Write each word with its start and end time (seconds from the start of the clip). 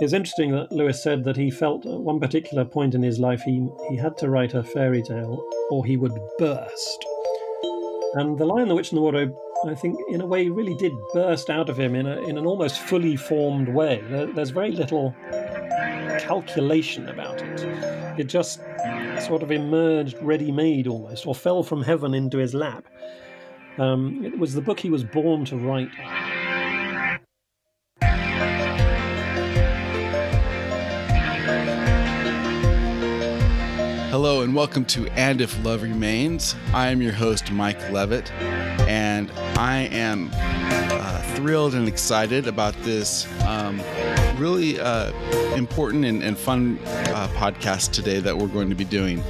It's 0.00 0.14
interesting 0.14 0.52
that 0.52 0.72
Lewis 0.72 1.02
said 1.02 1.24
that 1.24 1.36
he 1.36 1.50
felt 1.50 1.84
at 1.84 2.00
one 2.00 2.20
particular 2.20 2.64
point 2.64 2.94
in 2.94 3.02
his 3.02 3.18
life 3.18 3.42
he, 3.42 3.68
he 3.90 3.96
had 3.96 4.16
to 4.18 4.30
write 4.30 4.54
a 4.54 4.62
fairy 4.62 5.02
tale 5.02 5.46
or 5.70 5.84
he 5.84 5.98
would 5.98 6.18
burst. 6.38 7.04
And 8.14 8.38
The 8.38 8.46
Lion, 8.46 8.68
the 8.68 8.74
Witch, 8.74 8.90
and 8.90 8.96
the 8.96 9.02
Wardrobe, 9.02 9.36
I 9.68 9.74
think, 9.74 9.98
in 10.08 10.22
a 10.22 10.26
way, 10.26 10.48
really 10.48 10.74
did 10.76 10.92
burst 11.12 11.50
out 11.50 11.68
of 11.68 11.78
him 11.78 11.94
in, 11.94 12.06
a, 12.06 12.20
in 12.22 12.38
an 12.38 12.46
almost 12.46 12.78
fully 12.78 13.14
formed 13.14 13.68
way. 13.68 14.02
There, 14.08 14.26
there's 14.26 14.50
very 14.50 14.72
little 14.72 15.14
calculation 16.18 17.08
about 17.08 17.42
it. 17.42 17.64
It 18.18 18.24
just 18.24 18.60
sort 19.20 19.42
of 19.42 19.50
emerged 19.50 20.16
ready 20.22 20.50
made 20.50 20.86
almost, 20.86 21.26
or 21.26 21.34
fell 21.34 21.62
from 21.62 21.82
heaven 21.82 22.14
into 22.14 22.38
his 22.38 22.54
lap. 22.54 22.86
Um, 23.78 24.24
it 24.24 24.38
was 24.38 24.54
the 24.54 24.62
book 24.62 24.80
he 24.80 24.90
was 24.90 25.04
born 25.04 25.44
to 25.46 25.56
write. 25.56 25.90
And 34.50 34.56
welcome 34.56 34.84
to 34.84 35.06
And 35.10 35.40
If 35.40 35.64
Love 35.64 35.84
Remains. 35.84 36.56
I 36.74 36.88
am 36.88 37.00
your 37.00 37.12
host, 37.12 37.52
Mike 37.52 37.78
Levitt, 37.92 38.32
and 38.32 39.30
I 39.56 39.88
am 39.92 40.28
uh, 40.34 41.22
thrilled 41.36 41.74
and 41.74 41.86
excited 41.86 42.48
about 42.48 42.74
this 42.82 43.28
um, 43.44 43.80
really 44.38 44.80
uh, 44.80 45.12
important 45.54 46.04
and, 46.04 46.24
and 46.24 46.36
fun 46.36 46.80
uh, 46.84 47.28
podcast 47.36 47.92
today 47.92 48.18
that 48.18 48.36
we're 48.36 48.48
going 48.48 48.70
to 48.70 48.74
be 48.74 48.84
doing. 48.84 49.22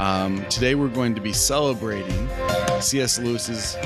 Um, 0.00 0.44
today, 0.48 0.74
we're 0.74 0.88
going 0.88 1.14
to 1.14 1.20
be 1.20 1.32
celebrating 1.32 2.28
C.S. 2.80 3.20
Lewis's 3.20 3.76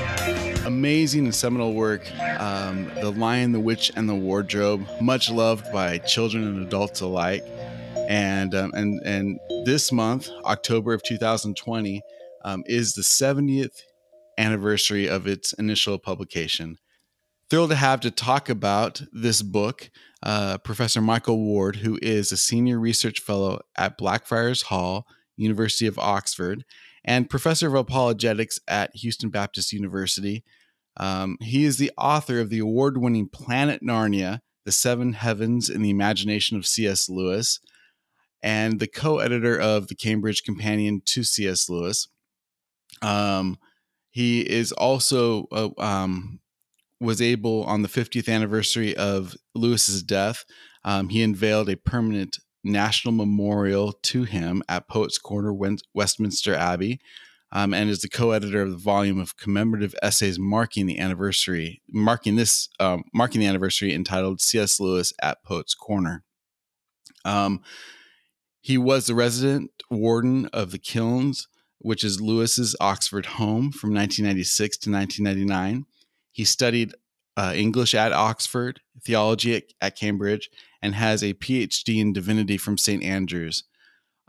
amazing 0.65 1.25
and 1.25 1.35
seminal 1.35 1.75
work, 1.75 2.01
um, 2.39 2.89
The 2.95 3.11
Lion, 3.11 3.51
the 3.51 3.59
Witch, 3.59 3.91
and 3.95 4.09
the 4.09 4.15
Wardrobe, 4.15 4.87
much 4.99 5.29
loved 5.29 5.71
by 5.71 5.99
children 5.99 6.47
and 6.47 6.65
adults 6.65 7.01
alike 7.01 7.45
and 8.09 8.55
um, 8.55 8.71
and 8.73 8.99
and 9.05 9.39
this 9.65 9.91
month, 9.91 10.29
October 10.43 10.93
of 10.93 11.03
2020, 11.03 12.01
um, 12.43 12.63
is 12.65 12.93
the 12.93 13.03
70th 13.03 13.83
anniversary 14.37 15.07
of 15.07 15.27
its 15.27 15.53
initial 15.53 15.99
publication. 15.99 16.77
Thrilled 17.49 17.69
to 17.69 17.75
have 17.75 17.99
to 18.01 18.11
talk 18.11 18.49
about 18.49 19.01
this 19.11 19.41
book, 19.41 19.89
uh, 20.23 20.57
Professor 20.59 21.01
Michael 21.01 21.39
Ward, 21.39 21.77
who 21.77 21.99
is 22.01 22.31
a 22.31 22.37
senior 22.37 22.79
research 22.79 23.19
fellow 23.19 23.61
at 23.77 23.97
Blackfriars 23.97 24.63
Hall, 24.63 25.05
University 25.37 25.85
of 25.85 25.99
Oxford, 25.99 26.65
and 27.05 27.29
professor 27.29 27.67
of 27.67 27.75
apologetics 27.75 28.59
at 28.67 28.95
Houston 28.95 29.29
Baptist 29.29 29.71
University. 29.71 30.43
Um, 30.97 31.37
he 31.41 31.63
is 31.63 31.77
the 31.77 31.91
author 31.97 32.39
of 32.39 32.49
the 32.49 32.59
award 32.59 32.97
winning 32.97 33.29
Planet 33.29 33.81
Narnia, 33.83 34.39
The 34.65 34.71
Seven 34.71 35.13
Heavens 35.13 35.69
in 35.69 35.81
the 35.81 35.89
Imagination 35.89 36.57
of 36.57 36.67
C.S. 36.67 37.09
Lewis, 37.09 37.59
and 38.41 38.79
the 38.79 38.87
co-editor 38.87 39.59
of 39.59 39.87
the 39.87 39.95
Cambridge 39.95 40.43
Companion 40.43 41.01
to 41.05 41.23
C.S. 41.23 41.69
Lewis. 41.69 42.07
Um, 43.01 43.57
he 44.09 44.41
is 44.41 44.71
also 44.71 45.47
uh, 45.51 45.69
um, 45.77 46.39
was 46.99 47.21
able 47.21 47.63
on 47.63 47.81
the 47.81 47.87
50th 47.87 48.27
anniversary 48.27 48.95
of 48.95 49.35
Lewis's 49.55 50.03
death. 50.03 50.45
Um, 50.83 51.09
he 51.09 51.21
unveiled 51.21 51.69
a 51.69 51.77
permanent 51.77 52.37
national 52.63 53.13
memorial 53.13 53.93
to 54.03 54.23
him 54.23 54.61
at 54.67 54.89
Poets 54.89 55.17
Corner, 55.17 55.53
Westminster 55.93 56.53
Abbey, 56.53 56.99
um, 57.51 57.73
and 57.73 57.89
is 57.89 58.01
the 58.01 58.09
co-editor 58.09 58.61
of 58.61 58.71
the 58.71 58.77
volume 58.77 59.19
of 59.19 59.37
commemorative 59.37 59.95
essays 60.01 60.37
marking 60.37 60.85
the 60.85 60.99
anniversary, 60.99 61.81
marking 61.89 62.35
this, 62.35 62.69
um, 62.79 63.03
marking 63.13 63.41
the 63.41 63.47
anniversary 63.47 63.93
entitled 63.93 64.41
"C.S. 64.41 64.79
Lewis 64.79 65.13
at 65.21 65.43
Poets 65.43 65.73
Corner." 65.73 66.23
Um, 67.25 67.61
he 68.69 68.77
was 68.77 69.07
the 69.07 69.15
resident 69.15 69.71
warden 69.89 70.45
of 70.53 70.69
the 70.69 70.77
Kilns, 70.77 71.47
which 71.79 72.03
is 72.03 72.21
Lewis's 72.21 72.75
Oxford 72.79 73.25
home 73.25 73.71
from 73.71 73.95
1996 73.95 74.77
to 74.77 74.91
1999. 74.91 75.87
He 76.31 76.45
studied 76.45 76.93
uh, 77.35 77.53
English 77.55 77.95
at 77.95 78.13
Oxford, 78.13 78.81
theology 79.03 79.55
at, 79.55 79.63
at, 79.81 79.97
Cambridge, 79.97 80.51
and 80.83 80.93
has 80.93 81.23
a 81.23 81.33
PhD 81.33 81.99
in 81.99 82.13
divinity 82.13 82.57
from 82.57 82.77
St. 82.77 83.01
Andrews. 83.01 83.63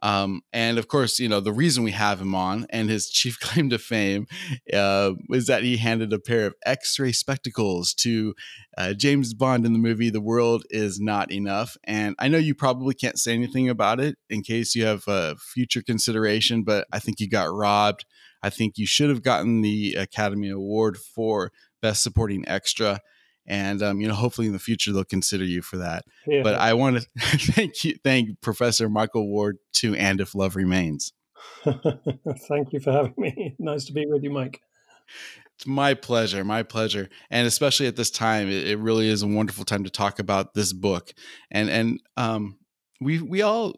Um, 0.02 0.42
and 0.52 0.78
of 0.78 0.88
course, 0.88 1.18
you 1.18 1.28
know, 1.28 1.40
the 1.40 1.52
reason 1.52 1.84
we 1.84 1.90
have 1.92 2.20
him 2.20 2.34
on 2.34 2.66
and 2.70 2.88
his 2.88 3.08
chief 3.10 3.38
claim 3.38 3.70
to 3.70 3.78
fame 3.78 4.26
uh, 4.72 5.12
is 5.30 5.46
that 5.46 5.62
he 5.62 5.76
handed 5.76 6.12
a 6.12 6.18
pair 6.18 6.46
of 6.46 6.54
x 6.64 6.98
ray 6.98 7.12
spectacles 7.12 7.94
to 7.94 8.34
uh, 8.76 8.94
James 8.94 9.34
Bond 9.34 9.66
in 9.66 9.72
the 9.72 9.78
movie 9.78 10.10
The 10.10 10.20
World 10.20 10.64
Is 10.70 11.00
Not 11.00 11.30
Enough. 11.30 11.76
And 11.84 12.14
I 12.18 12.28
know 12.28 12.38
you 12.38 12.54
probably 12.54 12.94
can't 12.94 13.18
say 13.18 13.34
anything 13.34 13.68
about 13.68 14.00
it 14.00 14.16
in 14.28 14.42
case 14.42 14.74
you 14.74 14.84
have 14.84 15.06
uh, 15.06 15.34
future 15.38 15.82
consideration, 15.82 16.62
but 16.62 16.86
I 16.92 16.98
think 16.98 17.20
you 17.20 17.28
got 17.28 17.52
robbed. 17.52 18.04
I 18.42 18.50
think 18.50 18.78
you 18.78 18.86
should 18.86 19.10
have 19.10 19.22
gotten 19.22 19.60
the 19.60 19.94
Academy 19.94 20.48
Award 20.48 20.96
for 20.96 21.52
Best 21.82 22.02
Supporting 22.02 22.48
Extra 22.48 23.00
and 23.50 23.82
um, 23.82 24.00
you 24.00 24.08
know 24.08 24.14
hopefully 24.14 24.46
in 24.46 24.52
the 24.54 24.58
future 24.58 24.92
they'll 24.92 25.04
consider 25.04 25.44
you 25.44 25.60
for 25.60 25.76
that 25.76 26.04
yeah. 26.26 26.42
but 26.42 26.54
i 26.54 26.72
want 26.72 26.96
to 26.96 27.06
thank 27.52 27.84
you 27.84 27.94
thank 28.02 28.40
professor 28.40 28.88
michael 28.88 29.28
ward 29.28 29.58
to 29.72 29.94
and 29.96 30.20
if 30.20 30.34
love 30.34 30.56
remains 30.56 31.12
thank 32.48 32.72
you 32.72 32.80
for 32.80 32.92
having 32.92 33.14
me 33.18 33.54
nice 33.58 33.84
to 33.84 33.92
be 33.92 34.06
with 34.06 34.22
you 34.22 34.30
mike 34.30 34.62
it's 35.56 35.66
my 35.66 35.92
pleasure 35.92 36.44
my 36.44 36.62
pleasure 36.62 37.08
and 37.30 37.46
especially 37.46 37.86
at 37.86 37.96
this 37.96 38.10
time 38.10 38.48
it, 38.48 38.68
it 38.68 38.78
really 38.78 39.08
is 39.08 39.22
a 39.22 39.26
wonderful 39.26 39.64
time 39.64 39.84
to 39.84 39.90
talk 39.90 40.18
about 40.20 40.54
this 40.54 40.72
book 40.72 41.12
and 41.50 41.68
and 41.68 42.00
um 42.16 42.56
we 43.00 43.20
we 43.20 43.42
all 43.42 43.74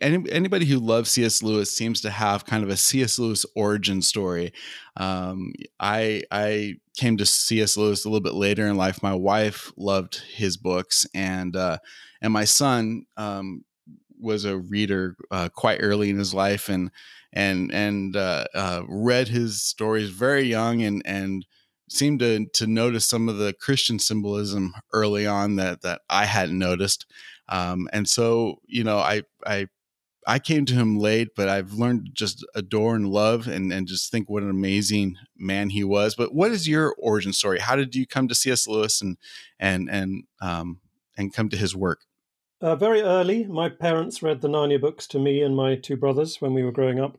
any, 0.00 0.28
anybody 0.32 0.66
who 0.66 0.78
loves 0.78 1.10
C.S. 1.12 1.44
Lewis 1.44 1.70
seems 1.70 2.00
to 2.00 2.10
have 2.10 2.44
kind 2.44 2.64
of 2.64 2.70
a 2.70 2.76
C.S. 2.76 3.20
Lewis 3.20 3.46
origin 3.54 4.02
story. 4.02 4.52
Um, 4.96 5.52
I 5.78 6.24
I 6.32 6.74
came 6.96 7.16
to 7.16 7.26
C.S. 7.26 7.76
Lewis 7.76 8.04
a 8.04 8.08
little 8.08 8.22
bit 8.22 8.34
later 8.34 8.66
in 8.66 8.76
life. 8.76 9.02
My 9.02 9.14
wife 9.14 9.72
loved 9.76 10.22
his 10.34 10.56
books, 10.56 11.06
and 11.14 11.54
uh, 11.54 11.78
and 12.20 12.32
my 12.32 12.44
son 12.44 13.04
um, 13.16 13.64
was 14.20 14.44
a 14.44 14.58
reader 14.58 15.16
uh, 15.30 15.48
quite 15.54 15.80
early 15.82 16.10
in 16.10 16.18
his 16.18 16.34
life, 16.34 16.68
and 16.68 16.90
and 17.32 17.72
and 17.72 18.16
uh, 18.16 18.46
uh 18.54 18.82
read 18.88 19.28
his 19.28 19.62
stories 19.62 20.10
very 20.10 20.42
young, 20.42 20.82
and 20.82 21.02
and 21.04 21.46
seemed 21.88 22.20
to 22.20 22.46
to 22.54 22.66
notice 22.66 23.06
some 23.06 23.28
of 23.28 23.38
the 23.38 23.52
Christian 23.52 23.98
symbolism 23.98 24.74
early 24.92 25.26
on 25.26 25.56
that 25.56 25.82
that 25.82 26.00
I 26.10 26.24
hadn't 26.24 26.58
noticed. 26.58 27.06
Um, 27.48 27.88
and 27.92 28.08
so, 28.08 28.56
you 28.66 28.84
know, 28.84 28.98
I 28.98 29.22
I 29.46 29.68
I 30.26 30.40
came 30.40 30.64
to 30.66 30.74
him 30.74 30.98
late, 30.98 31.36
but 31.36 31.48
I've 31.48 31.74
learned 31.74 32.06
to 32.06 32.12
just 32.12 32.44
adore 32.56 32.96
and 32.96 33.08
love 33.08 33.46
and, 33.46 33.72
and 33.72 33.86
just 33.86 34.10
think 34.10 34.28
what 34.28 34.42
an 34.42 34.50
amazing 34.50 35.16
man 35.36 35.70
he 35.70 35.84
was. 35.84 36.16
But 36.16 36.34
what 36.34 36.50
is 36.50 36.68
your 36.68 36.96
origin 36.98 37.32
story? 37.32 37.60
How 37.60 37.76
did 37.76 37.94
you 37.94 38.06
come 38.06 38.26
to 38.26 38.34
C.S. 38.34 38.66
Lewis 38.66 39.00
and 39.00 39.16
and 39.60 39.88
and 39.88 40.24
um, 40.40 40.80
and 41.16 41.32
come 41.32 41.48
to 41.50 41.56
his 41.56 41.76
work? 41.76 42.00
Uh, 42.60 42.74
very 42.74 43.02
early, 43.02 43.44
my 43.44 43.68
parents 43.68 44.22
read 44.22 44.40
the 44.40 44.48
Narnia 44.48 44.80
books 44.80 45.06
to 45.08 45.18
me 45.18 45.42
and 45.42 45.54
my 45.54 45.76
two 45.76 45.96
brothers 45.96 46.40
when 46.40 46.54
we 46.54 46.64
were 46.64 46.72
growing 46.72 46.98
up, 46.98 47.18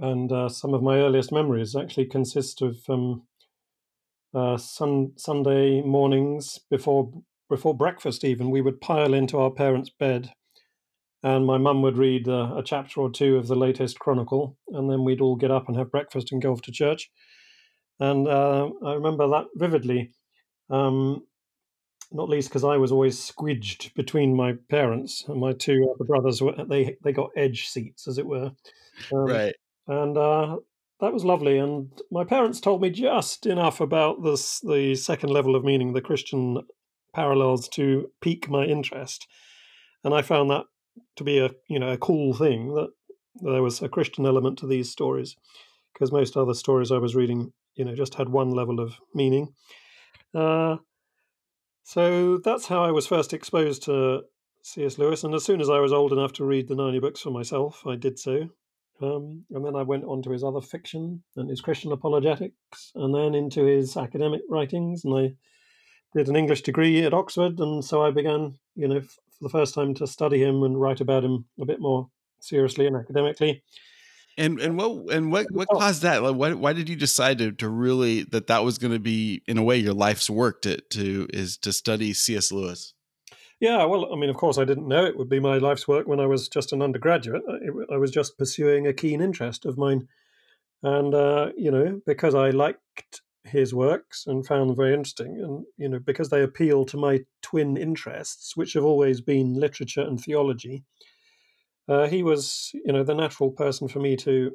and 0.00 0.32
uh, 0.32 0.48
some 0.48 0.72
of 0.72 0.82
my 0.82 0.98
earliest 0.98 1.30
memories 1.30 1.76
actually 1.76 2.06
consist 2.06 2.62
of 2.62 2.78
um, 2.88 3.24
uh, 4.32 4.56
sun, 4.56 5.12
Sunday 5.16 5.82
mornings 5.82 6.60
before 6.70 7.12
before 7.50 7.76
breakfast. 7.76 8.24
Even 8.24 8.50
we 8.50 8.62
would 8.62 8.80
pile 8.80 9.12
into 9.12 9.38
our 9.38 9.50
parents' 9.50 9.90
bed 9.90 10.32
and 11.22 11.46
my 11.46 11.58
mum 11.58 11.82
would 11.82 11.98
read 11.98 12.28
uh, 12.28 12.54
a 12.56 12.62
chapter 12.62 13.00
or 13.00 13.10
two 13.10 13.36
of 13.36 13.48
the 13.48 13.56
latest 13.56 13.98
Chronicle, 13.98 14.56
and 14.68 14.90
then 14.90 15.04
we'd 15.04 15.20
all 15.20 15.36
get 15.36 15.50
up 15.50 15.68
and 15.68 15.76
have 15.76 15.90
breakfast 15.90 16.32
and 16.32 16.42
go 16.42 16.52
off 16.52 16.62
to 16.62 16.72
church. 16.72 17.10
And 18.00 18.28
uh, 18.28 18.70
I 18.84 18.94
remember 18.94 19.28
that 19.28 19.46
vividly, 19.56 20.12
um, 20.70 21.24
not 22.12 22.28
least 22.28 22.48
because 22.48 22.64
I 22.64 22.76
was 22.76 22.92
always 22.92 23.18
squidged 23.18 23.94
between 23.94 24.36
my 24.36 24.54
parents 24.70 25.24
and 25.26 25.40
my 25.40 25.52
two 25.52 25.92
other 25.94 26.04
brothers. 26.04 26.40
Were, 26.40 26.54
they 26.68 26.96
they 27.02 27.12
got 27.12 27.30
edge 27.36 27.68
seats, 27.68 28.06
as 28.06 28.18
it 28.18 28.26
were. 28.26 28.52
Um, 29.12 29.26
right. 29.26 29.54
And 29.88 30.16
uh, 30.16 30.58
that 31.00 31.12
was 31.12 31.24
lovely. 31.24 31.58
And 31.58 31.90
my 32.10 32.24
parents 32.24 32.60
told 32.60 32.82
me 32.82 32.90
just 32.90 33.46
enough 33.46 33.80
about 33.80 34.22
this, 34.22 34.60
the 34.60 34.94
second 34.94 35.30
level 35.30 35.56
of 35.56 35.64
meaning, 35.64 35.92
the 35.92 36.00
Christian 36.00 36.58
parallels, 37.14 37.68
to 37.70 38.10
pique 38.20 38.48
my 38.48 38.64
interest. 38.64 39.26
And 40.04 40.14
I 40.14 40.22
found 40.22 40.50
that 40.50 40.64
to 41.16 41.24
be 41.24 41.38
a 41.38 41.50
you 41.68 41.78
know 41.78 41.90
a 41.90 41.98
cool 41.98 42.34
thing 42.34 42.74
that 42.74 42.88
there 43.40 43.62
was 43.62 43.82
a 43.82 43.88
Christian 43.88 44.26
element 44.26 44.58
to 44.58 44.66
these 44.66 44.90
stories, 44.90 45.36
because 45.92 46.12
most 46.12 46.36
other 46.36 46.54
stories 46.54 46.90
I 46.90 46.98
was 46.98 47.14
reading, 47.14 47.52
you 47.74 47.84
know, 47.84 47.94
just 47.94 48.14
had 48.14 48.28
one 48.28 48.50
level 48.50 48.80
of 48.80 48.94
meaning. 49.14 49.54
Uh, 50.34 50.76
so 51.84 52.38
that's 52.38 52.66
how 52.66 52.84
I 52.84 52.90
was 52.90 53.06
first 53.06 53.32
exposed 53.32 53.84
to 53.84 54.22
C.S. 54.62 54.98
Lewis, 54.98 55.24
and 55.24 55.34
as 55.34 55.44
soon 55.44 55.60
as 55.60 55.70
I 55.70 55.80
was 55.80 55.92
old 55.92 56.12
enough 56.12 56.32
to 56.34 56.44
read 56.44 56.68
the 56.68 56.74
Narnia 56.74 57.00
books 57.00 57.20
for 57.20 57.30
myself, 57.30 57.86
I 57.86 57.96
did 57.96 58.18
so. 58.18 58.48
Um, 59.00 59.44
and 59.50 59.64
then 59.64 59.76
I 59.76 59.82
went 59.82 60.04
on 60.04 60.22
to 60.22 60.30
his 60.30 60.42
other 60.42 60.60
fiction 60.60 61.22
and 61.36 61.48
his 61.48 61.60
Christian 61.60 61.92
apologetics, 61.92 62.92
and 62.94 63.14
then 63.14 63.34
into 63.34 63.64
his 63.64 63.96
academic 63.96 64.42
writings, 64.48 65.04
and 65.04 65.14
I 65.14 65.34
did 66.16 66.28
an 66.28 66.36
English 66.36 66.62
degree 66.62 67.02
at 67.04 67.14
Oxford, 67.14 67.60
and 67.60 67.84
so 67.84 68.02
I 68.02 68.10
began, 68.10 68.58
you 68.74 68.88
know, 68.88 69.02
for 69.38 69.44
the 69.44 69.50
first 69.50 69.74
time 69.74 69.94
to 69.94 70.06
study 70.06 70.42
him 70.42 70.62
and 70.62 70.80
write 70.80 71.00
about 71.00 71.24
him 71.24 71.44
a 71.60 71.64
bit 71.64 71.80
more 71.80 72.08
seriously 72.40 72.86
and 72.86 72.96
academically. 72.96 73.62
And 74.36 74.60
and 74.60 74.76
what 74.76 75.12
and 75.12 75.32
what 75.32 75.46
what 75.50 75.68
caused 75.68 76.02
that? 76.02 76.22
Like, 76.22 76.36
why 76.36 76.52
why 76.52 76.72
did 76.72 76.88
you 76.88 76.94
decide 76.94 77.38
to 77.38 77.50
to 77.52 77.68
really 77.68 78.22
that 78.24 78.46
that 78.46 78.62
was 78.62 78.78
going 78.78 78.92
to 78.92 79.00
be 79.00 79.42
in 79.48 79.58
a 79.58 79.64
way 79.64 79.76
your 79.78 79.94
life's 79.94 80.30
work 80.30 80.62
to 80.62 80.80
to 80.80 81.26
is 81.32 81.56
to 81.58 81.72
study 81.72 82.12
C.S. 82.12 82.52
Lewis? 82.52 82.94
Yeah, 83.60 83.84
well, 83.86 84.12
I 84.12 84.16
mean, 84.16 84.30
of 84.30 84.36
course, 84.36 84.56
I 84.56 84.64
didn't 84.64 84.86
know 84.86 85.04
it 85.04 85.16
would 85.16 85.28
be 85.28 85.40
my 85.40 85.58
life's 85.58 85.88
work 85.88 86.06
when 86.06 86.20
I 86.20 86.26
was 86.26 86.48
just 86.48 86.72
an 86.72 86.80
undergraduate. 86.80 87.42
I, 87.50 87.94
I 87.94 87.96
was 87.96 88.12
just 88.12 88.38
pursuing 88.38 88.86
a 88.86 88.92
keen 88.92 89.20
interest 89.20 89.66
of 89.66 89.76
mine, 89.76 90.06
and 90.84 91.12
uh, 91.12 91.50
you 91.56 91.72
know, 91.72 92.00
because 92.06 92.36
I 92.36 92.50
liked 92.50 93.22
his 93.48 93.74
works 93.74 94.26
and 94.26 94.46
found 94.46 94.70
them 94.70 94.76
very 94.76 94.94
interesting, 94.94 95.40
and 95.42 95.64
you 95.76 95.88
know, 95.88 95.98
because 95.98 96.30
they 96.30 96.42
appeal 96.42 96.84
to 96.86 96.96
my 96.96 97.20
twin 97.42 97.76
interests, 97.76 98.56
which 98.56 98.74
have 98.74 98.84
always 98.84 99.20
been 99.20 99.58
literature 99.58 100.02
and 100.02 100.20
theology. 100.20 100.84
Uh, 101.88 102.06
he 102.06 102.22
was, 102.22 102.70
you 102.74 102.92
know, 102.92 103.02
the 103.02 103.14
natural 103.14 103.50
person 103.50 103.88
for 103.88 104.00
me 104.00 104.16
to 104.16 104.52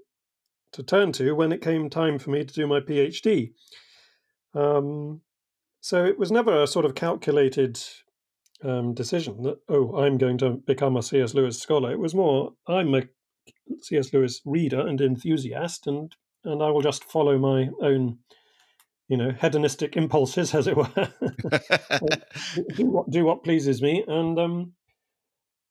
to 0.73 0.83
turn 0.83 1.11
to 1.13 1.33
when 1.33 1.51
it 1.51 1.61
came 1.61 1.89
time 1.89 2.17
for 2.17 2.31
me 2.31 2.43
to 2.43 2.53
do 2.53 2.65
my 2.65 2.79
PhD. 2.79 3.53
Um, 4.55 5.21
so 5.81 6.05
it 6.05 6.17
was 6.17 6.31
never 6.31 6.61
a 6.61 6.67
sort 6.67 6.85
of 6.85 6.95
calculated 6.95 7.79
um, 8.63 8.93
decision 8.93 9.43
that 9.43 9.59
oh, 9.69 9.97
I'm 9.97 10.17
going 10.17 10.37
to 10.39 10.51
become 10.51 10.97
a 10.97 11.03
C.S. 11.03 11.33
Lewis 11.33 11.59
scholar. 11.59 11.91
It 11.91 11.99
was 11.99 12.15
more 12.15 12.53
I'm 12.67 12.93
a 12.95 13.03
C.S. 13.81 14.13
Lewis 14.13 14.41
reader 14.45 14.85
and 14.85 15.01
enthusiast, 15.01 15.87
and 15.87 16.15
and 16.43 16.61
I 16.61 16.69
will 16.69 16.81
just 16.81 17.03
follow 17.03 17.37
my 17.37 17.69
own, 17.81 18.19
you 19.07 19.17
know, 19.17 19.31
hedonistic 19.31 19.95
impulses, 19.97 20.55
as 20.55 20.67
it 20.67 20.77
were. 20.77 20.89
do 22.75 22.85
what 22.85 23.09
do 23.09 23.25
what 23.25 23.43
pleases 23.43 23.81
me, 23.81 24.03
and 24.07 24.39
um, 24.39 24.73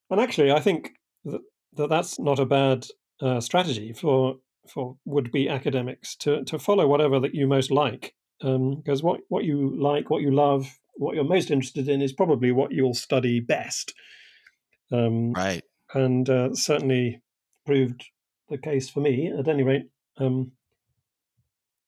and 0.09 0.21
actually, 0.21 0.51
I 0.51 0.59
think 0.59 0.91
that, 1.25 1.41
that 1.73 1.89
that's 1.89 2.19
not 2.19 2.39
a 2.39 2.45
bad 2.45 2.85
uh, 3.21 3.39
strategy 3.39 3.93
for 3.93 4.35
for 4.67 4.97
would 5.05 5.31
be 5.31 5.49
academics 5.49 6.15
to 6.17 6.43
to 6.45 6.59
follow 6.59 6.87
whatever 6.87 7.19
that 7.19 7.33
you 7.33 7.47
most 7.47 7.71
like, 7.71 8.13
because 8.39 9.01
um, 9.01 9.07
what 9.07 9.21
what 9.29 9.43
you 9.43 9.75
like, 9.81 10.09
what 10.09 10.21
you 10.21 10.31
love, 10.31 10.79
what 10.95 11.15
you're 11.15 11.23
most 11.23 11.51
interested 11.51 11.89
in 11.89 12.01
is 12.01 12.13
probably 12.13 12.51
what 12.51 12.71
you'll 12.71 12.93
study 12.93 13.39
best. 13.39 13.93
Um, 14.91 15.33
right, 15.33 15.63
and 15.93 16.29
uh, 16.29 16.53
certainly 16.53 17.21
proved 17.65 18.05
the 18.49 18.57
case 18.57 18.89
for 18.89 18.99
me. 18.99 19.31
At 19.37 19.47
any 19.47 19.63
rate, 19.63 19.87
um, 20.17 20.51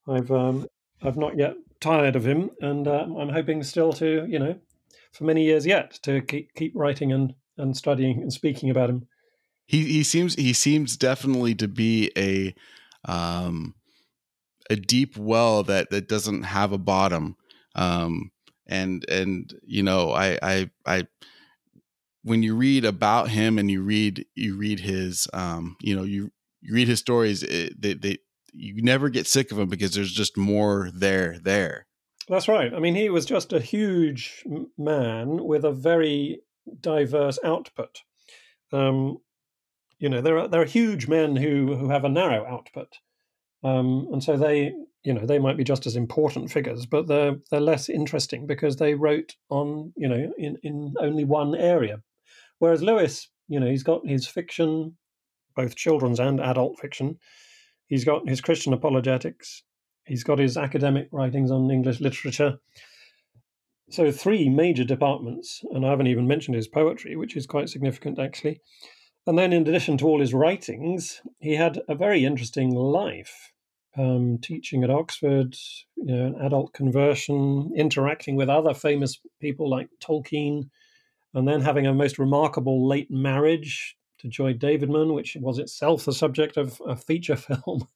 I've 0.07 0.31
um, 0.31 0.68
I've 1.07 1.18
not 1.18 1.38
yet 1.38 1.56
tired 1.80 2.16
of 2.16 2.25
him, 2.25 2.52
and 2.62 2.88
uh, 2.88 3.06
I'm 3.18 3.30
hoping 3.30 3.63
still 3.63 3.94
to 3.94 4.25
you 4.28 4.40
know 4.40 4.56
for 5.12 5.24
many 5.24 5.44
years 5.44 5.66
yet 5.66 6.00
to 6.04 6.22
keep 6.22 6.54
keep 6.56 6.74
writing 6.75 7.12
and 7.12 7.34
and 7.57 7.75
studying 7.75 8.22
and 8.22 8.31
speaking 8.31 8.69
about 8.69 8.90
him. 8.90 9.07
He 9.68 9.86
he 9.86 10.04
seems 10.04 10.36
he 10.36 10.54
seems 10.54 10.98
definitely 10.98 11.56
to 11.56 11.68
be 11.68 12.12
a 12.18 12.54
um, 13.10 13.75
a 14.69 14.75
deep 14.75 15.18
well 15.18 15.63
that 15.63 15.90
that 15.90 16.07
doesn't 16.07 16.44
have 16.44 16.72
a 16.72 16.78
bottom. 16.78 17.36
Um, 17.75 18.31
and 18.68 19.06
and 19.10 19.54
you 19.63 19.84
know 19.84 20.12
I 20.12 20.38
I 20.42 20.69
I 20.86 21.07
when 22.24 22.42
you 22.42 22.56
read 22.56 22.86
about 22.86 23.30
him 23.30 23.60
and 23.60 23.69
you 23.69 23.84
read 23.84 24.25
you 24.36 24.57
read 24.57 24.80
his 24.80 25.28
um, 25.34 25.78
you 25.81 25.96
know 25.96 26.04
you 26.04 26.31
you 26.62 26.74
read 26.74 26.88
his 26.88 27.00
stories 27.00 27.44
it, 27.44 27.80
they, 27.80 27.94
they 27.94 28.18
you 28.56 28.81
never 28.81 29.10
get 29.10 29.28
sick 29.28 29.52
of 29.52 29.60
him 29.60 29.69
because 29.69 29.94
there's 29.94 30.13
just 30.13 30.38
more 30.38 30.90
there 30.94 31.38
there. 31.40 31.88
That's 32.28 32.48
right 32.48 32.74
i 32.74 32.80
mean 32.80 32.96
he 32.96 33.10
was 33.10 33.25
just 33.25 33.54
a 33.54 33.60
huge 33.60 34.44
man 34.78 35.46
with 35.46 35.63
a 35.63 35.72
very 35.72 36.42
diverse 36.81 37.38
output. 37.44 38.02
Um, 38.74 39.19
you 40.00 40.10
know 40.10 40.22
there 40.22 40.38
are 40.40 40.48
there 40.48 40.62
are 40.62 40.66
huge 40.66 41.07
men 41.07 41.36
who 41.36 41.75
who 41.75 41.90
have 41.90 42.04
a 42.04 42.10
narrow 42.10 42.46
output 42.46 42.98
um, 43.63 44.07
and 44.12 44.24
so 44.24 44.38
they 44.38 44.74
you 45.04 45.13
know 45.13 45.25
they 45.25 45.40
might 45.40 45.57
be 45.57 45.63
just 45.63 45.86
as 45.86 45.96
important 45.96 46.52
figures 46.52 46.86
but 46.86 47.07
they're 47.07 47.36
they're 47.50 47.62
less 47.62 47.90
interesting 47.90 48.46
because 48.48 48.78
they 48.78 48.94
wrote 48.94 49.36
on 49.50 49.94
you 49.96 50.07
know 50.07 50.31
in 50.38 50.57
in 50.63 50.94
only 51.00 51.24
one 51.24 51.56
area. 51.56 52.02
Whereas 52.60 52.81
lewis 52.81 53.30
you 53.48 53.60
know 53.60 53.68
he's 53.68 53.84
got 53.84 54.07
his 54.07 54.28
fiction 54.28 54.98
both 55.56 55.75
children's 55.75 56.19
and 56.19 56.40
adult 56.40 56.80
fiction 56.80 57.18
he's 57.87 58.05
got 58.05 58.27
his 58.27 58.41
christian 58.41 58.73
apologetics. 58.73 59.63
He's 60.05 60.23
got 60.23 60.39
his 60.39 60.57
academic 60.57 61.07
writings 61.11 61.51
on 61.51 61.71
english 61.71 61.99
literature. 61.99 62.59
So 63.89 64.11
three 64.11 64.49
major 64.49 64.83
departments 64.83 65.61
and 65.71 65.85
i 65.85 65.89
haven't 65.89 66.07
even 66.07 66.27
mentioned 66.27 66.55
his 66.55 66.67
poetry 66.67 67.15
which 67.15 67.35
is 67.35 67.45
quite 67.47 67.69
significant 67.69 68.19
actually. 68.19 68.61
And 69.27 69.39
then 69.39 69.53
in 69.53 69.63
addition 69.63 69.97
to 69.99 70.05
all 70.05 70.19
his 70.19 70.33
writings 70.33 71.21
he 71.39 71.55
had 71.55 71.81
a 71.87 71.95
very 71.95 72.25
interesting 72.25 72.71
life 72.71 73.51
um, 73.97 74.39
teaching 74.41 74.83
at 74.83 74.89
Oxford, 74.89 75.55
you 75.95 76.05
know, 76.05 76.25
an 76.25 76.35
adult 76.41 76.73
conversion, 76.73 77.71
interacting 77.75 78.35
with 78.35 78.49
other 78.49 78.73
famous 78.73 79.19
people 79.39 79.69
like 79.69 79.87
Tolkien, 80.03 80.69
and 81.33 81.47
then 81.47 81.61
having 81.61 81.85
a 81.85 81.93
most 81.93 82.19
remarkable 82.19 82.87
late 82.87 83.09
marriage 83.09 83.95
to 84.19 84.27
Joy 84.27 84.53
Davidman, 84.53 85.13
which 85.13 85.38
was 85.39 85.59
itself 85.59 86.06
the 86.06 86.13
subject 86.13 86.57
of 86.57 86.81
a 86.88 86.95
feature 86.95 87.35
film. 87.35 87.88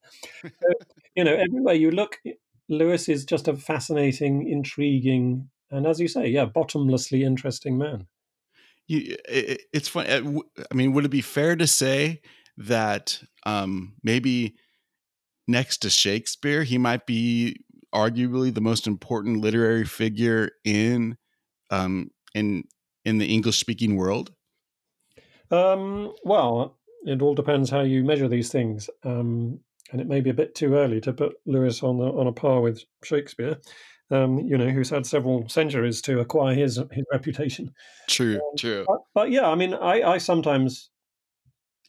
so, 0.43 0.73
you 1.15 1.23
know, 1.23 1.33
everywhere 1.33 1.75
you 1.75 1.91
look, 1.91 2.19
Lewis 2.67 3.09
is 3.09 3.25
just 3.25 3.47
a 3.47 3.55
fascinating, 3.55 4.47
intriguing, 4.47 5.49
and 5.71 5.85
as 5.85 5.99
you 5.99 6.07
say, 6.07 6.27
yeah, 6.27 6.45
bottomlessly 6.45 7.23
interesting 7.23 7.77
man. 7.77 8.07
You, 8.87 9.17
it, 9.27 9.61
it's 9.71 9.87
fun. 9.87 10.07
Uh, 10.07 10.39
I 10.71 10.75
mean, 10.75 10.93
would 10.93 11.05
it 11.05 11.09
be 11.09 11.21
fair 11.21 11.55
to 11.55 11.67
say 11.67 12.21
that 12.57 13.21
um, 13.45 13.95
maybe 14.03 14.55
next 15.47 15.77
to 15.79 15.89
Shakespeare, 15.89 16.63
he 16.63 16.77
might 16.77 17.05
be 17.05 17.63
arguably 17.93 18.53
the 18.53 18.61
most 18.61 18.87
important 18.87 19.41
literary 19.41 19.85
figure 19.85 20.51
in 20.63 21.17
um, 21.69 22.09
in 22.33 22.63
in 23.05 23.19
the 23.19 23.27
English 23.27 23.59
speaking 23.59 23.95
world? 23.95 24.33
Um, 25.51 26.13
well, 26.23 26.77
it 27.05 27.21
all 27.21 27.35
depends 27.35 27.69
how 27.69 27.81
you 27.81 28.03
measure 28.03 28.27
these 28.27 28.51
things, 28.51 28.89
um, 29.03 29.59
and 29.91 30.01
it 30.01 30.07
may 30.07 30.21
be 30.21 30.29
a 30.29 30.35
bit 30.35 30.55
too 30.55 30.75
early 30.75 31.01
to 31.01 31.13
put 31.13 31.33
Lewis 31.45 31.81
on 31.81 31.97
the, 31.97 32.05
on 32.05 32.27
a 32.27 32.31
par 32.31 32.61
with 32.61 32.83
Shakespeare. 33.03 33.57
Um, 34.11 34.39
you 34.39 34.57
know, 34.57 34.69
who's 34.69 34.89
had 34.89 35.05
several 35.05 35.47
centuries 35.49 36.01
to 36.01 36.19
acquire 36.19 36.55
his 36.55 36.77
his 36.91 37.05
reputation. 37.11 37.71
True, 38.07 38.35
um, 38.35 38.57
true. 38.57 38.83
But, 38.87 38.97
but, 39.13 39.31
yeah, 39.31 39.47
I 39.47 39.53
mean, 39.53 39.75
I, 39.75 40.01
I 40.01 40.17
sometimes 40.17 40.89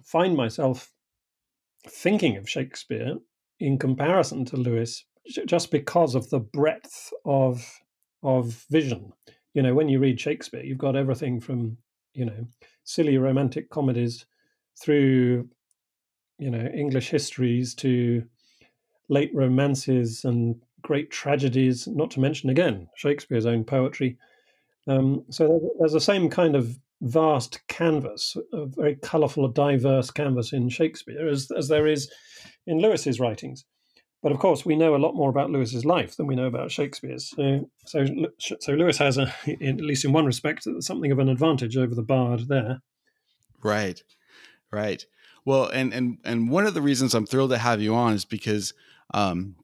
find 0.04 0.36
myself 0.36 0.92
thinking 1.88 2.36
of 2.36 2.48
Shakespeare 2.48 3.14
in 3.58 3.78
comparison 3.78 4.44
to 4.46 4.56
Lewis, 4.56 5.04
just 5.46 5.70
because 5.70 6.14
of 6.14 6.28
the 6.28 6.40
breadth 6.40 7.10
of 7.24 7.66
of 8.22 8.66
vision. 8.70 9.12
You 9.54 9.62
know, 9.62 9.74
when 9.74 9.88
you 9.88 9.98
read 9.98 10.20
Shakespeare, 10.20 10.62
you've 10.62 10.78
got 10.78 10.96
everything 10.96 11.40
from 11.40 11.78
you 12.14 12.24
know 12.24 12.46
silly 12.84 13.18
romantic 13.18 13.70
comedies 13.70 14.26
through 14.80 15.48
you 16.38 16.50
know 16.50 16.66
English 16.74 17.10
histories 17.10 17.74
to 17.74 18.24
late 19.08 19.30
romances 19.34 20.24
and 20.24 20.60
great 20.82 21.10
tragedies, 21.10 21.86
not 21.86 22.10
to 22.12 22.20
mention 22.20 22.48
again 22.48 22.88
Shakespeare's 22.96 23.46
own 23.46 23.64
poetry. 23.64 24.16
Um, 24.88 25.24
so 25.30 25.60
there's 25.78 25.92
the 25.92 26.00
same 26.00 26.30
kind 26.30 26.56
of 26.56 26.78
vast 27.02 27.66
canvas, 27.68 28.36
a 28.52 28.66
very 28.66 28.96
colourful, 28.96 29.48
diverse 29.48 30.10
canvas 30.10 30.52
in 30.52 30.68
Shakespeare 30.68 31.28
as, 31.28 31.50
as 31.56 31.68
there 31.68 31.86
is 31.86 32.10
in 32.66 32.78
Lewis's 32.78 33.20
writings. 33.20 33.64
But 34.22 34.32
of 34.32 34.38
course, 34.38 34.66
we 34.66 34.76
know 34.76 34.94
a 34.94 34.98
lot 34.98 35.14
more 35.14 35.30
about 35.30 35.50
Lewis's 35.50 35.84
life 35.84 36.16
than 36.16 36.26
we 36.26 36.34
know 36.34 36.46
about 36.46 36.70
Shakespeare's. 36.70 37.30
So, 37.30 37.70
so, 37.86 38.04
so 38.60 38.72
Lewis 38.72 38.98
has, 38.98 39.16
a, 39.16 39.32
in, 39.46 39.78
at 39.78 39.84
least 39.84 40.04
in 40.04 40.12
one 40.12 40.26
respect, 40.26 40.66
something 40.80 41.10
of 41.10 41.18
an 41.18 41.28
advantage 41.28 41.76
over 41.76 41.94
the 41.94 42.02
bard 42.02 42.48
there. 42.48 42.82
Right, 43.62 44.02
right. 44.70 45.04
Well, 45.44 45.68
and 45.68 45.94
and 45.94 46.18
and 46.24 46.50
one 46.50 46.66
of 46.66 46.74
the 46.74 46.82
reasons 46.82 47.14
I'm 47.14 47.26
thrilled 47.26 47.50
to 47.50 47.58
have 47.58 47.80
you 47.80 47.94
on 47.94 48.12
is 48.12 48.26
because 48.26 48.74
um, 49.14 49.56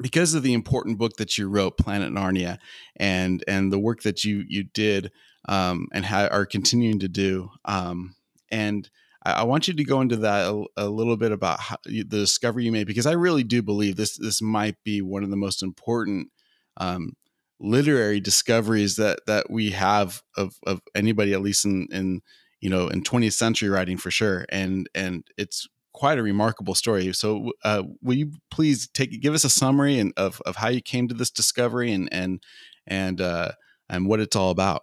because 0.00 0.34
of 0.34 0.42
the 0.42 0.54
important 0.54 0.98
book 0.98 1.16
that 1.16 1.38
you 1.38 1.48
wrote, 1.48 1.78
Planet 1.78 2.12
Narnia, 2.12 2.58
and 2.96 3.42
and 3.48 3.72
the 3.72 3.78
work 3.78 4.02
that 4.02 4.24
you 4.24 4.44
you 4.48 4.64
did 4.64 5.12
um, 5.48 5.88
and 5.92 6.04
ha- 6.04 6.28
are 6.30 6.46
continuing 6.46 6.98
to 7.00 7.08
do. 7.08 7.50
Um, 7.64 8.16
and 8.50 8.88
I, 9.24 9.32
I, 9.32 9.42
want 9.44 9.68
you 9.68 9.74
to 9.74 9.84
go 9.84 10.00
into 10.00 10.16
that 10.16 10.46
a, 10.46 10.64
a 10.76 10.88
little 10.88 11.16
bit 11.16 11.32
about 11.32 11.60
how, 11.60 11.76
the 11.84 12.04
discovery 12.04 12.64
you 12.64 12.72
made 12.72 12.86
because 12.86 13.06
I 13.06 13.12
really 13.12 13.44
do 13.44 13.62
believe 13.62 13.96
this 13.96 14.16
this 14.18 14.42
might 14.42 14.76
be 14.84 15.00
one 15.00 15.24
of 15.24 15.30
the 15.30 15.36
most 15.36 15.62
important 15.62 16.28
um, 16.76 17.12
literary 17.60 18.20
discoveries 18.20 18.96
that 18.96 19.20
that 19.26 19.50
we 19.50 19.70
have 19.70 20.22
of 20.36 20.56
of 20.66 20.80
anybody 20.94 21.32
at 21.32 21.42
least 21.42 21.64
in 21.64 21.88
in 21.90 22.20
you 22.60 22.70
know 22.70 22.88
in 22.88 23.02
20th 23.02 23.34
century 23.34 23.68
writing 23.68 23.96
for 23.96 24.10
sure 24.10 24.46
and 24.48 24.88
and 24.94 25.26
it's 25.36 25.68
quite 25.92 26.18
a 26.18 26.22
remarkable 26.22 26.74
story 26.74 27.12
so 27.12 27.52
uh, 27.62 27.84
will 28.02 28.16
you 28.16 28.32
please 28.50 28.88
take 28.88 29.20
give 29.22 29.34
us 29.34 29.44
a 29.44 29.50
summary 29.50 29.98
and 29.98 30.12
of, 30.16 30.42
of 30.44 30.56
how 30.56 30.68
you 30.68 30.80
came 30.80 31.06
to 31.06 31.14
this 31.14 31.30
discovery 31.30 31.92
and 31.92 32.08
and 32.12 32.42
and 32.86 33.20
uh, 33.20 33.52
and 33.88 34.06
what 34.06 34.20
it's 34.20 34.36
all 34.36 34.50
about. 34.50 34.82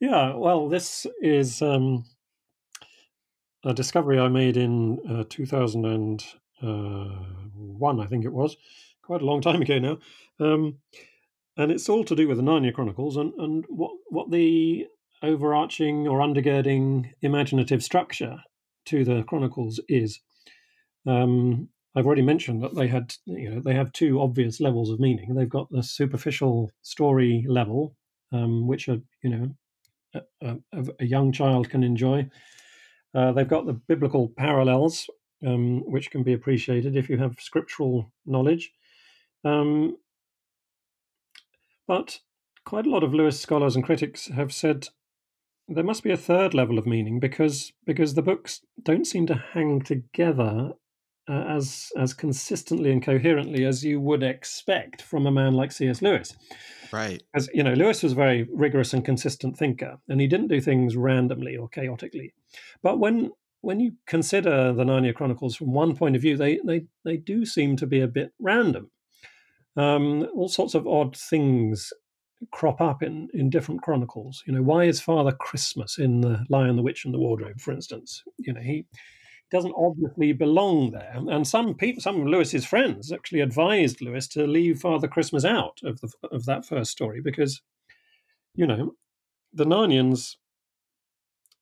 Yeah, 0.00 0.34
well, 0.34 0.68
this 0.68 1.06
is 1.20 1.62
um, 1.62 2.04
a 3.64 3.74
discovery 3.74 4.18
I 4.18 4.28
made 4.28 4.56
in 4.56 4.98
uh, 5.08 5.22
2001, 5.28 8.00
I 8.00 8.06
think 8.06 8.24
it 8.24 8.32
was, 8.32 8.56
quite 9.02 9.22
a 9.22 9.26
long 9.26 9.40
time 9.40 9.62
ago 9.62 9.78
now. 9.78 9.98
Um, 10.40 10.78
and 11.56 11.70
it's 11.70 11.88
all 11.88 12.02
to 12.04 12.16
do 12.16 12.28
with 12.28 12.38
the 12.38 12.42
Narnia 12.42 12.74
Chronicles 12.74 13.16
and, 13.16 13.32
and 13.34 13.64
what, 13.68 13.92
what 14.08 14.30
the 14.30 14.86
overarching 15.22 16.08
or 16.08 16.20
undergirding 16.20 17.12
imaginative 17.20 17.82
structure 17.82 18.38
to 18.86 19.04
the 19.04 19.22
Chronicles 19.24 19.78
is. 19.88 20.20
Um, 21.06 21.68
I've 21.94 22.06
already 22.06 22.22
mentioned 22.22 22.62
that 22.62 22.74
they 22.74 22.88
had, 22.88 23.14
you 23.26 23.50
know, 23.50 23.60
they 23.60 23.74
have 23.74 23.92
two 23.92 24.18
obvious 24.20 24.60
levels 24.60 24.90
of 24.90 24.98
meaning. 24.98 25.34
They've 25.34 25.48
got 25.48 25.70
the 25.70 25.82
superficial 25.82 26.70
story 26.80 27.44
level, 27.46 27.94
um, 28.32 28.66
which 28.66 28.88
are, 28.88 28.98
you 29.22 29.30
know, 29.30 29.54
a, 30.42 30.56
a, 30.72 30.84
a 31.00 31.04
young 31.04 31.32
child 31.32 31.68
can 31.68 31.84
enjoy. 31.84 32.30
Uh, 33.14 33.32
they've 33.32 33.48
got 33.48 33.66
the 33.66 33.72
biblical 33.72 34.28
parallels, 34.28 35.08
um, 35.46 35.80
which 35.90 36.10
can 36.10 36.22
be 36.22 36.32
appreciated 36.32 36.96
if 36.96 37.08
you 37.08 37.18
have 37.18 37.36
scriptural 37.40 38.12
knowledge. 38.24 38.72
Um, 39.44 39.96
but 41.86 42.20
quite 42.64 42.86
a 42.86 42.90
lot 42.90 43.02
of 43.02 43.12
Lewis 43.12 43.40
scholars 43.40 43.74
and 43.74 43.84
critics 43.84 44.28
have 44.28 44.52
said 44.52 44.88
there 45.68 45.84
must 45.84 46.02
be 46.02 46.10
a 46.10 46.16
third 46.16 46.54
level 46.54 46.78
of 46.78 46.86
meaning 46.86 47.20
because 47.20 47.72
because 47.84 48.14
the 48.14 48.22
books 48.22 48.60
don't 48.82 49.06
seem 49.06 49.26
to 49.26 49.34
hang 49.52 49.80
together 49.80 50.72
uh, 51.28 51.44
as 51.48 51.90
as 51.96 52.14
consistently 52.14 52.90
and 52.90 53.02
coherently 53.02 53.64
as 53.64 53.84
you 53.84 54.00
would 54.00 54.22
expect 54.22 55.02
from 55.02 55.26
a 55.26 55.32
man 55.32 55.54
like 55.54 55.72
C.S. 55.72 56.02
Lewis. 56.02 56.36
Right. 56.92 57.22
As 57.34 57.48
you 57.54 57.62
know, 57.62 57.72
Lewis 57.72 58.02
was 58.02 58.12
a 58.12 58.16
very 58.16 58.48
rigorous 58.52 58.92
and 58.92 59.04
consistent 59.04 59.56
thinker, 59.56 59.98
and 60.08 60.20
he 60.20 60.26
didn't 60.26 60.48
do 60.48 60.60
things 60.60 60.96
randomly 60.96 61.56
or 61.56 61.68
chaotically. 61.68 62.34
But 62.82 62.98
when 62.98 63.30
when 63.62 63.80
you 63.80 63.92
consider 64.06 64.72
the 64.72 64.84
Narnia 64.84 65.14
Chronicles 65.14 65.56
from 65.56 65.72
one 65.72 65.96
point 65.96 66.16
of 66.16 66.22
view, 66.22 66.36
they 66.36 66.60
they 66.64 66.86
they 67.04 67.16
do 67.16 67.46
seem 67.46 67.76
to 67.76 67.86
be 67.86 68.00
a 68.00 68.08
bit 68.08 68.32
random. 68.38 68.90
Um, 69.76 70.28
all 70.34 70.48
sorts 70.48 70.74
of 70.74 70.86
odd 70.86 71.16
things 71.16 71.92
crop 72.50 72.80
up 72.80 73.02
in 73.02 73.28
in 73.32 73.48
different 73.48 73.82
chronicles. 73.82 74.42
You 74.46 74.52
know, 74.52 74.62
why 74.62 74.84
is 74.84 75.00
Father 75.00 75.32
Christmas 75.32 75.98
in 75.98 76.20
the 76.20 76.44
Lion, 76.50 76.76
the 76.76 76.82
Witch, 76.82 77.04
and 77.04 77.14
the 77.14 77.18
Wardrobe, 77.18 77.60
for 77.60 77.72
instance? 77.72 78.22
You 78.38 78.52
know, 78.52 78.60
he 78.60 78.84
doesn't 79.52 79.74
obviously 79.76 80.32
belong 80.32 80.90
there. 80.90 81.12
And 81.14 81.46
some 81.46 81.74
people, 81.74 82.00
some 82.00 82.20
of 82.22 82.26
Lewis's 82.26 82.64
friends, 82.64 83.12
actually 83.12 83.40
advised 83.40 84.00
Lewis 84.00 84.26
to 84.28 84.46
leave 84.46 84.80
Father 84.80 85.06
Christmas 85.06 85.44
out 85.44 85.78
of 85.84 86.00
the 86.00 86.10
of 86.30 86.46
that 86.46 86.64
first 86.64 86.90
story 86.90 87.20
because, 87.20 87.60
you 88.54 88.66
know, 88.66 88.94
the 89.52 89.64
Narnians, 89.66 90.36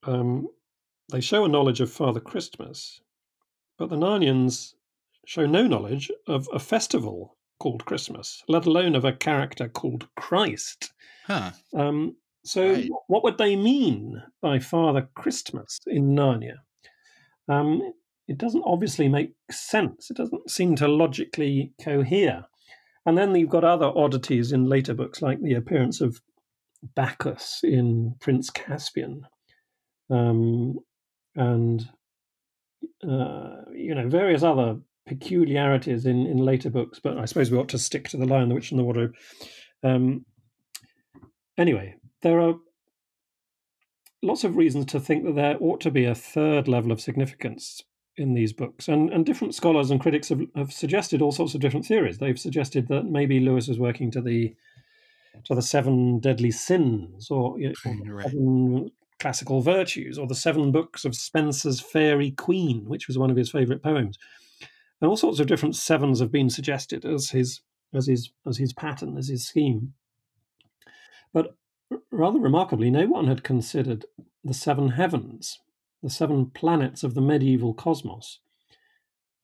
um, 0.04 0.48
they 1.12 1.20
show 1.20 1.44
a 1.44 1.48
knowledge 1.48 1.80
of 1.80 1.90
Father 1.90 2.20
Christmas, 2.20 3.00
but 3.78 3.90
the 3.90 3.96
Narnians 3.96 4.74
show 5.26 5.46
no 5.46 5.66
knowledge 5.66 6.10
of 6.26 6.48
a 6.52 6.58
festival 6.58 7.36
called 7.58 7.84
Christmas, 7.84 8.42
let 8.48 8.64
alone 8.66 8.94
of 8.94 9.04
a 9.04 9.12
character 9.12 9.68
called 9.68 10.08
Christ. 10.16 10.92
Huh. 11.26 11.50
Um, 11.74 12.16
so, 12.44 12.72
Right. 12.72 12.88
what 13.08 13.22
would 13.24 13.36
they 13.36 13.54
mean 13.56 14.22
by 14.40 14.58
Father 14.60 15.08
Christmas 15.14 15.78
in 15.86 16.14
Narnia? 16.14 16.58
Um, 17.50 17.92
it 18.28 18.38
doesn't 18.38 18.64
obviously 18.64 19.08
make 19.08 19.32
sense. 19.50 20.08
It 20.10 20.16
doesn't 20.16 20.48
seem 20.48 20.76
to 20.76 20.86
logically 20.86 21.72
cohere. 21.82 22.44
And 23.04 23.18
then 23.18 23.34
you've 23.34 23.50
got 23.50 23.64
other 23.64 23.90
oddities 23.94 24.52
in 24.52 24.66
later 24.66 24.94
books, 24.94 25.20
like 25.20 25.40
the 25.40 25.54
appearance 25.54 26.00
of 26.00 26.20
Bacchus 26.94 27.60
in 27.62 28.14
Prince 28.20 28.50
Caspian, 28.50 29.22
um, 30.10 30.78
and 31.34 31.88
uh, 33.02 33.62
you 33.74 33.94
know 33.94 34.08
various 34.08 34.42
other 34.42 34.76
peculiarities 35.06 36.06
in, 36.06 36.26
in 36.26 36.36
later 36.36 36.70
books. 36.70 37.00
But 37.02 37.18
I 37.18 37.24
suppose 37.24 37.50
we 37.50 37.58
ought 37.58 37.68
to 37.70 37.78
stick 37.78 38.08
to 38.08 38.16
the 38.16 38.26
Lion, 38.26 38.48
the 38.48 38.54
Witch, 38.54 38.70
and 38.70 38.78
the 38.78 38.84
Wardrobe. 38.84 39.14
Um, 39.82 40.24
anyway, 41.58 41.96
there 42.22 42.40
are 42.40 42.54
lots 44.22 44.44
of 44.44 44.56
reasons 44.56 44.86
to 44.86 45.00
think 45.00 45.24
that 45.24 45.34
there 45.34 45.56
ought 45.60 45.80
to 45.80 45.90
be 45.90 46.04
a 46.04 46.14
third 46.14 46.68
level 46.68 46.92
of 46.92 47.00
significance 47.00 47.82
in 48.16 48.34
these 48.34 48.52
books. 48.52 48.88
And, 48.88 49.10
and 49.10 49.24
different 49.24 49.54
scholars 49.54 49.90
and 49.90 50.00
critics 50.00 50.28
have, 50.28 50.42
have 50.54 50.72
suggested 50.72 51.22
all 51.22 51.32
sorts 51.32 51.54
of 51.54 51.60
different 51.60 51.86
theories. 51.86 52.18
They've 52.18 52.38
suggested 52.38 52.88
that 52.88 53.04
maybe 53.04 53.40
Lewis 53.40 53.68
was 53.68 53.78
working 53.78 54.10
to 54.12 54.20
the 54.20 54.54
to 55.44 55.54
the 55.54 55.62
seven 55.62 56.18
deadly 56.18 56.50
sins 56.50 57.30
or, 57.30 57.58
you 57.58 57.68
know, 57.68 57.74
Right. 58.12 58.26
seven 58.26 58.90
classical 59.20 59.60
virtues 59.60 60.18
or 60.18 60.26
the 60.26 60.34
seven 60.34 60.72
books 60.72 61.04
of 61.04 61.14
Spenser's 61.14 61.80
Faerie 61.80 62.32
Queene, 62.32 62.84
which 62.86 63.06
was 63.06 63.16
one 63.16 63.30
of 63.30 63.36
his 63.36 63.50
favourite 63.50 63.82
poems. 63.82 64.18
And 65.00 65.08
all 65.08 65.16
sorts 65.16 65.40
of 65.40 65.46
different 65.46 65.76
sevens 65.76 66.20
have 66.20 66.32
been 66.32 66.50
suggested 66.50 67.04
as 67.04 67.30
his 67.30 67.60
as 67.94 68.06
his 68.06 68.30
as 68.46 68.58
his 68.58 68.72
pattern, 68.72 69.16
as 69.16 69.28
his 69.28 69.46
scheme. 69.46 69.94
But 71.32 71.54
rather 72.10 72.38
remarkably, 72.38 72.90
no 72.90 73.06
one 73.06 73.26
had 73.26 73.42
considered 73.44 74.04
the 74.44 74.54
seven 74.54 74.90
heavens, 74.90 75.58
the 76.02 76.10
seven 76.10 76.46
planets 76.46 77.02
of 77.02 77.14
the 77.14 77.20
medieval 77.20 77.74
cosmos. 77.74 78.40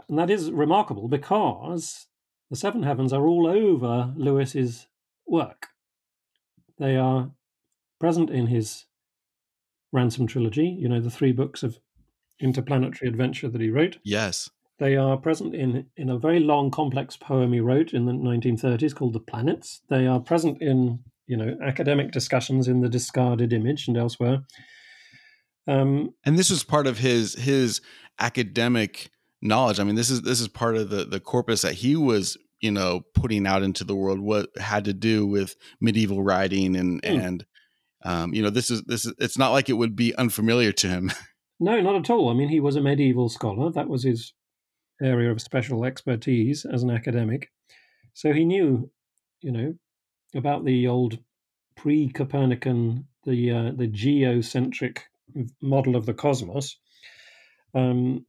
And 0.09 0.19
that 0.19 0.31
is 0.31 0.51
remarkable 0.51 1.09
because 1.09 2.07
the 2.51 2.57
seven 2.57 2.83
heavens 2.83 3.13
are 3.13 3.27
all 3.27 3.47
over 3.47 4.13
Lewis's 4.17 4.87
work. 5.27 5.69
They 6.79 6.97
are 6.97 7.31
present 7.99 8.31
in 8.31 8.47
his 8.47 8.87
Ransom 9.93 10.27
trilogy, 10.27 10.69
you 10.69 10.89
know, 10.89 11.01
the 11.01 11.11
three 11.11 11.33
books 11.33 11.63
of 11.63 11.79
interplanetary 12.41 13.09
adventure 13.09 13.49
that 13.49 13.61
he 13.61 13.71
wrote. 13.71 13.99
Yes. 14.05 14.51
They 14.79 14.97
are 14.97 15.17
present 15.17 15.55
in, 15.55 15.87
in 15.97 16.11
a 16.11 16.19
very 16.19 16.39
long, 16.39 16.71
complex 16.71 17.17
poem 17.17 17.53
he 17.53 17.61
wrote 17.61 17.95
in 17.95 18.05
the 18.05 18.13
1930s 18.13 18.95
called 18.95 19.15
The 19.15 19.21
Planets. 19.21 19.81
They 19.89 20.07
are 20.07 20.21
present 20.21 20.61
in, 20.61 21.01
you 21.27 21.37
know, 21.37 21.57
academic 21.63 22.13
discussions 22.13 22.69
in 22.69 22.81
The 22.81 22.89
Discarded 22.89 23.53
Image 23.53 23.89
and 23.89 23.97
elsewhere. 23.97 24.41
Um, 25.69 26.11
And 26.25 26.39
this 26.39 26.51
was 26.51 26.63
part 26.65 26.87
of 26.87 26.99
his 26.99 27.35
his 27.35 27.81
academic 28.19 29.11
knowledge. 29.43 29.81
I 29.81 29.85
mean, 29.85 29.97
this 29.97 30.11
is 30.11 30.23
this 30.23 30.41
is 30.41 30.49
part 30.49 30.77
of 30.77 30.91
the 30.91 31.05
the 31.05 31.21
corpus 31.21 31.63
that 31.63 31.75
he 31.75 31.97
was, 31.97 32.37
you 32.61 32.71
know, 32.71 33.03
putting 33.15 33.47
out 33.47 33.63
into 33.63 33.85
the 33.85 33.97
world. 33.97 34.21
What 34.21 34.51
had 34.59 34.85
to 34.85 34.93
do 34.93 35.27
with 35.27 35.57
medieval 35.81 36.23
writing 36.23 36.77
and 36.77 37.05
Hmm. 37.05 37.21
and 37.21 37.47
um, 38.05 38.35
you 38.35 38.43
know, 38.43 38.51
this 38.51 38.71
is 38.71 38.83
this 38.85 39.05
is. 39.05 39.15
It's 39.19 39.39
not 39.39 39.51
like 39.51 39.69
it 39.69 39.73
would 39.75 39.97
be 39.97 40.15
unfamiliar 40.15 40.71
to 40.73 40.89
him. 40.89 41.11
no, 41.61 41.81
not 41.81 41.97
at 41.97 42.11
all. 42.11 42.29
I 42.29 42.35
mean, 42.35 42.49
he 42.49 42.61
was 42.61 42.77
a 42.77 42.81
medieval 42.81 43.29
scholar. 43.29 43.73
That 43.73 43.89
was 43.89 44.05
his 44.05 44.33
area 45.03 45.31
of 45.33 45.41
special 45.43 45.85
expertise 45.85 46.65
as 46.65 46.83
an 46.85 46.91
academic. 46.91 47.51
So 48.15 48.33
he 48.33 48.45
knew, 48.45 48.91
you 49.41 49.51
know, 49.51 49.75
about 50.37 50.65
the 50.65 50.87
old 50.87 51.19
pre-Copernican, 51.77 53.07
the 53.25 53.51
uh, 53.51 53.71
the 53.77 53.87
geocentric 53.87 55.03
model 55.61 55.97
of 55.97 56.07
the 56.07 56.15
cosmos, 56.15 56.77
um, 57.75 58.25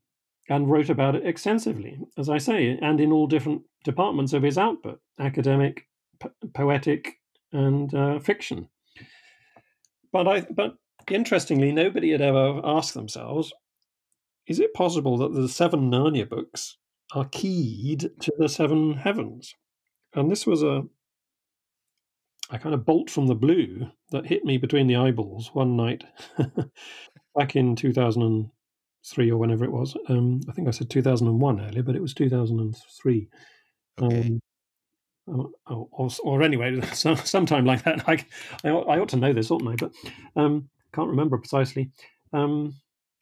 and 0.49 0.69
wrote 0.69 0.89
about 0.89 1.15
it 1.15 1.25
extensively, 1.25 1.99
as 2.17 2.29
I 2.29 2.37
say, 2.37 2.77
and 2.81 2.99
in 2.99 3.11
all 3.11 3.27
different 3.27 3.63
departments 3.83 4.33
of 4.33 4.43
his 4.43 4.57
output: 4.57 4.99
academic, 5.19 5.87
po- 6.19 6.31
poetic, 6.53 7.19
and 7.51 7.93
uh, 7.93 8.19
fiction. 8.19 8.69
But 10.11 10.27
I, 10.27 10.41
but 10.41 10.77
interestingly, 11.09 11.71
nobody 11.71 12.11
had 12.11 12.21
ever 12.21 12.61
asked 12.63 12.93
themselves: 12.93 13.53
Is 14.47 14.59
it 14.59 14.73
possible 14.73 15.17
that 15.17 15.33
the 15.33 15.49
seven 15.49 15.89
Narnia 15.91 16.27
books 16.27 16.77
are 17.13 17.25
keyed 17.25 18.09
to 18.21 18.33
the 18.37 18.49
seven 18.49 18.93
heavens? 18.95 19.53
And 20.13 20.31
this 20.31 20.47
was 20.47 20.63
a 20.63 20.83
a 22.49 22.59
kind 22.59 22.73
of 22.73 22.85
bolt 22.85 23.09
from 23.09 23.27
the 23.27 23.35
blue 23.35 23.87
that 24.11 24.25
hit 24.25 24.45
me 24.45 24.57
between 24.57 24.87
the 24.87 24.95
eyeballs 24.95 25.49
one 25.53 25.75
night 25.75 26.03
back 27.35 27.55
in 27.55 27.75
2003 27.75 29.31
or 29.31 29.37
whenever 29.37 29.65
it 29.65 29.71
was. 29.71 29.95
Um, 30.07 30.41
I 30.49 30.53
think 30.53 30.67
I 30.67 30.71
said 30.71 30.89
2001 30.89 31.61
earlier, 31.61 31.83
but 31.83 31.95
it 31.95 32.01
was 32.01 32.13
2003. 32.13 33.29
Okay. 34.01 34.21
Um, 34.21 34.39
or, 35.65 35.87
or, 35.91 36.09
or, 36.23 36.41
anyway, 36.41 36.79
some, 36.93 37.17
sometime 37.17 37.65
like 37.65 37.83
that. 37.83 38.07
I, 38.07 38.25
I, 38.63 38.69
ought- 38.69 38.87
I 38.87 38.99
ought 38.99 39.09
to 39.09 39.17
know 39.17 39.33
this, 39.33 39.51
oughtn't 39.51 39.69
I? 39.69 39.75
But 39.75 39.91
um, 40.41 40.69
can't 40.93 41.09
remember 41.09 41.37
precisely. 41.37 41.91
Um, 42.31 42.73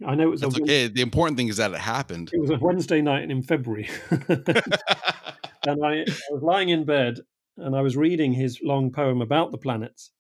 I 0.05 0.13
know 0.13 0.23
it 0.27 0.31
was 0.31 0.41
That's 0.41 0.57
a 0.57 0.61
okay. 0.61 0.87
The 0.87 1.01
important 1.01 1.37
thing 1.37 1.47
is 1.47 1.57
that 1.57 1.71
it 1.71 1.79
happened. 1.79 2.29
it 2.33 2.39
was 2.39 2.49
a 2.49 2.57
Wednesday 2.57 3.01
night 3.01 3.31
in 3.31 3.41
February, 3.41 3.89
and 4.09 5.83
I, 5.83 6.01
I 6.01 6.05
was 6.31 6.43
lying 6.43 6.69
in 6.69 6.83
bed 6.83 7.19
and 7.57 7.75
I 7.75 7.81
was 7.81 7.97
reading 7.97 8.33
his 8.33 8.59
long 8.61 8.91
poem 8.91 9.21
about 9.21 9.51
the 9.51 9.57
planets. 9.57 10.11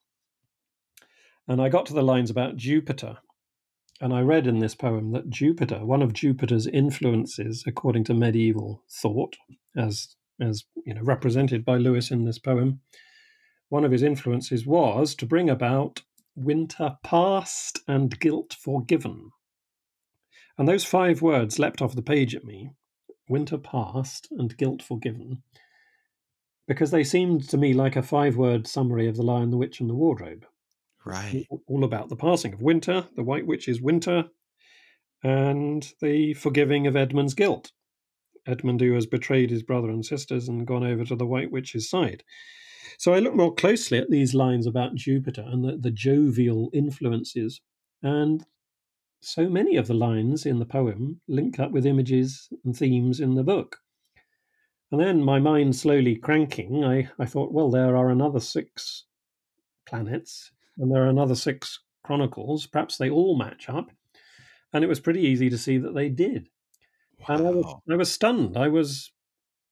And 1.47 1.61
I 1.61 1.69
got 1.69 1.85
to 1.87 1.93
the 1.93 2.01
lines 2.01 2.29
about 2.29 2.57
Jupiter. 2.57 3.17
And 4.01 4.13
I 4.13 4.21
read 4.21 4.47
in 4.47 4.59
this 4.59 4.75
poem 4.75 5.11
that 5.11 5.29
Jupiter, 5.29 5.85
one 5.85 6.01
of 6.01 6.13
Jupiter's 6.13 6.67
influences, 6.67 7.63
according 7.65 8.03
to 8.05 8.13
medieval 8.13 8.83
thought, 8.89 9.37
as 9.75 10.15
as 10.39 10.65
you 10.85 10.93
know, 10.93 11.01
represented 11.01 11.63
by 11.63 11.77
Lewis 11.77 12.11
in 12.11 12.25
this 12.25 12.39
poem, 12.39 12.81
one 13.69 13.85
of 13.85 13.91
his 13.91 14.03
influences 14.03 14.65
was 14.65 15.15
to 15.15 15.25
bring 15.25 15.49
about 15.49 16.01
winter 16.35 16.97
past 17.03 17.79
and 17.87 18.19
guilt 18.19 18.53
forgiven. 18.59 19.31
And 20.57 20.67
those 20.67 20.83
five 20.83 21.21
words 21.21 21.57
leapt 21.57 21.81
off 21.81 21.95
the 21.95 22.01
page 22.01 22.35
at 22.35 22.43
me 22.43 22.71
winter 23.27 23.57
past 23.57 24.27
and 24.31 24.57
guilt 24.57 24.81
forgiven 24.83 25.41
because 26.67 26.91
they 26.91 27.03
seemed 27.03 27.47
to 27.49 27.57
me 27.57 27.73
like 27.73 27.95
a 27.95 28.03
five 28.03 28.35
word 28.37 28.67
summary 28.67 29.07
of 29.07 29.15
The 29.15 29.23
Lion, 29.23 29.51
the 29.51 29.57
Witch, 29.57 29.79
and 29.79 29.89
the 29.89 29.95
Wardrobe. 29.95 30.45
Right. 31.05 31.45
All 31.67 31.83
about 31.83 32.09
the 32.09 32.15
passing 32.15 32.53
of 32.53 32.61
winter, 32.61 33.07
the 33.15 33.23
White 33.23 33.45
Witch's 33.45 33.79
winter, 33.79 34.25
and 35.23 35.87
the 36.01 36.33
forgiving 36.33 36.87
of 36.87 36.95
Edmund's 36.95 37.35
guilt. 37.35 37.71
Edmund, 38.47 38.81
who 38.81 38.93
has 38.93 39.05
betrayed 39.05 39.49
his 39.49 39.63
brother 39.63 39.89
and 39.89 40.05
sisters 40.05 40.47
and 40.47 40.67
gone 40.67 40.85
over 40.85 41.03
to 41.05 41.15
the 41.15 41.25
White 41.25 41.51
Witch's 41.51 41.89
side. 41.89 42.23
So 42.97 43.13
I 43.13 43.19
look 43.19 43.35
more 43.35 43.53
closely 43.53 43.97
at 43.97 44.09
these 44.09 44.33
lines 44.33 44.67
about 44.67 44.95
Jupiter 44.95 45.43
and 45.45 45.63
the, 45.63 45.77
the 45.77 45.91
jovial 45.91 46.69
influences, 46.73 47.61
and 48.01 48.45
so 49.21 49.49
many 49.49 49.75
of 49.75 49.87
the 49.87 49.93
lines 49.93 50.45
in 50.45 50.59
the 50.59 50.65
poem 50.65 51.21
link 51.27 51.59
up 51.59 51.71
with 51.71 51.85
images 51.85 52.47
and 52.63 52.75
themes 52.77 53.19
in 53.19 53.33
the 53.33 53.43
book. 53.43 53.77
And 54.91 55.01
then 55.01 55.23
my 55.23 55.39
mind 55.39 55.75
slowly 55.75 56.15
cranking, 56.15 56.83
I, 56.83 57.09
I 57.19 57.25
thought, 57.25 57.51
well, 57.51 57.69
there 57.69 57.95
are 57.97 58.09
another 58.09 58.39
six 58.39 59.05
planets 59.85 60.51
and 60.77 60.91
there 60.91 61.03
are 61.03 61.09
another 61.09 61.35
six 61.35 61.79
chronicles. 62.03 62.67
Perhaps 62.67 62.97
they 62.97 63.09
all 63.09 63.37
match 63.37 63.67
up. 63.69 63.89
And 64.73 64.83
it 64.83 64.87
was 64.87 64.99
pretty 64.99 65.21
easy 65.21 65.49
to 65.49 65.57
see 65.57 65.77
that 65.77 65.95
they 65.95 66.09
did. 66.09 66.49
Wow. 67.27 67.35
And 67.35 67.47
I 67.47 67.51
was, 67.51 67.75
I 67.91 67.95
was 67.95 68.11
stunned. 68.11 68.57
I 68.57 68.67
was 68.67 69.11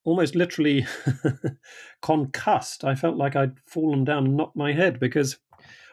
almost 0.04 0.36
literally 0.36 0.86
concussed. 2.02 2.84
I 2.84 2.96
felt 2.96 3.18
like 3.18 3.36
I'd 3.36 3.60
fallen 3.66 4.04
down 4.04 4.26
and 4.26 4.38
knocked 4.38 4.56
my 4.56 4.74
head 4.74 5.00
because 5.00 5.38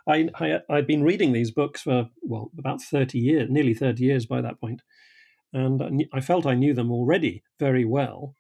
I, 0.07 0.29
I 0.35 0.61
I'd 0.69 0.87
been 0.87 1.03
reading 1.03 1.33
these 1.33 1.50
books 1.50 1.83
for 1.83 2.09
well 2.23 2.50
about 2.59 2.81
thirty 2.83 3.19
years, 3.19 3.49
nearly 3.50 3.75
thirty 3.75 4.05
years 4.05 4.27
by 4.27 4.41
that 4.41 4.61
point, 4.61 4.83
and 5.53 6.07
I 6.12 6.21
felt 6.21 6.47
I 6.47 6.55
knew 6.55 6.75
them 6.75 6.91
already 6.91 7.43
very 7.59 7.85
well. 7.85 8.35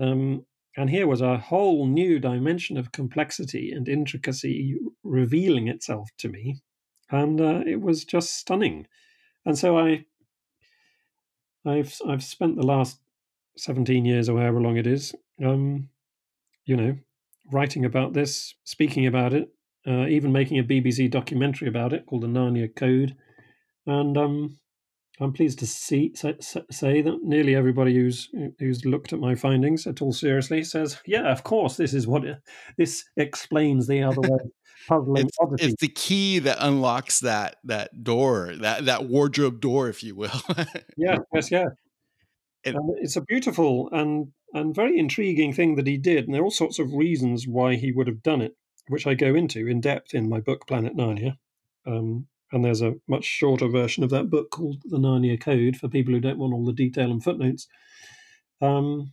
Um, 0.00 0.44
and 0.76 0.90
here 0.90 1.06
was 1.06 1.20
a 1.20 1.38
whole 1.38 1.86
new 1.86 2.18
dimension 2.18 2.76
of 2.76 2.92
complexity 2.92 3.70
and 3.70 3.88
intricacy 3.88 4.76
revealing 5.02 5.68
itself 5.68 6.10
to 6.18 6.28
me, 6.28 6.62
and 7.10 7.40
uh, 7.40 7.62
it 7.66 7.80
was 7.80 8.04
just 8.04 8.36
stunning. 8.36 8.86
And 9.46 9.56
so 9.56 9.78
I, 9.78 10.04
I've 11.64 11.96
I've 12.08 12.24
spent 12.24 12.56
the 12.56 12.66
last 12.66 12.98
seventeen 13.56 14.04
years 14.04 14.28
or 14.28 14.40
however 14.40 14.60
long 14.60 14.76
it 14.76 14.86
is, 14.86 15.14
um, 15.44 15.88
you 16.64 16.76
know, 16.76 16.96
writing 17.52 17.84
about 17.84 18.12
this, 18.14 18.54
speaking 18.64 19.06
about 19.06 19.32
it, 19.32 19.50
uh, 19.86 20.06
even 20.06 20.32
making 20.32 20.58
a 20.58 20.64
BBC 20.64 21.08
documentary 21.08 21.68
about 21.68 21.92
it 21.92 22.06
called 22.06 22.22
the 22.22 22.26
Narnia 22.26 22.74
Code, 22.74 23.14
and 23.86 24.18
um, 24.18 24.58
I'm 25.20 25.32
pleased 25.32 25.60
to 25.60 25.66
see 25.66 26.12
say, 26.14 26.34
say, 26.40 27.00
that 27.00 27.22
nearly 27.22 27.54
everybody 27.54 27.94
who's 27.94 28.30
who's 28.58 28.84
looked 28.84 29.12
at 29.12 29.20
my 29.20 29.36
findings 29.36 29.86
at 29.86 30.02
all 30.02 30.12
seriously 30.12 30.64
says, 30.64 31.00
"Yeah, 31.06 31.30
of 31.30 31.44
course, 31.44 31.76
this 31.76 31.94
is 31.94 32.06
what 32.06 32.24
it, 32.24 32.38
this 32.76 33.04
explains 33.16 33.86
the 33.86 34.02
other 34.02 34.20
way." 34.20 34.38
Puzzling 34.88 35.24
it's, 35.24 35.64
it's, 35.64 35.80
the 35.80 35.88
key 35.88 36.40
that 36.40 36.58
unlocks 36.60 37.20
that 37.20 37.56
that 37.64 38.04
door, 38.04 38.54
that 38.56 38.84
that 38.86 39.06
wardrobe 39.06 39.60
door, 39.60 39.88
if 39.88 40.02
you 40.02 40.14
will. 40.14 40.42
yeah, 40.96 41.18
yes, 41.34 41.50
yeah. 41.50 41.68
It, 42.64 42.76
it's 42.98 43.16
a 43.16 43.22
beautiful 43.22 43.88
and 43.92 44.32
and 44.52 44.74
very 44.74 44.98
intriguing 44.98 45.52
thing 45.52 45.76
that 45.76 45.86
he 45.86 45.96
did, 45.96 46.26
and 46.26 46.34
there 46.34 46.42
are 46.42 46.46
all 46.46 46.50
sorts 46.50 46.78
of 46.78 46.92
reasons 46.92 47.46
why 47.46 47.76
he 47.76 47.92
would 47.92 48.08
have 48.08 48.22
done 48.22 48.42
it, 48.42 48.56
which 48.88 49.06
I 49.06 49.14
go 49.14 49.34
into 49.34 49.68
in 49.68 49.80
depth 49.80 50.12
in 50.12 50.28
my 50.28 50.40
book 50.40 50.66
Planet 50.66 50.96
Narnia. 50.96 51.38
Um, 51.86 52.26
and 52.54 52.64
there's 52.64 52.82
a 52.82 52.94
much 53.08 53.24
shorter 53.24 53.68
version 53.68 54.04
of 54.04 54.10
that 54.10 54.30
book 54.30 54.50
called 54.50 54.82
The 54.84 54.98
Narnia 54.98 55.40
Code 55.40 55.76
for 55.76 55.88
people 55.88 56.14
who 56.14 56.20
don't 56.20 56.38
want 56.38 56.54
all 56.54 56.64
the 56.64 56.72
detail 56.72 57.10
and 57.10 57.22
footnotes. 57.22 57.66
Um, 58.62 59.12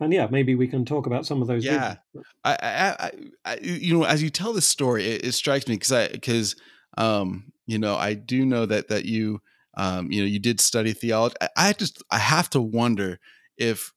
and 0.00 0.12
yeah, 0.12 0.26
maybe 0.30 0.54
we 0.54 0.66
can 0.66 0.84
talk 0.84 1.06
about 1.06 1.24
some 1.24 1.40
of 1.40 1.48
those. 1.48 1.64
Yeah, 1.64 1.96
I, 2.44 2.56
I, 2.60 3.10
I, 3.44 3.58
you 3.62 3.96
know, 3.96 4.04
as 4.04 4.22
you 4.22 4.30
tell 4.30 4.52
this 4.52 4.66
story, 4.66 5.06
it, 5.06 5.24
it 5.24 5.32
strikes 5.32 5.68
me 5.68 5.76
because 5.76 5.92
I, 5.92 6.08
because, 6.08 6.56
um, 6.98 7.52
you 7.66 7.78
know, 7.78 7.94
I 7.94 8.14
do 8.14 8.44
know 8.44 8.66
that 8.66 8.88
that 8.88 9.04
you, 9.04 9.40
um, 9.76 10.10
you 10.10 10.20
know, 10.20 10.26
you 10.26 10.40
did 10.40 10.60
study 10.60 10.92
theology. 10.92 11.36
I, 11.40 11.48
I 11.56 11.72
just, 11.72 12.02
I 12.10 12.18
have 12.18 12.50
to 12.50 12.60
wonder 12.60 13.20
if, 13.56 13.92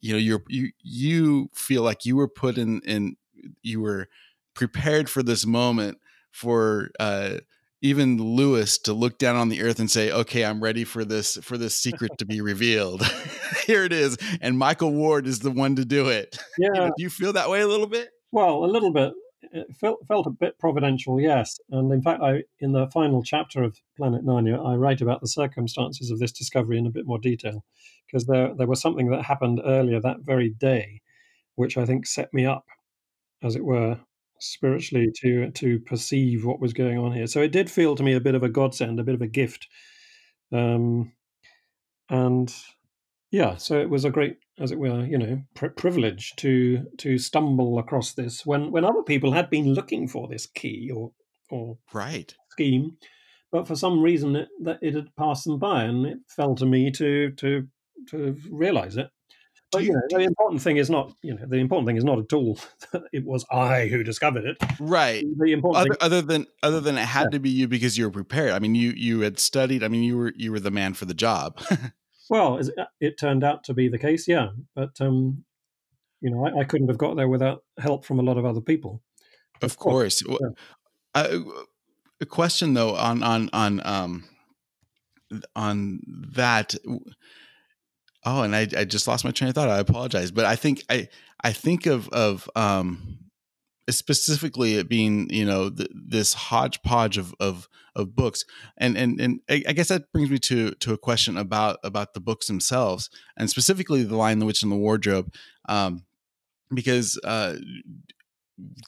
you 0.00 0.12
know, 0.12 0.18
you're 0.18 0.42
you 0.48 0.70
you 0.82 1.50
feel 1.54 1.82
like 1.82 2.04
you 2.04 2.16
were 2.16 2.28
put 2.28 2.58
in 2.58 2.80
in 2.82 3.16
you 3.62 3.80
were 3.80 4.08
prepared 4.54 5.08
for 5.08 5.22
this 5.22 5.46
moment 5.46 5.98
for 6.30 6.90
uh 7.00 7.38
even 7.80 8.20
Lewis 8.20 8.78
to 8.78 8.92
look 8.92 9.18
down 9.18 9.36
on 9.36 9.48
the 9.48 9.62
earth 9.62 9.78
and 9.78 9.90
say, 9.90 10.10
"Okay, 10.10 10.44
I'm 10.44 10.62
ready 10.62 10.84
for 10.84 11.04
this 11.04 11.36
for 11.42 11.56
this 11.56 11.76
secret 11.76 12.18
to 12.18 12.26
be 12.26 12.40
revealed. 12.40 13.02
Here 13.66 13.84
it 13.84 13.92
is." 13.92 14.16
And 14.40 14.58
Michael 14.58 14.92
Ward 14.92 15.26
is 15.26 15.40
the 15.40 15.50
one 15.50 15.76
to 15.76 15.84
do 15.84 16.08
it. 16.08 16.38
Yeah. 16.58 16.68
you 16.74 16.80
know, 16.80 16.86
do 16.96 17.02
you 17.02 17.10
feel 17.10 17.32
that 17.34 17.48
way 17.50 17.60
a 17.60 17.68
little 17.68 17.86
bit? 17.86 18.08
Well, 18.32 18.64
a 18.64 18.66
little 18.66 18.92
bit. 18.92 19.12
It 19.52 19.68
felt 19.76 20.00
felt 20.08 20.26
a 20.26 20.30
bit 20.30 20.58
providential, 20.58 21.20
yes. 21.20 21.58
And 21.70 21.92
in 21.92 22.02
fact, 22.02 22.20
I 22.22 22.42
in 22.58 22.72
the 22.72 22.88
final 22.88 23.22
chapter 23.22 23.62
of 23.62 23.78
Planet 23.96 24.24
Narnia, 24.24 24.58
I 24.64 24.74
write 24.74 25.00
about 25.00 25.20
the 25.20 25.28
circumstances 25.28 26.10
of 26.10 26.18
this 26.18 26.32
discovery 26.32 26.78
in 26.78 26.86
a 26.86 26.90
bit 26.90 27.06
more 27.06 27.18
detail, 27.20 27.64
because 28.06 28.26
there 28.26 28.54
there 28.56 28.66
was 28.66 28.80
something 28.80 29.10
that 29.10 29.22
happened 29.24 29.60
earlier 29.64 30.00
that 30.00 30.18
very 30.22 30.50
day, 30.50 31.00
which 31.54 31.78
I 31.78 31.86
think 31.86 32.06
set 32.06 32.34
me 32.34 32.44
up, 32.44 32.66
as 33.42 33.54
it 33.54 33.64
were, 33.64 34.00
spiritually 34.40 35.10
to 35.20 35.50
to 35.52 35.80
perceive 35.80 36.44
what 36.44 36.60
was 36.60 36.72
going 36.72 36.98
on 36.98 37.12
here. 37.12 37.26
So 37.26 37.40
it 37.40 37.52
did 37.52 37.70
feel 37.70 37.94
to 37.96 38.02
me 38.02 38.14
a 38.14 38.20
bit 38.20 38.34
of 38.34 38.42
a 38.42 38.48
godsend, 38.48 39.00
a 39.00 39.04
bit 39.04 39.14
of 39.14 39.22
a 39.22 39.26
gift, 39.26 39.68
um, 40.52 41.12
and 42.10 42.52
yeah, 43.30 43.56
so 43.56 43.78
it 43.78 43.90
was 43.90 44.04
a 44.04 44.10
great, 44.10 44.38
as 44.58 44.70
it 44.70 44.78
were, 44.78 45.04
you 45.04 45.18
know, 45.18 45.42
pri- 45.54 45.68
privilege 45.68 46.32
to 46.36 46.86
to 46.98 47.18
stumble 47.18 47.78
across 47.78 48.14
this 48.14 48.46
when 48.46 48.70
when 48.70 48.84
other 48.84 49.02
people 49.02 49.32
had 49.32 49.50
been 49.50 49.74
looking 49.74 50.08
for 50.08 50.28
this 50.28 50.46
key 50.46 50.90
or 50.94 51.12
or 51.50 51.78
right 51.92 52.34
scheme, 52.50 52.96
but 53.52 53.68
for 53.68 53.76
some 53.76 54.00
reason 54.00 54.36
it, 54.36 54.48
that 54.62 54.78
it 54.82 54.94
had 54.94 55.14
passed 55.16 55.44
them 55.44 55.58
by, 55.58 55.84
and 55.84 56.06
it 56.06 56.18
fell 56.28 56.54
to 56.56 56.66
me 56.66 56.90
to 56.92 57.30
to 57.32 57.68
to 58.10 58.36
realize 58.50 58.96
it. 58.96 59.10
But 59.70 59.82
you, 59.82 59.88
you 59.88 59.94
know, 59.94 60.18
the 60.18 60.24
important 60.24 60.62
thing 60.62 60.78
is 60.78 60.88
not, 60.88 61.12
you 61.22 61.34
know, 61.34 61.44
the 61.46 61.56
important 61.56 61.86
thing 61.86 61.96
is 61.96 62.04
not 62.04 62.18
at 62.18 62.32
all 62.32 62.58
that 62.92 63.02
it 63.12 63.24
was 63.24 63.44
I 63.50 63.86
who 63.88 64.02
discovered 64.02 64.44
it. 64.44 64.56
Right. 64.80 65.24
The 65.38 65.52
important 65.52 65.86
other, 65.86 65.88
thing, 65.90 65.98
other 66.00 66.22
than 66.22 66.46
other 66.62 66.80
than 66.80 66.96
it 66.96 67.04
had 67.04 67.24
yeah. 67.24 67.30
to 67.30 67.38
be 67.38 67.50
you 67.50 67.68
because 67.68 67.98
you 67.98 68.04
were 68.04 68.10
prepared. 68.10 68.52
I 68.52 68.60
mean, 68.60 68.74
you 68.74 68.92
you 68.96 69.20
had 69.20 69.38
studied. 69.38 69.84
I 69.84 69.88
mean, 69.88 70.02
you 70.02 70.16
were 70.16 70.32
you 70.36 70.52
were 70.52 70.60
the 70.60 70.70
man 70.70 70.94
for 70.94 71.04
the 71.04 71.14
job. 71.14 71.60
well, 72.30 72.60
it 73.00 73.18
turned 73.18 73.44
out 73.44 73.64
to 73.64 73.74
be 73.74 73.88
the 73.88 73.98
case, 73.98 74.26
yeah. 74.26 74.50
But 74.74 75.00
um, 75.00 75.44
you 76.20 76.30
know, 76.30 76.46
I, 76.46 76.60
I, 76.60 76.64
couldn't 76.64 76.88
have 76.88 76.98
got 76.98 77.16
there 77.16 77.28
without 77.28 77.62
help 77.78 78.04
from 78.04 78.18
a 78.18 78.22
lot 78.22 78.38
of 78.38 78.44
other 78.44 78.60
people. 78.60 79.02
Of, 79.62 79.72
of 79.72 79.78
course. 79.78 80.22
course. 80.22 80.40
Yeah. 80.40 80.48
Uh, 81.14 81.40
a 82.20 82.26
question 82.26 82.74
though 82.74 82.96
on 82.96 83.22
on 83.22 83.48
on 83.52 83.80
um 83.84 84.24
on 85.54 86.00
that 86.34 86.74
Oh, 88.30 88.42
and 88.42 88.54
I, 88.54 88.68
I 88.76 88.84
just 88.84 89.08
lost 89.08 89.24
my 89.24 89.30
train 89.30 89.48
of 89.48 89.54
thought. 89.54 89.70
I 89.70 89.78
apologize, 89.78 90.30
but 90.30 90.44
I 90.44 90.54
think 90.54 90.84
I 90.90 91.08
I 91.42 91.52
think 91.52 91.86
of 91.86 92.10
of 92.10 92.48
um 92.54 93.18
specifically 93.88 94.74
it 94.74 94.86
being 94.86 95.30
you 95.30 95.46
know 95.46 95.70
th- 95.70 95.88
this 95.94 96.34
hodgepodge 96.34 97.16
of 97.16 97.34
of 97.40 97.68
of 97.96 98.14
books 98.14 98.44
and 98.76 98.98
and 98.98 99.18
and 99.18 99.40
I, 99.48 99.72
guess 99.72 99.88
that 99.88 100.12
brings 100.12 100.28
me 100.28 100.38
to 100.40 100.72
to 100.72 100.92
a 100.92 100.98
question 100.98 101.38
about 101.38 101.78
about 101.82 102.12
the 102.12 102.20
books 102.20 102.48
themselves 102.48 103.08
and 103.38 103.48
specifically 103.48 104.02
the 104.02 104.14
Lion 104.14 104.40
the 104.40 104.46
Witch 104.46 104.62
and 104.62 104.70
the 104.70 104.76
Wardrobe 104.76 105.32
um 105.70 106.04
because 106.74 107.18
uh 107.24 107.56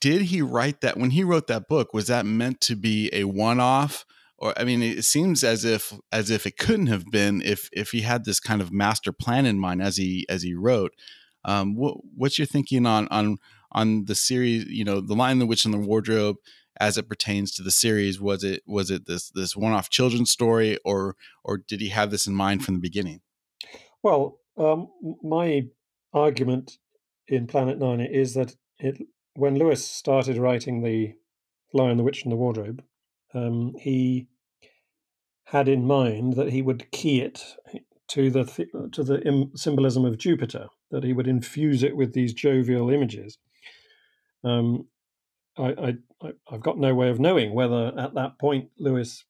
did 0.02 0.22
he 0.22 0.42
write 0.42 0.82
that 0.82 0.98
when 0.98 1.10
he 1.10 1.24
wrote 1.24 1.46
that 1.46 1.66
book 1.66 1.94
was 1.94 2.08
that 2.08 2.26
meant 2.26 2.60
to 2.60 2.76
be 2.76 3.08
a 3.14 3.24
one-off 3.24 4.04
or 4.40 4.58
I 4.58 4.64
mean, 4.64 4.82
it 4.82 5.04
seems 5.04 5.44
as 5.44 5.64
if 5.64 5.92
as 6.10 6.30
if 6.30 6.46
it 6.46 6.56
couldn't 6.56 6.86
have 6.86 7.04
been 7.06 7.42
if 7.42 7.68
if 7.72 7.90
he 7.90 8.00
had 8.00 8.24
this 8.24 8.40
kind 8.40 8.60
of 8.60 8.72
master 8.72 9.12
plan 9.12 9.46
in 9.46 9.58
mind 9.58 9.82
as 9.82 9.96
he 9.96 10.26
as 10.28 10.42
he 10.42 10.54
wrote. 10.54 10.92
Um, 11.44 11.74
what, 11.74 11.98
what's 12.16 12.38
your 12.38 12.46
thinking 12.46 12.86
on 12.86 13.06
on 13.08 13.36
on 13.72 14.06
the 14.06 14.14
series? 14.14 14.64
You 14.64 14.84
know, 14.84 15.00
the 15.00 15.14
Lion, 15.14 15.38
the 15.38 15.46
Witch, 15.46 15.64
and 15.64 15.74
the 15.74 15.78
Wardrobe, 15.78 16.36
as 16.78 16.96
it 16.96 17.08
pertains 17.08 17.52
to 17.52 17.62
the 17.62 17.70
series. 17.70 18.20
Was 18.20 18.42
it 18.42 18.62
was 18.66 18.90
it 18.90 19.06
this 19.06 19.30
this 19.30 19.54
one 19.56 19.72
off 19.72 19.90
children's 19.90 20.30
story, 20.30 20.78
or 20.84 21.16
or 21.44 21.58
did 21.58 21.80
he 21.80 21.90
have 21.90 22.10
this 22.10 22.26
in 22.26 22.34
mind 22.34 22.64
from 22.64 22.74
the 22.74 22.80
beginning? 22.80 23.20
Well, 24.02 24.40
um, 24.56 24.88
my 25.22 25.66
argument 26.14 26.78
in 27.28 27.46
Planet 27.46 27.78
Narnia 27.78 28.10
is 28.10 28.34
that 28.34 28.56
it 28.78 29.02
when 29.34 29.56
Lewis 29.56 29.86
started 29.86 30.38
writing 30.38 30.82
the 30.82 31.14
Lion, 31.72 31.98
the 31.98 32.02
Witch, 32.02 32.24
and 32.24 32.32
the 32.32 32.36
Wardrobe, 32.36 32.82
um, 33.34 33.74
he 33.78 34.28
had 35.44 35.68
in 35.68 35.86
mind 35.86 36.34
that 36.34 36.50
he 36.50 36.62
would 36.62 36.90
key 36.90 37.20
it 37.20 37.42
to 38.08 38.30
the 38.30 38.44
to 38.92 39.02
the 39.02 39.50
symbolism 39.54 40.04
of 40.04 40.18
Jupiter, 40.18 40.68
that 40.90 41.04
he 41.04 41.12
would 41.12 41.28
infuse 41.28 41.82
it 41.82 41.96
with 41.96 42.12
these 42.12 42.34
jovial 42.34 42.90
images. 42.90 43.38
Um, 44.42 44.88
I, 45.56 45.96
I, 46.22 46.32
I've 46.50 46.62
got 46.62 46.78
no 46.78 46.94
way 46.94 47.10
of 47.10 47.20
knowing 47.20 47.54
whether 47.54 47.92
at 47.98 48.14
that 48.14 48.38
point 48.38 48.70
Lewis 48.78 49.24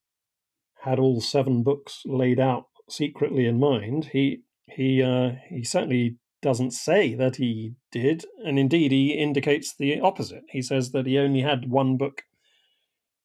had 0.82 0.98
all 0.98 1.20
seven 1.20 1.62
books 1.62 2.02
laid 2.06 2.40
out 2.40 2.66
secretly 2.88 3.46
in 3.46 3.58
mind. 3.58 4.10
He 4.12 4.42
he 4.66 5.02
uh, 5.02 5.32
he 5.48 5.64
certainly 5.64 6.16
doesn't 6.42 6.70
say 6.70 7.14
that 7.14 7.36
he 7.36 7.74
did, 7.92 8.24
and 8.44 8.58
indeed 8.58 8.92
he 8.92 9.12
indicates 9.12 9.74
the 9.74 10.00
opposite. 10.00 10.44
He 10.50 10.62
says 10.62 10.92
that 10.92 11.06
he 11.06 11.18
only 11.18 11.42
had 11.42 11.70
one 11.70 11.96
book 11.96 12.22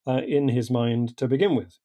uh, 0.08 0.22
in 0.28 0.50
his 0.50 0.70
mind 0.70 1.18
to 1.18 1.28
begin 1.28 1.56
with. 1.56 1.78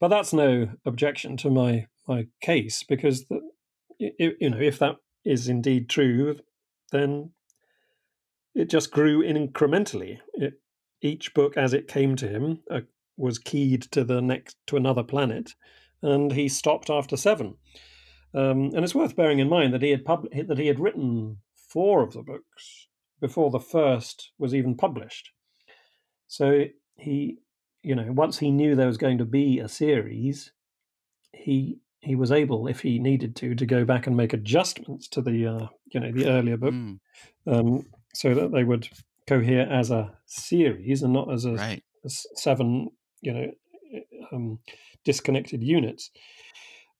But 0.00 0.08
that's 0.08 0.32
no 0.32 0.68
objection 0.84 1.36
to 1.38 1.50
my 1.50 1.86
my 2.06 2.26
case 2.42 2.82
because 2.82 3.26
the, 3.26 3.40
you 3.98 4.50
know 4.50 4.60
if 4.60 4.78
that 4.78 4.96
is 5.24 5.48
indeed 5.48 5.88
true, 5.88 6.38
then 6.92 7.30
it 8.54 8.70
just 8.70 8.90
grew 8.90 9.22
incrementally. 9.22 10.18
It, 10.34 10.54
each 11.00 11.34
book, 11.34 11.56
as 11.56 11.72
it 11.72 11.88
came 11.88 12.16
to 12.16 12.28
him, 12.28 12.60
uh, 12.70 12.80
was 13.16 13.38
keyed 13.38 13.82
to 13.82 14.04
the 14.04 14.20
next 14.20 14.56
to 14.66 14.76
another 14.76 15.02
planet, 15.02 15.52
and 16.02 16.32
he 16.32 16.48
stopped 16.48 16.90
after 16.90 17.16
seven. 17.16 17.56
Um, 18.34 18.70
and 18.74 18.84
it's 18.84 18.94
worth 18.94 19.16
bearing 19.16 19.38
in 19.38 19.48
mind 19.48 19.72
that 19.74 19.82
he 19.82 19.90
had 19.90 20.04
pub- 20.04 20.28
that 20.32 20.58
he 20.58 20.66
had 20.66 20.80
written 20.80 21.38
four 21.54 22.02
of 22.02 22.12
the 22.12 22.22
books 22.22 22.88
before 23.20 23.50
the 23.50 23.60
first 23.60 24.32
was 24.38 24.54
even 24.54 24.76
published. 24.76 25.30
So 26.26 26.64
he, 26.96 27.38
you 27.82 27.94
know, 27.94 28.12
once 28.12 28.38
he 28.38 28.50
knew 28.50 28.74
there 28.74 28.86
was 28.86 28.96
going 28.96 29.18
to 29.18 29.24
be 29.24 29.58
a 29.58 29.68
series, 29.68 30.52
he 31.32 31.78
he 32.00 32.14
was 32.14 32.30
able, 32.30 32.66
if 32.66 32.80
he 32.80 32.98
needed 32.98 33.34
to, 33.36 33.54
to 33.54 33.64
go 33.64 33.84
back 33.84 34.06
and 34.06 34.16
make 34.16 34.34
adjustments 34.34 35.08
to 35.08 35.22
the 35.22 35.46
uh, 35.46 35.66
you 35.86 36.00
know 36.00 36.12
the 36.12 36.28
earlier 36.28 36.56
book, 36.56 36.74
mm. 36.74 36.98
um, 37.46 37.86
so 38.12 38.34
that 38.34 38.52
they 38.52 38.64
would 38.64 38.88
cohere 39.26 39.66
as 39.70 39.90
a 39.90 40.12
series 40.26 41.02
and 41.02 41.12
not 41.12 41.32
as 41.32 41.46
a, 41.46 41.52
right. 41.52 41.82
a 42.04 42.10
seven 42.36 42.90
you 43.22 43.32
know 43.32 43.50
um, 44.32 44.58
disconnected 45.04 45.62
units. 45.62 46.10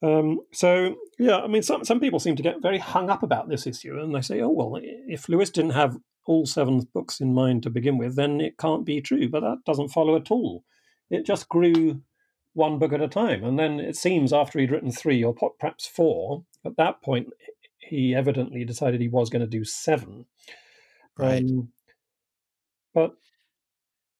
Um, 0.03 0.41
so 0.53 0.97
yeah, 1.19 1.39
I 1.39 1.47
mean, 1.47 1.63
some 1.63 1.85
some 1.85 2.01
people 2.01 2.19
seem 2.19 2.37
to 2.37 2.43
get 2.43 2.63
very 2.63 2.79
hung 2.79 3.11
up 3.11 3.23
about 3.23 3.49
this 3.49 3.67
issue, 3.67 3.99
and 3.99 4.15
they 4.15 4.21
say, 4.21 4.41
"Oh 4.41 4.51
well, 4.51 4.79
if 4.83 5.29
Lewis 5.29 5.51
didn't 5.51 5.71
have 5.71 5.97
all 6.27 6.47
seven 6.47 6.87
books 6.93 7.21
in 7.21 7.35
mind 7.35 7.63
to 7.63 7.71
begin 7.71 7.99
with, 7.99 8.17
then 8.17 8.41
it 8.41 8.59
can't 8.59 8.85
be 8.85 9.01
true." 9.01 9.29
But 9.29 9.41
that 9.41 9.65
doesn't 9.65 9.89
follow 9.89 10.17
at 10.17 10.31
all. 10.31 10.65
It 11.11 11.27
just 11.27 11.49
grew 11.49 12.03
one 12.55 12.79
book 12.79 12.93
at 12.93 13.03
a 13.03 13.09
time, 13.09 13.45
and 13.45 13.59
then 13.59 13.81
it 13.81 13.97
seems 13.97 14.33
after 14.33 14.59
he'd 14.59 14.71
written 14.71 14.93
three 14.93 15.23
or 15.25 15.35
perhaps 15.35 15.87
four, 15.87 16.45
at 16.65 16.77
that 16.77 17.03
point 17.03 17.29
he 17.79 18.15
evidently 18.15 18.65
decided 18.65 19.01
he 19.01 19.09
was 19.09 19.31
going 19.31 19.41
to 19.41 19.47
do 19.47 19.65
seven. 19.65 20.27
Right. 21.19 21.45
Um, 21.45 21.69
but 22.95 23.17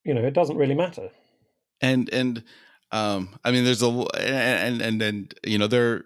you 0.05 0.15
know, 0.15 0.23
it 0.23 0.35
doesn't 0.35 0.57
really 0.57 0.75
matter. 0.75 1.11
And 1.81 2.09
and 2.13 2.45
um, 2.93 3.39
I 3.45 3.51
mean, 3.51 3.65
there's 3.65 3.83
a 3.83 3.89
and 3.89 4.81
and 4.81 5.03
and 5.03 5.35
you 5.45 5.59
know 5.59 5.67
there. 5.67 6.05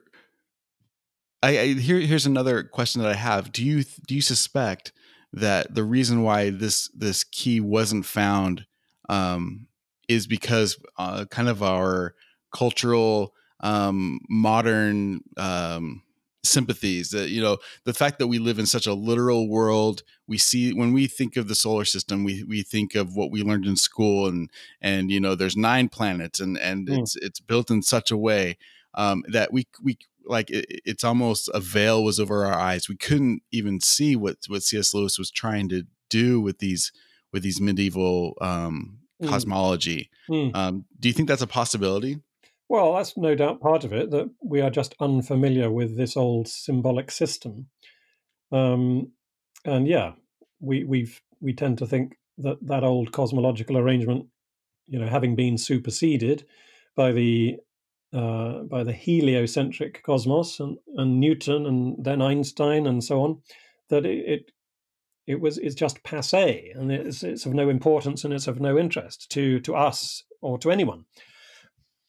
I, 1.42 1.58
I 1.58 1.66
here 1.74 2.00
here's 2.00 2.26
another 2.26 2.62
question 2.62 3.02
that 3.02 3.11
I 3.11 3.14
have. 3.14 3.52
Do 3.52 3.64
you 3.64 3.84
do 4.06 4.14
you 4.14 4.22
suspect 4.22 4.92
that 5.32 5.74
the 5.74 5.84
reason 5.84 6.22
why 6.22 6.50
this 6.50 6.88
this 6.94 7.24
key 7.24 7.60
wasn't 7.60 8.06
found 8.06 8.66
um, 9.08 9.66
is 10.08 10.26
because 10.26 10.78
uh, 10.98 11.24
kind 11.26 11.48
of 11.48 11.62
our 11.62 12.14
cultural 12.54 13.34
um, 13.60 14.20
modern 14.28 15.20
um, 15.36 16.02
sympathies 16.44 17.10
that 17.10 17.28
you 17.28 17.42
know 17.42 17.58
the 17.84 17.92
fact 17.92 18.18
that 18.18 18.28
we 18.28 18.38
live 18.38 18.58
in 18.58 18.66
such 18.66 18.86
a 18.86 18.94
literal 18.94 19.48
world 19.48 20.02
we 20.26 20.38
see 20.38 20.72
when 20.72 20.92
we 20.92 21.06
think 21.06 21.36
of 21.36 21.48
the 21.48 21.54
solar 21.54 21.84
system 21.84 22.24
we 22.24 22.42
we 22.44 22.62
think 22.62 22.94
of 22.94 23.16
what 23.16 23.30
we 23.30 23.42
learned 23.42 23.66
in 23.66 23.76
school 23.76 24.26
and 24.26 24.50
and 24.80 25.10
you 25.10 25.20
know 25.20 25.34
there's 25.34 25.56
nine 25.56 25.88
planets 25.88 26.40
and 26.40 26.56
and 26.58 26.88
mm. 26.88 26.98
it's 26.98 27.16
it's 27.16 27.40
built 27.40 27.70
in 27.70 27.82
such 27.82 28.10
a 28.10 28.16
way 28.16 28.56
um, 28.94 29.24
that 29.28 29.52
we 29.52 29.66
we 29.82 29.98
like 30.28 30.50
it, 30.50 30.66
it's 30.84 31.04
almost 31.04 31.50
a 31.54 31.60
veil 31.60 32.04
was 32.04 32.20
over 32.20 32.44
our 32.44 32.58
eyes 32.58 32.88
we 32.88 32.96
couldn't 32.96 33.42
even 33.50 33.80
see 33.80 34.14
what 34.14 34.36
what 34.48 34.62
cs 34.62 34.94
lewis 34.94 35.18
was 35.18 35.30
trying 35.30 35.68
to 35.68 35.84
do 36.10 36.40
with 36.40 36.58
these 36.58 36.92
with 37.32 37.42
these 37.42 37.60
medieval 37.60 38.34
um, 38.40 38.98
mm. 39.22 39.28
cosmology 39.28 40.10
mm. 40.30 40.54
Um, 40.54 40.84
do 40.98 41.08
you 41.08 41.12
think 41.12 41.28
that's 41.28 41.42
a 41.42 41.46
possibility 41.46 42.20
well, 42.68 42.94
that's 42.94 43.16
no 43.16 43.34
doubt 43.34 43.60
part 43.60 43.84
of 43.84 43.92
it 43.92 44.10
that 44.10 44.30
we 44.42 44.60
are 44.60 44.70
just 44.70 44.94
unfamiliar 45.00 45.70
with 45.70 45.96
this 45.96 46.16
old 46.16 46.48
symbolic 46.48 47.10
system. 47.10 47.68
Um, 48.52 49.12
and 49.64 49.88
yeah, 49.88 50.12
we 50.60 50.84
we've 50.84 51.20
we 51.40 51.54
tend 51.54 51.78
to 51.78 51.86
think 51.86 52.16
that 52.38 52.58
that 52.66 52.84
old 52.84 53.12
cosmological 53.12 53.78
arrangement, 53.78 54.26
you 54.86 54.98
know, 54.98 55.06
having 55.06 55.34
been 55.34 55.56
superseded 55.56 56.46
by 56.94 57.12
the 57.12 57.56
uh, 58.12 58.62
by 58.62 58.82
the 58.84 58.92
heliocentric 58.92 60.02
cosmos 60.02 60.60
and, 60.60 60.78
and 60.96 61.20
Newton 61.20 61.66
and 61.66 61.96
then 62.02 62.22
Einstein 62.22 62.86
and 62.86 63.02
so 63.04 63.22
on, 63.22 63.42
that 63.90 64.06
it, 64.06 64.24
it 64.26 64.50
it 65.26 65.40
was 65.40 65.58
it's 65.58 65.74
just 65.74 66.02
passe 66.04 66.72
and 66.74 66.90
it's, 66.90 67.22
it's 67.22 67.44
of 67.44 67.52
no 67.52 67.68
importance 67.68 68.24
and 68.24 68.32
it's 68.32 68.46
of 68.46 68.60
no 68.60 68.78
interest 68.78 69.30
to 69.30 69.60
to 69.60 69.74
us 69.74 70.24
or 70.40 70.58
to 70.58 70.70
anyone. 70.70 71.04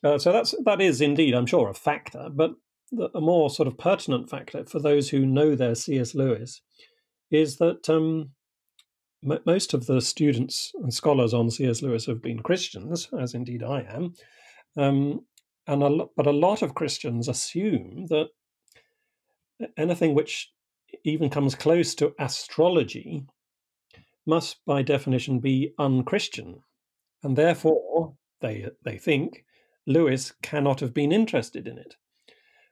Uh, 0.04 0.18
so 0.18 0.32
that's 0.32 0.56
that 0.64 0.80
is 0.82 1.02
indeed, 1.02 1.34
I'm 1.34 1.46
sure, 1.46 1.70
a 1.70 1.74
factor. 1.74 2.30
But 2.34 2.52
the, 2.92 3.10
a 3.14 3.22
more 3.22 3.50
sort 3.50 3.68
of 3.68 3.78
pertinent 3.78 4.30
factor 4.30 4.66
for 4.66 4.80
those 4.80 5.10
who 5.10 5.26
know 5.26 5.56
their 5.56 5.76
C.S. 5.76 6.16
Lewis 6.16 6.62
is 7.30 7.58
that 7.58 7.90
um, 7.90 8.32
most 9.46 9.74
of 9.74 9.86
the 9.86 10.02
students 10.02 10.72
and 10.82 10.94
scholars 10.94 11.34
on 11.34 11.52
C.S. 11.52 11.82
Lewis 11.82 12.06
have 12.06 12.22
been 12.22 12.40
Christians, 12.40 13.10
as 13.20 13.34
indeed 13.34 13.64
I 13.64 13.82
am. 13.82 14.14
Um, 14.78 15.26
and 15.70 15.84
a 15.84 16.06
but 16.18 16.28
a 16.28 16.32
lot 16.32 16.62
of 16.62 16.74
Christians 16.74 17.28
assume 17.28 18.08
that 18.08 18.30
anything 19.78 20.16
which 20.16 20.52
even 21.04 21.30
comes 21.30 21.56
close 21.56 21.94
to 21.96 22.14
astrology 22.20 23.26
must, 24.26 24.58
by 24.66 24.82
definition, 24.82 25.40
be 25.40 25.74
unchristian, 25.78 26.62
and 27.24 27.38
therefore 27.38 28.16
they 28.42 28.68
they 28.84 28.98
think 28.98 29.46
Lewis 29.86 30.34
cannot 30.42 30.80
have 30.80 30.94
been 30.94 31.12
interested 31.12 31.68
in 31.68 31.78
it. 31.78 31.96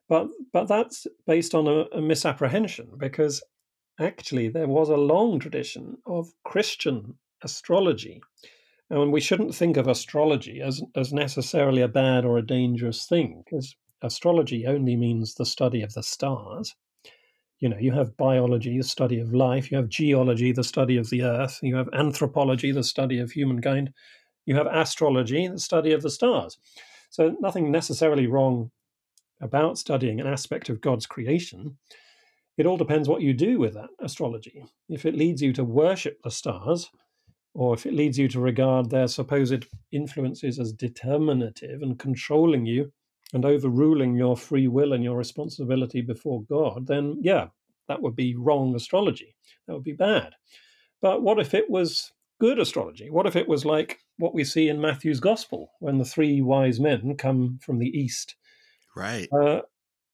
But, 0.09 0.27
but 0.53 0.67
that's 0.67 1.05
based 1.25 1.53
on 1.53 1.67
a, 1.67 1.85
a 1.97 2.01
misapprehension 2.01 2.91
because 2.97 3.43
actually 3.99 4.47
there 4.47 4.67
was 4.67 4.89
a 4.89 4.95
long 4.95 5.39
tradition 5.39 5.97
of 6.05 6.29
Christian 6.45 7.15
astrology. 7.43 8.21
And 8.89 9.11
we 9.11 9.19
shouldn't 9.19 9.53
think 9.53 9.75
of 9.75 9.87
astrology 9.87 10.61
as, 10.61 10.81
as 10.95 11.11
necessarily 11.11 11.81
a 11.81 11.89
bad 11.89 12.23
or 12.23 12.37
a 12.37 12.45
dangerous 12.45 13.05
thing, 13.05 13.43
because 13.43 13.75
astrology 14.01 14.65
only 14.65 14.95
means 14.95 15.33
the 15.33 15.45
study 15.45 15.81
of 15.81 15.93
the 15.93 16.03
stars. 16.03 16.75
You 17.59 17.69
know, 17.69 17.77
you 17.77 17.91
have 17.91 18.15
biology, 18.15 18.77
the 18.77 18.83
study 18.83 19.19
of 19.19 19.33
life, 19.33 19.71
you 19.71 19.77
have 19.77 19.89
geology, 19.89 20.51
the 20.51 20.63
study 20.63 20.95
of 20.95 21.09
the 21.09 21.23
earth, 21.23 21.59
you 21.61 21.75
have 21.75 21.89
anthropology, 21.91 22.71
the 22.71 22.83
study 22.83 23.19
of 23.19 23.31
humankind, 23.31 23.91
you 24.45 24.55
have 24.55 24.67
astrology, 24.67 25.47
the 25.47 25.59
study 25.59 25.91
of 25.91 26.01
the 26.01 26.09
stars. 26.09 26.57
So, 27.09 27.35
nothing 27.39 27.71
necessarily 27.71 28.27
wrong 28.27 28.71
about 29.41 29.77
studying 29.77 30.21
an 30.21 30.27
aspect 30.27 30.69
of 30.69 30.81
God's 30.81 31.05
creation. 31.05 31.77
It 32.57 32.65
all 32.65 32.77
depends 32.77 33.09
what 33.09 33.21
you 33.21 33.33
do 33.33 33.59
with 33.59 33.73
that 33.73 33.89
astrology. 33.99 34.63
If 34.89 35.05
it 35.05 35.15
leads 35.15 35.41
you 35.41 35.53
to 35.53 35.63
worship 35.63 36.19
the 36.23 36.31
stars, 36.31 36.89
or 37.57 37.73
if 37.73 37.87
it 37.87 37.93
leads 37.95 38.19
you 38.19 38.27
to 38.27 38.39
regard 38.39 38.91
their 38.91 39.07
supposed 39.07 39.65
influences 39.91 40.59
as 40.59 40.71
determinative 40.71 41.81
and 41.81 41.97
controlling 41.97 42.67
you 42.67 42.91
and 43.33 43.45
overruling 43.45 44.15
your 44.15 44.37
free 44.37 44.67
will 44.67 44.93
and 44.93 45.03
your 45.03 45.17
responsibility 45.17 46.01
before 46.01 46.43
God, 46.43 46.85
then 46.85 47.17
yeah, 47.19 47.47
that 47.87 47.99
would 47.99 48.15
be 48.15 48.35
wrong 48.35 48.75
astrology. 48.75 49.35
That 49.65 49.73
would 49.73 49.83
be 49.83 49.93
bad. 49.93 50.33
But 51.01 51.23
what 51.23 51.39
if 51.39 51.55
it 51.55 51.67
was 51.67 52.11
good 52.39 52.59
astrology? 52.59 53.09
What 53.09 53.25
if 53.25 53.35
it 53.35 53.47
was 53.47 53.65
like 53.65 54.01
what 54.17 54.35
we 54.35 54.43
see 54.43 54.69
in 54.69 54.79
Matthew's 54.79 55.19
gospel 55.19 55.71
when 55.79 55.97
the 55.97 56.05
three 56.05 56.41
wise 56.41 56.79
men 56.79 57.17
come 57.17 57.57
from 57.63 57.79
the 57.79 57.89
east? 57.89 58.35
Right. 58.95 59.27
Uh, 59.33 59.61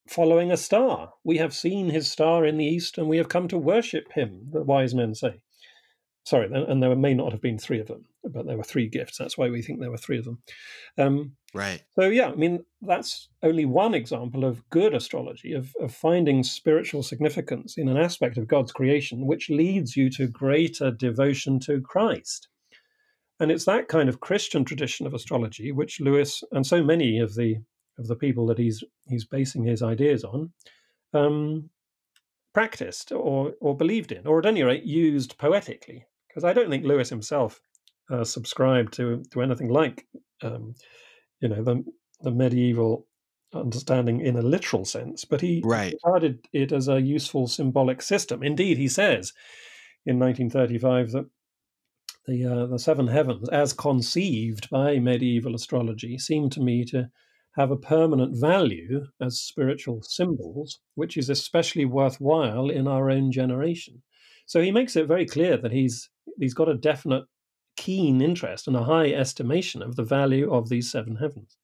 following 0.08 0.50
a 0.50 0.58
star. 0.58 1.12
We 1.26 1.40
have 1.40 1.54
seen 1.54 1.90
his 1.90 2.10
star 2.10 2.46
in 2.46 2.56
the 2.56 2.66
east 2.66 2.98
and 2.98 3.10
we 3.10 3.18
have 3.18 3.28
come 3.28 3.50
to 3.50 3.58
worship 3.58 4.14
him, 4.14 4.48
the 4.50 4.64
wise 4.64 4.96
men 4.96 5.14
say. 5.14 5.42
Sorry, 6.26 6.50
and 6.54 6.82
there 6.82 6.96
may 6.96 7.14
not 7.14 7.34
have 7.34 7.42
been 7.42 7.58
three 7.58 7.82
of 7.82 7.88
them, 7.88 8.06
but 8.24 8.46
there 8.46 8.56
were 8.56 8.64
three 8.64 8.88
gifts. 8.88 9.18
That's 9.18 9.38
why 9.38 9.50
we 9.50 9.62
think 9.62 9.80
there 9.82 9.92
were 9.92 9.98
three 9.98 10.18
of 10.18 10.24
them. 10.24 10.42
Um, 10.98 11.34
right. 11.54 11.82
So, 12.00 12.08
yeah, 12.08 12.30
I 12.30 12.36
mean, 12.36 12.64
that's 12.82 13.28
only 13.42 13.66
one 13.66 13.94
example 13.94 14.46
of 14.46 14.68
good 14.70 14.94
astrology, 14.94 15.52
of, 15.52 15.76
of 15.82 15.94
finding 15.94 16.44
spiritual 16.44 17.04
significance 17.04 17.78
in 17.78 17.90
an 17.90 17.98
aspect 17.98 18.38
of 18.38 18.48
God's 18.48 18.72
creation, 18.72 19.28
which 19.28 19.50
leads 19.50 19.98
you 19.98 20.10
to 20.12 20.28
greater 20.28 20.92
devotion 20.92 21.60
to 21.62 21.82
Christ. 21.82 22.48
And 23.40 23.52
it's 23.52 23.66
that 23.66 23.90
kind 23.90 24.08
of 24.08 24.22
Christian 24.22 24.64
tradition 24.64 25.06
of 25.06 25.14
astrology 25.14 25.74
which 25.74 26.00
Lewis 26.00 26.44
and 26.54 26.66
so 26.66 26.82
many 26.82 27.20
of 27.20 27.36
the 27.36 27.58
of 28.00 28.08
the 28.08 28.16
people 28.16 28.46
that 28.48 28.58
he's 28.58 28.84
he's 29.10 29.26
basing 29.26 29.66
his 29.66 29.84
ideas 29.84 30.24
on 30.24 30.54
um, 31.14 31.70
practiced 32.54 33.12
or 33.12 33.54
or 33.60 33.76
believed 33.76 34.14
in, 34.14 34.26
or 34.26 34.40
at 34.40 34.46
any 34.46 34.64
rate 34.64 34.84
used 34.84 35.38
poetically 35.38 36.06
because 36.34 36.44
I 36.44 36.54
don't 36.54 36.70
think 36.70 36.84
Lewis 36.86 37.10
himself 37.10 37.62
uh, 38.10 38.24
subscribe 38.24 38.92
to 38.92 39.24
to 39.32 39.42
anything 39.42 39.70
like 39.70 40.08
um, 40.42 40.76
you 41.40 41.50
know 41.50 41.64
the 41.64 41.84
the 42.22 42.32
medieval 42.32 43.08
understanding 43.54 44.20
in 44.22 44.36
a 44.36 44.42
literal 44.42 44.84
sense, 44.86 45.26
but 45.26 45.42
he 45.42 45.62
Right. 45.64 45.94
regarded 46.04 46.48
it 46.54 46.72
as 46.72 46.88
a 46.88 47.00
useful 47.00 47.48
symbolic 47.48 48.02
system. 48.02 48.42
Indeed, 48.42 48.78
he 48.78 48.88
says 48.88 49.32
in 50.06 50.18
1935 50.18 51.12
that 51.12 51.30
the 52.26 52.46
uh, 52.46 52.66
the 52.68 52.80
seven 52.80 53.08
heavens, 53.08 53.50
as 53.50 53.74
conceived 53.74 54.70
by 54.70 55.00
medieval 55.00 55.56
astrology, 55.56 56.18
seem 56.18 56.50
to 56.52 56.62
me 56.62 56.84
to 56.86 57.10
have 57.56 57.70
a 57.70 57.78
permanent 57.78 58.36
value 58.36 59.06
as 59.22 59.40
spiritual 59.40 60.02
symbols, 60.02 60.80
which 60.96 61.18
is 61.18 61.30
especially 61.30 61.86
worthwhile 61.86 62.70
in 62.70 62.88
our 62.88 63.12
own 63.12 63.32
generation. 63.32 64.02
So 64.46 64.62
he 64.62 64.72
makes 64.72 64.96
it 64.96 65.08
very 65.08 65.26
clear 65.26 65.58
that 65.58 65.72
he's 65.72 66.10
he's 66.40 66.54
got 66.54 66.70
a 66.70 66.76
definite 66.76 67.26
keen 67.76 68.22
interest 68.22 68.68
and 68.68 68.76
a 68.76 68.84
high 68.84 69.12
estimation 69.12 69.82
of 69.82 69.96
the 69.96 70.04
value 70.04 70.52
of 70.52 70.70
these 70.70 70.92
seven 70.92 71.16
heavens. 71.16 71.58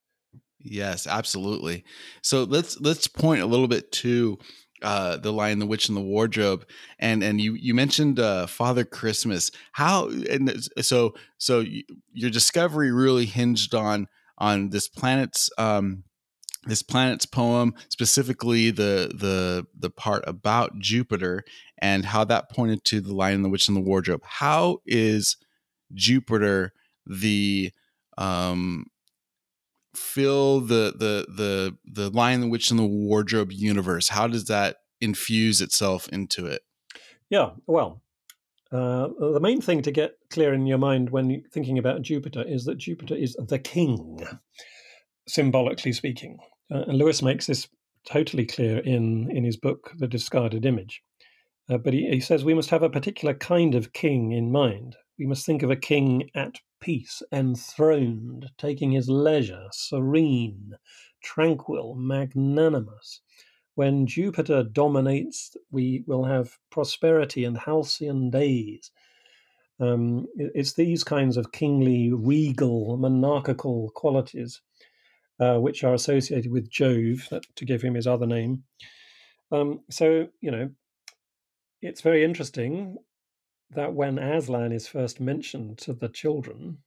Yes, 0.59 1.07
absolutely. 1.07 1.85
So 2.21 2.43
let's 2.43 2.79
let's 2.81 3.07
point 3.07 3.41
a 3.41 3.45
little 3.45 3.67
bit 3.67 3.91
to 3.93 4.37
uh, 4.81 5.17
the 5.17 5.31
Lion, 5.31 5.59
the 5.59 5.65
Witch, 5.65 5.87
and 5.87 5.97
the 5.97 6.01
Wardrobe, 6.01 6.65
and 6.99 7.23
and 7.23 7.39
you 7.39 7.53
you 7.53 7.73
mentioned 7.73 8.19
uh, 8.19 8.47
Father 8.47 8.83
Christmas. 8.83 9.51
How 9.73 10.09
and 10.09 10.67
so 10.81 11.15
so 11.37 11.63
your 12.13 12.29
discovery 12.29 12.91
really 12.91 13.25
hinged 13.25 13.73
on 13.73 14.07
on 14.37 14.69
this 14.69 14.87
planet's 14.87 15.49
um, 15.57 16.03
this 16.63 16.83
planet's 16.83 17.25
poem, 17.25 17.73
specifically 17.89 18.71
the 18.71 19.11
the 19.13 19.65
the 19.77 19.89
part 19.89 20.23
about 20.27 20.79
Jupiter 20.79 21.43
and 21.79 22.05
how 22.05 22.23
that 22.25 22.49
pointed 22.49 22.83
to 22.85 23.01
the 23.01 23.13
Lion, 23.13 23.43
the 23.43 23.49
Witch, 23.49 23.67
and 23.67 23.77
the 23.77 23.81
Wardrobe. 23.81 24.21
How 24.23 24.79
is 24.85 25.37
Jupiter 25.93 26.73
the 27.05 27.71
um, 28.17 28.85
fill 29.95 30.59
the 30.61 30.93
the 30.97 31.25
the 31.33 31.77
the 31.85 32.09
lion 32.09 32.41
the 32.41 32.47
witch 32.47 32.69
and 32.69 32.79
the 32.79 32.85
wardrobe 32.85 33.51
universe? 33.51 34.09
How 34.09 34.27
does 34.27 34.45
that 34.45 34.77
infuse 35.01 35.61
itself 35.61 36.07
into 36.09 36.45
it? 36.45 36.61
Yeah 37.29 37.51
well 37.67 38.01
uh, 38.71 39.07
the 39.19 39.39
main 39.39 39.61
thing 39.61 39.81
to 39.81 39.91
get 39.91 40.17
clear 40.29 40.53
in 40.53 40.67
your 40.67 40.77
mind 40.77 41.09
when 41.09 41.43
thinking 41.51 41.79
about 41.79 42.03
Jupiter 42.03 42.43
is 42.47 42.65
that 42.65 42.77
Jupiter 42.77 43.15
is 43.15 43.35
the 43.39 43.57
king, 43.57 44.19
symbolically 45.29 45.93
speaking. 45.93 46.39
Uh, 46.71 46.83
and 46.87 46.97
Lewis 46.97 47.21
makes 47.21 47.47
this 47.47 47.67
totally 48.05 48.45
clear 48.45 48.79
in, 48.79 49.29
in 49.31 49.43
his 49.43 49.57
book, 49.57 49.93
The 49.97 50.07
Discarded 50.07 50.65
Image. 50.65 51.01
Uh, 51.69 51.77
but 51.77 51.93
he, 51.93 52.09
he 52.09 52.19
says 52.19 52.43
we 52.43 52.53
must 52.53 52.69
have 52.69 52.83
a 52.83 52.89
particular 52.89 53.33
kind 53.33 53.75
of 53.75 53.93
king 53.93 54.31
in 54.31 54.51
mind. 54.51 54.95
We 55.17 55.27
must 55.27 55.45
think 55.45 55.63
of 55.63 55.69
a 55.69 55.75
king 55.75 56.29
at 56.33 56.55
peace, 56.81 57.21
enthroned, 57.31 58.49
taking 58.57 58.91
his 58.91 59.09
leisure, 59.09 59.67
serene, 59.71 60.73
tranquil, 61.21 61.95
magnanimous. 61.95 63.21
When 63.75 64.07
Jupiter 64.07 64.63
dominates, 64.63 65.55
we 65.71 66.03
will 66.07 66.23
have 66.23 66.57
prosperity 66.69 67.43
and 67.43 67.57
halcyon 67.57 68.29
days. 68.29 68.91
Um, 69.79 70.27
it's 70.35 70.73
these 70.73 71.03
kinds 71.03 71.37
of 71.37 71.51
kingly, 71.51 72.11
regal, 72.11 72.97
monarchical 72.97 73.91
qualities 73.95 74.61
uh, 75.39 75.57
which 75.57 75.83
are 75.83 75.93
associated 75.93 76.51
with 76.51 76.69
Jove, 76.69 77.27
to 77.55 77.65
give 77.65 77.81
him 77.81 77.95
his 77.95 78.07
other 78.07 78.25
name. 78.25 78.63
Um, 79.51 79.81
so, 79.89 80.27
you 80.41 80.51
know, 80.51 80.69
it's 81.81 82.01
very 82.01 82.23
interesting 82.23 82.97
that 83.71 83.93
when 83.93 84.19
Aslan 84.19 84.71
is 84.71 84.87
first 84.87 85.19
mentioned 85.19 85.77
to 85.79 85.93
the 85.93 86.09
children, 86.09 86.79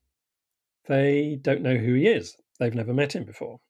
they 0.87 1.38
don't 1.41 1.62
know 1.62 1.77
who 1.77 1.95
he 1.95 2.09
is. 2.09 2.37
They've 2.59 2.75
never 2.75 2.93
met 2.93 3.15
him 3.15 3.25
before. 3.25 3.61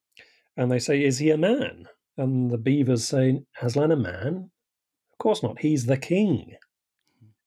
And 0.57 0.71
they 0.71 0.79
say, 0.79 1.05
Is 1.05 1.18
he 1.18 1.31
a 1.31 1.38
man? 1.38 1.87
And 2.16 2.51
the 2.51 2.59
beavers 2.59 3.07
say, 3.07 3.42
Aslan 3.61 3.92
a 3.92 3.97
man? 3.97 4.51
Of 5.12 5.18
course 5.18 5.42
not. 5.42 5.61
He's 5.61 5.87
the 5.87 5.97
king. 5.97 6.57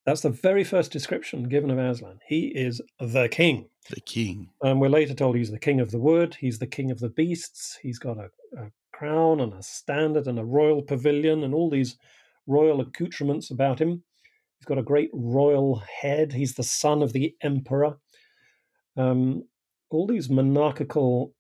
That's 0.06 0.22
the 0.22 0.30
very 0.30 0.64
first 0.64 0.92
description 0.92 1.44
given 1.50 1.72
of 1.72 1.80
Aslan. 1.80 2.20
He 2.28 2.48
is 2.48 2.80
the 3.00 3.28
king. 3.28 3.70
The 3.90 4.02
king. 4.02 4.50
And 4.62 4.80
we're 4.80 4.90
later 4.90 5.14
told 5.14 5.36
he's 5.36 5.52
the 5.52 5.60
king 5.60 5.80
of 5.80 5.92
the 5.92 6.00
wood, 6.00 6.36
he's 6.40 6.60
the 6.60 6.68
king 6.68 6.92
of 6.92 7.00
the 7.00 7.10
beasts, 7.10 7.78
he's 7.82 8.00
got 8.00 8.18
a, 8.18 8.30
a 8.58 8.72
crown 8.94 9.42
and 9.42 9.54
a 9.54 9.64
standard 9.64 10.28
and 10.28 10.40
a 10.40 10.46
royal 10.46 10.82
pavilion 10.82 11.44
and 11.44 11.54
all 11.54 11.70
these 11.70 11.98
royal 12.48 12.82
accoutrements 12.82 13.52
about 13.52 13.80
him. 13.80 14.04
He's 14.60 14.66
got 14.66 14.78
a 14.78 14.84
great 14.84 15.10
royal 15.14 15.82
head. 16.02 16.34
He's 16.34 16.56
the 16.56 16.64
son 16.64 17.02
of 17.02 17.14
the 17.14 17.36
emperor. 17.42 17.98
Um, 18.96 19.44
all 19.90 20.08
these 20.08 20.30
monarchical 20.30 21.34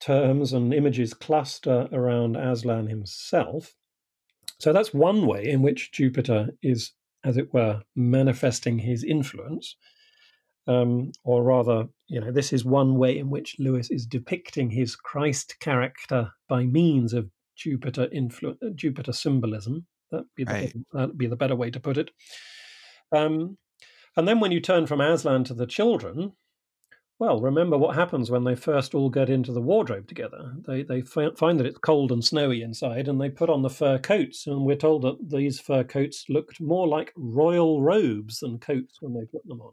terms 0.00 0.52
and 0.52 0.74
images 0.74 1.14
cluster 1.14 1.88
around 1.92 2.36
Aslan 2.36 2.88
himself. 2.88 3.74
So 4.58 4.72
that's 4.72 4.92
one 4.92 5.26
way 5.26 5.48
in 5.48 5.62
which 5.62 5.92
Jupiter 5.92 6.48
is, 6.62 6.92
as 7.26 7.36
it 7.36 7.52
were, 7.52 7.82
manifesting 7.96 8.78
his 8.78 9.02
influence. 9.04 9.76
Um, 10.68 11.12
or 11.24 11.44
rather, 11.44 11.86
you 12.08 12.20
know, 12.20 12.32
this 12.32 12.52
is 12.52 12.64
one 12.64 12.96
way 12.96 13.18
in 13.18 13.30
which 13.30 13.56
Lewis 13.58 13.90
is 13.90 14.06
depicting 14.06 14.70
his 14.70 14.96
Christ 14.96 15.56
character 15.60 16.30
by 16.48 16.64
means 16.64 17.12
of 17.12 17.30
Jupiter 17.56 18.08
influ- 18.14 18.56
Jupiter 18.74 19.12
symbolism. 19.12 19.86
That'd 20.10 20.26
be, 20.36 20.44
the, 20.44 20.52
right. 20.52 20.72
that'd 20.92 21.18
be 21.18 21.26
the 21.26 21.36
better 21.36 21.56
way 21.56 21.70
to 21.70 21.80
put 21.80 21.98
it. 21.98 22.10
Um, 23.12 23.58
and 24.16 24.26
then 24.26 24.40
when 24.40 24.52
you 24.52 24.60
turn 24.60 24.86
from 24.86 25.00
Aslan 25.00 25.44
to 25.44 25.54
the 25.54 25.66
children, 25.66 26.32
well, 27.18 27.40
remember 27.40 27.78
what 27.78 27.94
happens 27.94 28.30
when 28.30 28.44
they 28.44 28.54
first 28.54 28.94
all 28.94 29.08
get 29.08 29.30
into 29.30 29.52
the 29.52 29.60
wardrobe 29.60 30.06
together. 30.06 30.52
They 30.66 30.82
they 30.82 31.00
find 31.00 31.58
that 31.58 31.66
it's 31.66 31.78
cold 31.78 32.12
and 32.12 32.22
snowy 32.22 32.60
inside, 32.60 33.08
and 33.08 33.20
they 33.20 33.30
put 33.30 33.48
on 33.48 33.62
the 33.62 33.70
fur 33.70 33.98
coats. 33.98 34.46
And 34.46 34.64
we're 34.64 34.76
told 34.76 35.02
that 35.02 35.30
these 35.30 35.58
fur 35.58 35.82
coats 35.82 36.26
looked 36.28 36.60
more 36.60 36.86
like 36.86 37.12
royal 37.16 37.80
robes 37.80 38.40
than 38.40 38.58
coats 38.58 39.00
when 39.00 39.14
they 39.14 39.24
put 39.24 39.46
them 39.46 39.62
on. 39.62 39.72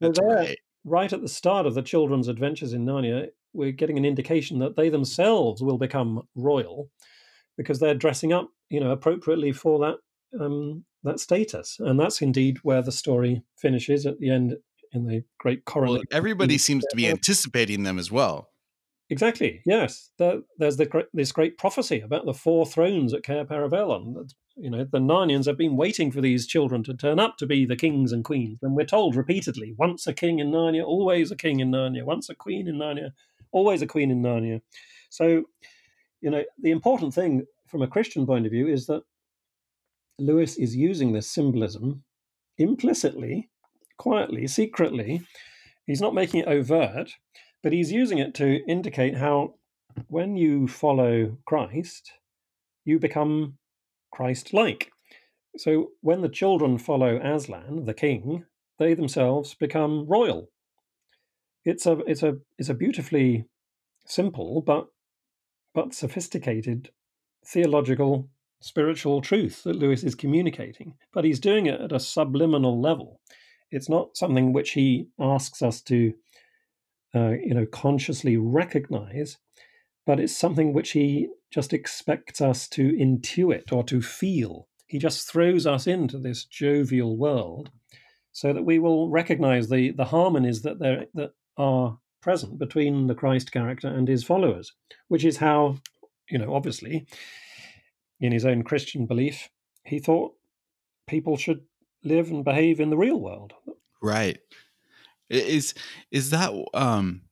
That's 0.00 0.18
there, 0.18 0.28
right. 0.28 0.58
right 0.84 1.12
at 1.12 1.22
the 1.22 1.28
start 1.28 1.64
of 1.64 1.74
the 1.74 1.82
children's 1.82 2.28
adventures 2.28 2.74
in 2.74 2.84
Narnia, 2.84 3.28
we're 3.54 3.72
getting 3.72 3.96
an 3.96 4.04
indication 4.04 4.58
that 4.58 4.76
they 4.76 4.90
themselves 4.90 5.62
will 5.62 5.78
become 5.78 6.22
royal 6.34 6.90
because 7.56 7.78
they're 7.78 7.94
dressing 7.94 8.32
up, 8.32 8.50
you 8.68 8.80
know, 8.80 8.90
appropriately 8.90 9.52
for 9.52 9.78
that 9.78 9.96
um, 10.38 10.84
that 11.02 11.18
status, 11.18 11.78
and 11.80 11.98
that's 11.98 12.20
indeed 12.20 12.58
where 12.62 12.82
the 12.82 12.92
story 12.92 13.42
finishes 13.56 14.04
at 14.04 14.18
the 14.20 14.28
end 14.28 14.56
in 14.92 15.06
the 15.06 15.24
great 15.38 15.64
corollary. 15.64 16.04
Well, 16.10 16.18
everybody 16.18 16.58
seems 16.58 16.84
to 16.90 16.96
be 16.96 17.08
anticipating 17.08 17.82
them 17.84 17.98
as 17.98 18.10
well. 18.10 18.50
Exactly. 19.08 19.60
Yes, 19.66 20.12
there's 20.18 20.76
the, 20.76 21.06
this 21.12 21.32
great 21.32 21.58
prophecy 21.58 22.00
about 22.00 22.26
the 22.26 22.34
four 22.34 22.64
thrones 22.64 23.12
at 23.12 23.24
Cair 23.24 23.44
Paravel. 23.44 24.30
You 24.56 24.70
know, 24.70 24.84
the 24.84 24.98
Narnians 24.98 25.46
have 25.46 25.58
been 25.58 25.76
waiting 25.76 26.12
for 26.12 26.20
these 26.20 26.46
children 26.46 26.84
to 26.84 26.94
turn 26.94 27.18
up 27.18 27.36
to 27.38 27.46
be 27.46 27.66
the 27.66 27.76
kings 27.76 28.12
and 28.12 28.24
queens, 28.24 28.60
and 28.62 28.76
we're 28.76 28.84
told 28.84 29.16
repeatedly: 29.16 29.74
once 29.76 30.06
a 30.06 30.12
king 30.12 30.38
in 30.38 30.52
Narnia, 30.52 30.84
always 30.84 31.32
a 31.32 31.36
king 31.36 31.58
in 31.58 31.72
Narnia. 31.72 32.04
Once 32.04 32.28
a 32.28 32.36
queen 32.36 32.68
in 32.68 32.76
Narnia, 32.76 33.10
always 33.50 33.82
a 33.82 33.86
queen 33.86 34.12
in 34.12 34.22
Narnia. 34.22 34.60
So, 35.08 35.44
you 36.20 36.30
know, 36.30 36.44
the 36.62 36.70
important 36.70 37.12
thing 37.12 37.46
from 37.66 37.82
a 37.82 37.88
Christian 37.88 38.26
point 38.26 38.46
of 38.46 38.52
view 38.52 38.68
is 38.68 38.86
that 38.86 39.02
Lewis 40.20 40.56
is 40.56 40.76
using 40.76 41.12
this 41.12 41.28
symbolism 41.28 42.04
implicitly 42.58 43.49
quietly, 44.00 44.46
secretly. 44.46 45.20
He's 45.86 46.00
not 46.00 46.14
making 46.14 46.40
it 46.40 46.48
overt, 46.48 47.10
but 47.62 47.74
he's 47.74 47.92
using 47.92 48.16
it 48.16 48.34
to 48.36 48.64
indicate 48.66 49.18
how 49.18 49.56
when 50.08 50.38
you 50.38 50.66
follow 50.66 51.36
Christ, 51.44 52.12
you 52.86 52.98
become 52.98 53.58
Christ 54.10 54.54
like. 54.54 54.90
So 55.58 55.90
when 56.00 56.22
the 56.22 56.30
children 56.30 56.78
follow 56.78 57.20
Aslan, 57.22 57.84
the 57.84 57.92
king, 57.92 58.46
they 58.78 58.94
themselves 58.94 59.52
become 59.52 60.06
royal. 60.06 60.48
It's 61.66 61.84
a 61.84 61.98
it's 62.06 62.22
a 62.22 62.38
it's 62.56 62.70
a 62.70 62.80
beautifully 62.82 63.44
simple 64.06 64.62
but 64.62 64.86
but 65.74 65.92
sophisticated 65.92 66.88
theological 67.44 68.30
spiritual 68.60 69.20
truth 69.20 69.62
that 69.64 69.76
Lewis 69.76 70.02
is 70.04 70.14
communicating, 70.14 70.94
but 71.12 71.24
he's 71.24 71.38
doing 71.38 71.66
it 71.66 71.80
at 71.82 71.92
a 71.92 72.00
subliminal 72.00 72.80
level. 72.80 73.20
It's 73.70 73.88
not 73.88 74.16
something 74.16 74.52
which 74.52 74.72
he 74.72 75.08
asks 75.18 75.62
us 75.62 75.80
to, 75.82 76.14
uh, 77.14 77.30
you 77.30 77.54
know, 77.54 77.66
consciously 77.66 78.36
recognize, 78.36 79.38
but 80.06 80.20
it's 80.20 80.36
something 80.36 80.72
which 80.72 80.92
he 80.92 81.28
just 81.50 81.72
expects 81.72 82.40
us 82.40 82.68
to 82.68 82.92
intuit 82.92 83.72
or 83.72 83.84
to 83.84 84.00
feel. 84.00 84.68
He 84.86 84.98
just 84.98 85.30
throws 85.30 85.66
us 85.66 85.86
into 85.86 86.18
this 86.18 86.44
jovial 86.44 87.16
world 87.16 87.70
so 88.32 88.52
that 88.52 88.64
we 88.64 88.78
will 88.78 89.10
recognize 89.10 89.68
the, 89.68 89.90
the 89.90 90.06
harmonies 90.06 90.62
that 90.62 90.78
there 90.78 91.06
that 91.14 91.32
are 91.56 91.98
present 92.20 92.58
between 92.58 93.06
the 93.06 93.14
Christ 93.14 93.52
character 93.52 93.88
and 93.88 94.06
his 94.08 94.24
followers, 94.24 94.72
which 95.08 95.24
is 95.24 95.38
how, 95.38 95.78
you 96.28 96.38
know, 96.38 96.54
obviously, 96.54 97.06
in 98.20 98.32
his 98.32 98.44
own 98.44 98.62
Christian 98.62 99.06
belief, 99.06 99.48
he 99.84 99.98
thought 99.98 100.34
people 101.06 101.36
should 101.36 101.62
live 102.04 102.30
and 102.30 102.44
behave 102.44 102.80
in 102.80 102.90
the 102.90 102.96
real 102.96 103.20
world. 103.20 103.52
Right. 104.02 104.38
Is 105.28 105.74
is 106.10 106.30
that 106.30 106.52
um 106.74 107.22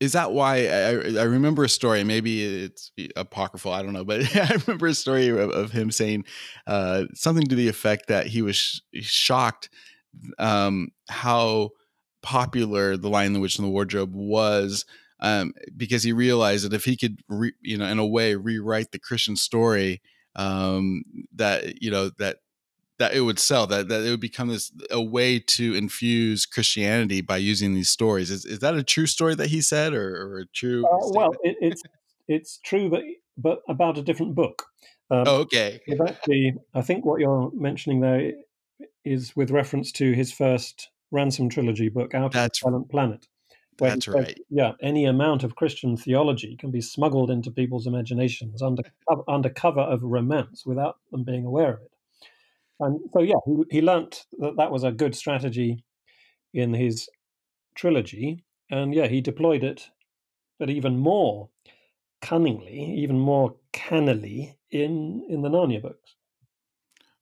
is 0.00 0.12
that 0.12 0.32
why 0.32 0.66
I, 0.66 1.20
I 1.20 1.22
remember 1.24 1.62
a 1.62 1.68
story 1.68 2.02
maybe 2.04 2.64
it's 2.64 2.90
apocryphal 3.16 3.72
i 3.72 3.82
don't 3.82 3.92
know 3.92 4.04
but 4.04 4.34
i 4.36 4.56
remember 4.66 4.86
a 4.86 4.94
story 4.94 5.28
of, 5.28 5.50
of 5.50 5.70
him 5.70 5.90
saying 5.90 6.24
uh, 6.66 7.04
something 7.14 7.46
to 7.46 7.54
the 7.54 7.68
effect 7.68 8.08
that 8.08 8.26
he 8.26 8.42
was 8.42 8.56
sh- 8.56 8.80
shocked 9.02 9.68
um, 10.38 10.88
how 11.08 11.70
popular 12.22 12.96
the 12.96 13.08
lion 13.08 13.32
the 13.32 13.40
witch 13.40 13.58
and 13.58 13.66
the 13.66 13.70
wardrobe 13.70 14.12
was 14.14 14.84
um, 15.20 15.52
because 15.76 16.02
he 16.02 16.12
realized 16.12 16.64
that 16.64 16.72
if 16.72 16.84
he 16.84 16.96
could 16.96 17.20
re, 17.28 17.52
you 17.60 17.76
know 17.76 17.86
in 17.86 17.98
a 17.98 18.06
way 18.06 18.34
rewrite 18.34 18.90
the 18.90 18.98
christian 18.98 19.36
story 19.36 20.00
um, 20.34 21.02
that 21.34 21.82
you 21.82 21.90
know 21.90 22.10
that 22.18 22.38
that 23.00 23.14
it 23.14 23.22
would 23.22 23.38
sell 23.38 23.66
that 23.66 23.88
that 23.88 24.02
it 24.04 24.10
would 24.10 24.20
become 24.20 24.48
this 24.48 24.70
a 24.90 25.02
way 25.02 25.40
to 25.40 25.74
infuse 25.74 26.44
christianity 26.44 27.22
by 27.22 27.38
using 27.38 27.74
these 27.74 27.88
stories. 27.88 28.30
Is, 28.30 28.44
is 28.44 28.60
that 28.60 28.74
a 28.74 28.84
true 28.84 29.06
story 29.06 29.34
that 29.34 29.48
he 29.48 29.62
said 29.62 29.94
or, 29.94 30.34
or 30.34 30.38
a 30.40 30.46
true 30.46 30.84
uh, 30.84 31.08
well 31.08 31.32
it, 31.42 31.56
it's 31.60 31.82
it's 32.28 32.58
true 32.58 32.88
but 32.88 33.02
but 33.36 33.62
about 33.68 33.98
a 33.98 34.02
different 34.02 34.34
book. 34.34 34.66
Um, 35.10 35.24
oh, 35.26 35.36
okay. 35.40 35.80
actually 36.06 36.54
i 36.72 36.82
think 36.82 37.04
what 37.04 37.18
you're 37.18 37.50
mentioning 37.52 38.00
there 38.00 38.32
is 39.04 39.34
with 39.34 39.50
reference 39.50 39.90
to 39.92 40.12
his 40.12 40.30
first 40.30 40.90
ransom 41.10 41.48
trilogy 41.48 41.88
book 41.88 42.14
out 42.14 42.30
that's, 42.30 42.62
of 42.62 42.66
the 42.66 42.70
silent 42.70 42.90
planet 42.90 43.26
that's 43.76 44.04
says, 44.04 44.14
right. 44.14 44.38
Yeah 44.50 44.72
any 44.80 45.06
amount 45.06 45.42
of 45.42 45.56
christian 45.56 45.96
theology 45.96 46.54
can 46.56 46.70
be 46.70 46.80
smuggled 46.80 47.28
into 47.28 47.50
people's 47.50 47.88
imaginations 47.88 48.62
under 48.62 48.84
under 49.26 49.48
cover 49.48 49.80
of 49.80 50.04
romance 50.04 50.64
without 50.64 50.98
them 51.10 51.24
being 51.24 51.44
aware 51.44 51.72
of 51.74 51.80
it 51.80 51.90
and 52.80 53.00
so, 53.12 53.20
yeah, 53.20 53.36
he, 53.46 53.64
he 53.70 53.82
learnt 53.82 54.24
that 54.38 54.56
that 54.56 54.70
was 54.70 54.84
a 54.84 54.92
good 54.92 55.14
strategy 55.14 55.84
in 56.52 56.74
his 56.74 57.08
trilogy. 57.74 58.44
And 58.70 58.94
yeah, 58.94 59.06
he 59.06 59.20
deployed 59.20 59.64
it, 59.64 59.88
but 60.58 60.70
even 60.70 60.98
more 60.98 61.48
cunningly, 62.20 62.94
even 62.98 63.18
more 63.18 63.56
cannily 63.72 64.56
in 64.70 65.24
in 65.28 65.42
the 65.42 65.48
Narnia 65.48 65.82
books. 65.82 66.14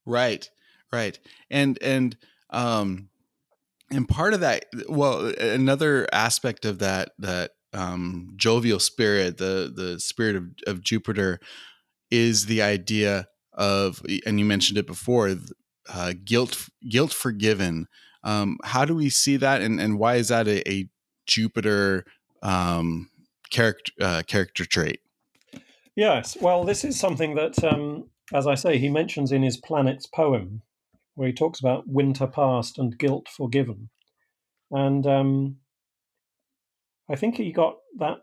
Right, 0.05 0.49
right, 0.93 1.19
and 1.51 1.79
and 1.83 2.17
um, 2.51 3.09
and 3.91 4.09
part 4.09 4.35
of 4.35 4.41
that, 4.41 4.67
well, 4.89 5.27
another 5.39 6.07
aspect 6.13 6.65
of 6.65 6.79
that 6.81 7.13
that 7.19 7.53
um, 7.73 8.35
jovial 8.37 8.79
spirit, 8.79 9.39
the 9.39 9.73
the 9.75 10.01
spirit 10.01 10.37
of, 10.37 10.45
of 10.67 10.83
Jupiter, 10.83 11.41
is 12.11 12.47
the 12.47 12.63
idea 12.63 13.29
of, 13.59 14.01
and 14.25 14.39
you 14.39 14.47
mentioned 14.47 14.79
it 14.79 14.87
before, 14.87 15.37
uh, 15.93 16.15
guilt 16.25 16.69
guilt 16.89 17.13
forgiven. 17.13 17.89
Um, 18.23 18.59
how 18.65 18.85
do 18.85 18.95
we 18.95 19.11
see 19.11 19.37
that, 19.37 19.61
and, 19.61 19.81
and 19.81 19.99
why 19.99 20.17
is 20.17 20.29
that 20.29 20.49
a, 20.49 20.67
a 20.71 20.89
Jupiter 21.27 22.05
um, 22.43 23.11
character 23.51 23.93
uh, 24.01 24.23
character 24.27 24.65
trait? 24.65 25.01
Yes, 25.97 26.37
well, 26.41 26.65
this 26.65 26.85
is 26.85 26.99
something 26.99 27.35
that, 27.35 27.63
um, 27.65 28.11
as 28.33 28.47
I 28.47 28.55
say, 28.55 28.79
he 28.79 28.89
mentions 28.89 29.33
in 29.33 29.43
his 29.43 29.57
Planets 29.57 30.07
poem, 30.07 30.63
where 31.15 31.29
he 31.29 31.35
talks 31.35 31.59
about 31.59 31.89
winter 31.89 32.27
past 32.27 32.79
and 32.79 32.97
guilt 32.97 33.29
forgiven, 33.29 33.91
and 34.71 35.07
um, 35.07 35.57
I 37.11 37.17
think 37.17 37.37
he 37.37 37.53
got 37.53 37.77
that 37.99 38.19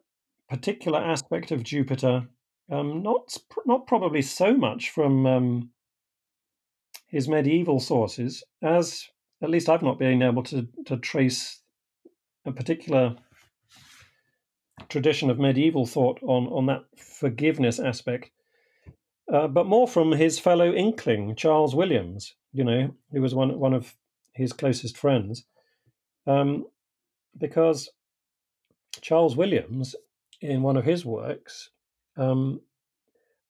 particular 0.49 0.99
aspect 0.99 1.51
of 1.51 1.63
Jupiter 1.63 2.27
um, 2.71 3.03
not 3.03 3.37
not 3.65 3.87
probably 3.87 4.21
so 4.21 4.55
much 4.55 4.89
from 4.89 5.25
um, 5.25 5.69
his 7.07 7.27
medieval 7.27 7.79
sources, 7.79 8.43
as 8.61 9.07
at 9.41 9.49
least 9.49 9.69
I've 9.69 9.83
not 9.83 9.99
been 9.99 10.21
able 10.21 10.43
to, 10.43 10.67
to 10.85 10.97
trace 10.97 11.61
a 12.45 12.51
particular 12.51 13.15
tradition 14.89 15.29
of 15.29 15.39
medieval 15.39 15.85
thought 15.85 16.19
on, 16.23 16.47
on 16.47 16.65
that 16.67 16.83
forgiveness 16.97 17.79
aspect, 17.79 18.31
uh, 19.31 19.47
but 19.47 19.65
more 19.65 19.87
from 19.87 20.11
his 20.11 20.39
fellow 20.39 20.73
Inkling, 20.73 21.35
Charles 21.35 21.75
Williams, 21.75 22.35
you 22.53 22.63
know, 22.63 22.93
who 23.11 23.21
was 23.21 23.33
one, 23.33 23.59
one 23.59 23.73
of 23.73 23.95
his 24.33 24.53
closest 24.53 24.97
friends. 24.97 25.45
Um, 26.27 26.65
because 27.37 27.89
Charles 29.01 29.35
Williams, 29.35 29.95
in 30.41 30.61
one 30.61 30.77
of 30.77 30.85
his 30.85 31.05
works, 31.05 31.69
um, 32.17 32.61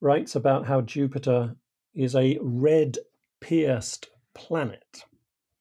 writes 0.01 0.35
about 0.35 0.65
how 0.65 0.81
Jupiter 0.81 1.55
is 1.93 2.15
a 2.15 2.37
red 2.41 2.97
pierced 3.39 4.09
planet. 4.33 5.03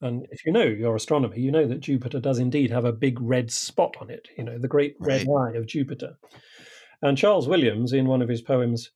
And 0.00 0.26
if 0.30 0.44
you 0.44 0.52
know 0.52 0.64
your 0.64 0.96
astronomy, 0.96 1.40
you 1.40 1.50
know 1.50 1.66
that 1.66 1.80
Jupiter 1.80 2.20
does 2.20 2.38
indeed 2.38 2.70
have 2.70 2.84
a 2.84 2.92
big 2.92 3.20
red 3.20 3.50
spot 3.50 3.96
on 4.00 4.10
it, 4.10 4.28
you 4.36 4.44
know, 4.44 4.58
the 4.58 4.68
great 4.68 4.96
red 5.00 5.26
right. 5.26 5.54
eye 5.54 5.56
of 5.56 5.66
Jupiter. 5.66 6.18
And 7.00 7.16
Charles 7.16 7.48
Williams, 7.48 7.92
in 7.92 8.06
one 8.06 8.22
of 8.22 8.28
his 8.28 8.42
poems, 8.42 8.90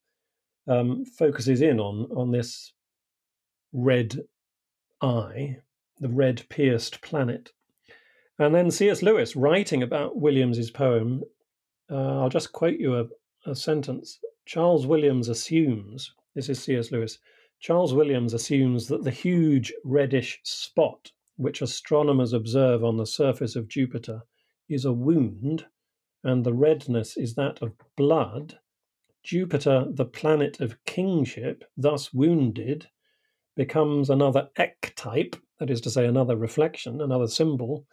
um, 0.67 1.05
focuses 1.05 1.63
in 1.63 1.81
on, 1.81 2.09
on 2.15 2.31
this 2.31 2.73
red 3.73 4.17
eye, 5.01 5.59
the 5.99 6.09
red 6.09 6.43
pierced 6.49 7.01
planet. 7.01 7.53
And 8.39 8.55
then 8.55 8.71
C.S. 8.71 9.03
Lewis, 9.03 9.35
writing 9.35 9.83
about 9.83 10.21
Williams's 10.21 10.71
poem, 10.71 11.23
uh, 11.91 12.21
I'll 12.21 12.29
just 12.29 12.53
quote 12.53 12.79
you 12.79 12.97
a, 12.97 13.07
a 13.47 13.55
sentence. 13.55 14.19
Charles 14.47 14.87
Williams 14.87 15.29
assumes, 15.29 16.13
this 16.35 16.49
is 16.49 16.63
C.S. 16.63 16.91
Lewis, 16.91 17.19
Charles 17.61 17.93
Williams 17.93 18.35
assumes 18.35 18.87
that 18.89 19.05
the 19.05 19.11
huge 19.11 19.73
reddish 19.85 20.41
spot 20.45 21.13
which 21.37 21.63
astronomers 21.63 22.33
observe 22.33 22.85
on 22.85 22.97
the 22.97 23.07
surface 23.07 23.57
of 23.57 23.69
Jupiter 23.69 24.23
is 24.69 24.85
a 24.85 24.93
wound, 24.93 25.67
and 26.25 26.45
the 26.45 26.53
redness 26.53 27.17
is 27.17 27.35
that 27.35 27.63
of 27.63 27.73
blood. 27.97 28.59
Jupiter, 29.23 29.87
the 29.89 30.05
planet 30.05 30.61
of 30.61 30.85
kingship, 30.85 31.65
thus 31.77 32.13
wounded, 32.13 32.89
becomes 33.57 34.11
another 34.11 34.49
ectype, 34.57 35.37
that 35.59 35.71
is 35.71 35.81
to 35.81 35.91
say, 35.91 36.07
another 36.07 36.37
reflection, 36.37 37.01
another 37.01 37.29
symbol, 37.29 37.87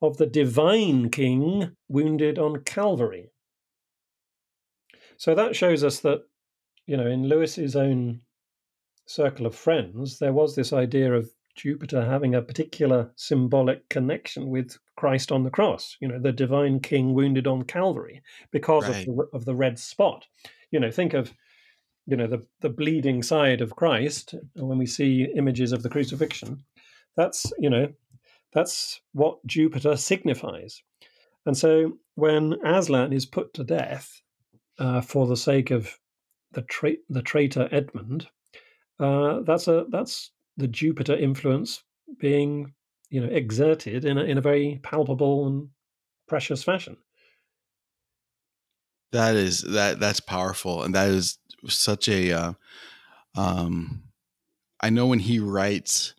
of 0.00 0.16
the 0.16 0.26
divine 0.26 1.10
king 1.10 1.76
wounded 1.88 2.38
on 2.38 2.62
Calvary. 2.64 3.30
So 5.22 5.36
that 5.36 5.54
shows 5.54 5.84
us 5.84 6.00
that, 6.00 6.24
you 6.84 6.96
know, 6.96 7.06
in 7.06 7.28
Lewis's 7.28 7.76
own 7.76 8.22
circle 9.06 9.46
of 9.46 9.54
friends, 9.54 10.18
there 10.18 10.32
was 10.32 10.56
this 10.56 10.72
idea 10.72 11.14
of 11.14 11.30
Jupiter 11.54 12.04
having 12.04 12.34
a 12.34 12.42
particular 12.42 13.12
symbolic 13.14 13.88
connection 13.88 14.48
with 14.48 14.76
Christ 14.96 15.30
on 15.30 15.44
the 15.44 15.50
cross, 15.50 15.96
you 16.00 16.08
know, 16.08 16.18
the 16.18 16.32
divine 16.32 16.80
king 16.80 17.14
wounded 17.14 17.46
on 17.46 17.62
Calvary 17.62 18.20
because 18.50 18.88
right. 18.88 19.06
of, 19.06 19.16
the, 19.16 19.28
of 19.32 19.44
the 19.44 19.54
red 19.54 19.78
spot. 19.78 20.26
You 20.72 20.80
know, 20.80 20.90
think 20.90 21.14
of, 21.14 21.32
you 22.04 22.16
know, 22.16 22.26
the, 22.26 22.44
the 22.60 22.70
bleeding 22.70 23.22
side 23.22 23.60
of 23.60 23.76
Christ 23.76 24.34
when 24.56 24.76
we 24.76 24.86
see 24.86 25.32
images 25.36 25.70
of 25.70 25.84
the 25.84 25.88
crucifixion. 25.88 26.64
That's, 27.16 27.52
you 27.60 27.70
know, 27.70 27.92
that's 28.52 29.00
what 29.12 29.38
Jupiter 29.46 29.96
signifies. 29.96 30.82
And 31.46 31.56
so 31.56 31.98
when 32.16 32.54
Aslan 32.64 33.12
is 33.12 33.24
put 33.24 33.54
to 33.54 33.62
death 33.62 34.20
uh, 34.82 35.00
for 35.00 35.26
the 35.28 35.36
sake 35.36 35.70
of 35.70 35.96
the, 36.52 36.62
tra- 36.62 36.96
the 37.08 37.22
traitor 37.22 37.68
Edmund, 37.70 38.26
uh, 38.98 39.40
that's 39.42 39.68
a 39.68 39.86
that's 39.90 40.32
the 40.56 40.66
Jupiter 40.66 41.16
influence 41.16 41.84
being 42.18 42.74
you 43.08 43.20
know 43.20 43.32
exerted 43.32 44.04
in 44.04 44.18
a, 44.18 44.24
in 44.24 44.38
a 44.38 44.42
very 44.42 44.80
palpable 44.82 45.46
and 45.46 45.68
precious 46.28 46.64
fashion. 46.64 46.96
That 49.12 49.36
is 49.36 49.62
that 49.62 50.00
that's 50.00 50.20
powerful, 50.20 50.82
and 50.82 50.94
that 50.94 51.10
is 51.10 51.38
such 51.68 52.08
a. 52.08 52.32
Uh, 52.32 52.52
um, 53.36 54.02
I 54.80 54.90
know 54.90 55.06
when 55.06 55.20
he 55.20 55.38
writes 55.38 56.14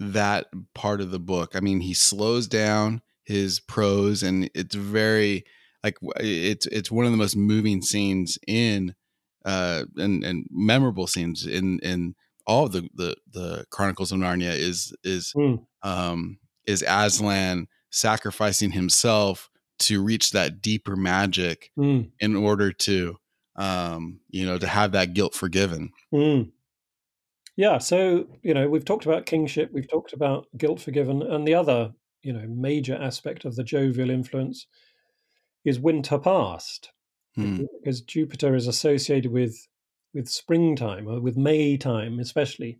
that 0.00 0.46
part 0.74 1.00
of 1.00 1.12
the 1.12 1.20
book. 1.20 1.54
I 1.54 1.60
mean, 1.60 1.80
he 1.80 1.94
slows 1.94 2.48
down 2.48 3.00
his 3.22 3.60
prose, 3.60 4.24
and 4.24 4.50
it's 4.54 4.74
very 4.74 5.44
like 5.84 5.96
it's 6.20 6.66
it's 6.66 6.90
one 6.90 7.04
of 7.04 7.12
the 7.12 7.18
most 7.18 7.36
moving 7.36 7.82
scenes 7.82 8.38
in 8.46 8.94
uh 9.44 9.84
and 9.96 10.24
and 10.24 10.46
memorable 10.50 11.06
scenes 11.06 11.46
in 11.46 11.78
in 11.80 12.14
all 12.48 12.64
of 12.64 12.72
the 12.72 12.88
the, 12.94 13.14
the 13.30 13.66
Chronicles 13.70 14.10
of 14.10 14.18
Narnia 14.18 14.56
is 14.56 14.92
is 15.04 15.32
mm. 15.36 15.64
um, 15.82 16.38
is 16.66 16.82
Aslan 16.88 17.68
sacrificing 17.90 18.72
himself 18.72 19.50
to 19.80 20.02
reach 20.02 20.32
that 20.32 20.60
deeper 20.60 20.96
magic 20.96 21.70
mm. 21.78 22.10
in 22.18 22.34
order 22.34 22.72
to 22.72 23.16
um, 23.56 24.20
you 24.30 24.46
know 24.46 24.58
to 24.58 24.66
have 24.66 24.92
that 24.92 25.12
guilt 25.12 25.34
forgiven. 25.34 25.92
Mm. 26.12 26.50
Yeah, 27.56 27.78
so 27.78 28.26
you 28.42 28.54
know 28.54 28.68
we've 28.68 28.84
talked 28.84 29.04
about 29.04 29.26
kingship, 29.26 29.70
we've 29.72 29.88
talked 29.88 30.14
about 30.14 30.46
guilt 30.56 30.80
forgiven, 30.80 31.22
and 31.22 31.46
the 31.46 31.54
other 31.54 31.92
you 32.22 32.32
know 32.32 32.46
major 32.48 32.96
aspect 32.96 33.44
of 33.44 33.56
the 33.56 33.64
jovial 33.64 34.10
influence 34.10 34.66
is 35.68 35.78
winter 35.78 36.18
past, 36.18 36.90
hmm. 37.34 37.64
because 37.78 38.00
Jupiter 38.00 38.54
is 38.54 38.66
associated 38.66 39.32
with 39.32 39.68
with 40.14 40.28
springtime 40.28 41.06
or 41.06 41.20
with 41.20 41.36
May 41.36 41.76
time, 41.76 42.18
especially. 42.18 42.78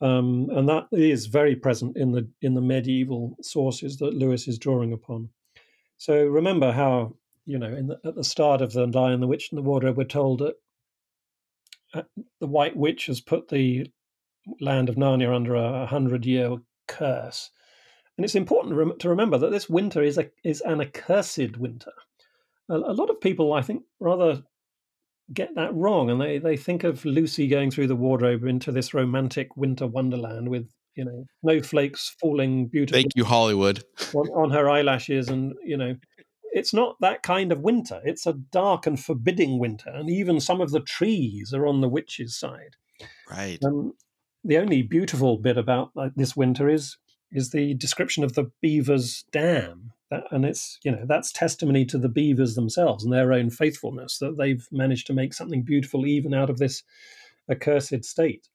Um, 0.00 0.48
and 0.50 0.68
that 0.68 0.88
is 0.92 1.26
very 1.26 1.56
present 1.56 1.96
in 1.96 2.12
the 2.12 2.28
in 2.42 2.54
the 2.54 2.60
medieval 2.60 3.36
sources 3.40 3.96
that 3.98 4.14
Lewis 4.14 4.46
is 4.46 4.58
drawing 4.58 4.92
upon. 4.92 5.30
So 5.96 6.24
remember 6.26 6.72
how 6.72 7.16
you 7.46 7.58
know 7.58 7.74
the, 7.74 7.98
at 8.04 8.14
the 8.14 8.24
start 8.24 8.60
of 8.60 8.72
the 8.72 8.86
Lion, 8.86 9.20
the 9.20 9.26
Witch, 9.26 9.48
and 9.50 9.58
the 9.58 9.62
Wardrobe, 9.62 9.96
we're 9.96 10.04
told 10.04 10.40
that 10.40 10.54
uh, 11.94 12.02
the 12.40 12.46
White 12.46 12.76
Witch 12.76 13.06
has 13.06 13.20
put 13.20 13.48
the 13.48 13.90
land 14.60 14.88
of 14.88 14.96
Narnia 14.96 15.34
under 15.34 15.54
a 15.54 15.86
hundred 15.86 16.26
year 16.26 16.56
curse, 16.86 17.50
and 18.16 18.24
it's 18.24 18.34
important 18.34 19.00
to, 19.00 19.08
remember 19.08 19.38
that 19.38 19.50
this 19.50 19.68
winter 19.68 20.02
is 20.02 20.18
a 20.18 20.30
is 20.42 20.60
an 20.62 20.80
accursed 20.80 21.56
winter. 21.58 21.92
A, 22.68 22.74
a 22.74 22.94
lot 22.94 23.10
of 23.10 23.20
people, 23.20 23.52
I 23.52 23.62
think, 23.62 23.82
rather 24.00 24.42
get 25.32 25.54
that 25.56 25.74
wrong, 25.74 26.10
and 26.10 26.20
they 26.20 26.38
they 26.38 26.56
think 26.56 26.84
of 26.84 27.04
Lucy 27.04 27.46
going 27.46 27.70
through 27.70 27.88
the 27.88 27.96
wardrobe 27.96 28.44
into 28.44 28.72
this 28.72 28.94
romantic 28.94 29.56
winter 29.56 29.86
wonderland 29.86 30.48
with 30.48 30.68
you 30.94 31.04
know 31.04 31.24
snowflakes 31.42 32.16
falling 32.20 32.68
beautifully. 32.68 33.02
Thank 33.02 33.12
you, 33.16 33.24
Hollywood. 33.24 33.84
on, 34.14 34.28
on 34.28 34.50
her 34.50 34.68
eyelashes, 34.68 35.28
and 35.28 35.54
you 35.64 35.76
know, 35.76 35.94
it's 36.52 36.72
not 36.72 36.96
that 37.00 37.22
kind 37.22 37.52
of 37.52 37.60
winter. 37.60 38.00
It's 38.04 38.26
a 38.26 38.32
dark 38.32 38.86
and 38.86 38.98
forbidding 38.98 39.58
winter, 39.58 39.90
and 39.90 40.08
even 40.08 40.40
some 40.40 40.62
of 40.62 40.70
the 40.70 40.80
trees 40.80 41.52
are 41.52 41.66
on 41.66 41.82
the 41.82 41.88
witch's 41.88 42.38
side. 42.38 42.76
Right. 43.30 43.58
Um, 43.62 43.92
the 44.42 44.58
only 44.58 44.82
beautiful 44.82 45.38
bit 45.38 45.58
about 45.58 45.90
like, 45.94 46.14
this 46.14 46.36
winter 46.36 46.68
is 46.68 46.96
is 47.36 47.50
the 47.50 47.74
description 47.74 48.24
of 48.24 48.32
the 48.32 48.50
beavers' 48.62 49.24
dam, 49.30 49.92
and 50.30 50.44
it's 50.44 50.78
you 50.82 50.90
know 50.90 51.04
that's 51.06 51.30
testimony 51.30 51.84
to 51.84 51.98
the 51.98 52.08
beavers 52.08 52.54
themselves 52.54 53.04
and 53.04 53.12
their 53.12 53.32
own 53.32 53.50
faithfulness 53.50 54.18
that 54.18 54.38
they've 54.38 54.66
managed 54.72 55.06
to 55.08 55.12
make 55.12 55.34
something 55.34 55.62
beautiful 55.62 56.06
even 56.06 56.32
out 56.32 56.48
of 56.48 56.58
this 56.58 56.82
accursed 57.50 58.04
state. 58.04 58.48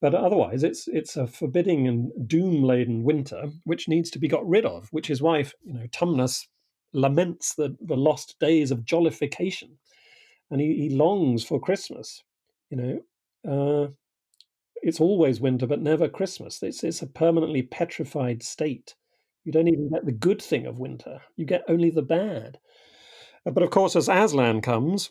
But 0.00 0.14
otherwise, 0.14 0.62
it's 0.62 0.86
it's 0.86 1.16
a 1.16 1.26
forbidding 1.26 1.88
and 1.88 2.12
doom 2.28 2.62
laden 2.62 3.02
winter 3.02 3.50
which 3.64 3.88
needs 3.88 4.10
to 4.10 4.18
be 4.20 4.28
got 4.28 4.48
rid 4.48 4.64
of. 4.64 4.88
Which 4.92 5.10
is 5.10 5.20
why 5.20 5.38
you 5.38 5.74
know 5.74 5.86
Tumnus 5.88 6.46
laments 6.92 7.54
the 7.54 7.76
the 7.80 7.96
lost 7.96 8.38
days 8.38 8.70
of 8.70 8.84
jollification, 8.84 9.78
and 10.50 10.60
he, 10.60 10.74
he 10.76 10.90
longs 10.90 11.42
for 11.44 11.60
Christmas. 11.60 12.22
You 12.70 12.76
know, 12.76 13.00
uh, 13.50 13.88
it's 14.82 15.00
always 15.00 15.40
winter, 15.40 15.66
but 15.66 15.80
never 15.80 16.08
Christmas. 16.08 16.62
It's 16.62 16.84
it's 16.84 17.02
a 17.02 17.06
permanently 17.06 17.62
petrified 17.62 18.42
state. 18.42 18.94
You 19.44 19.52
don't 19.52 19.68
even 19.68 19.90
get 19.90 20.04
the 20.04 20.12
good 20.12 20.42
thing 20.42 20.66
of 20.66 20.78
winter. 20.78 21.22
You 21.36 21.46
get 21.46 21.64
only 21.68 21.90
the 21.90 22.02
bad. 22.02 22.58
Uh, 23.46 23.50
but 23.50 23.62
of 23.62 23.70
course, 23.70 23.96
as 23.96 24.08
Aslan 24.08 24.60
comes, 24.60 25.10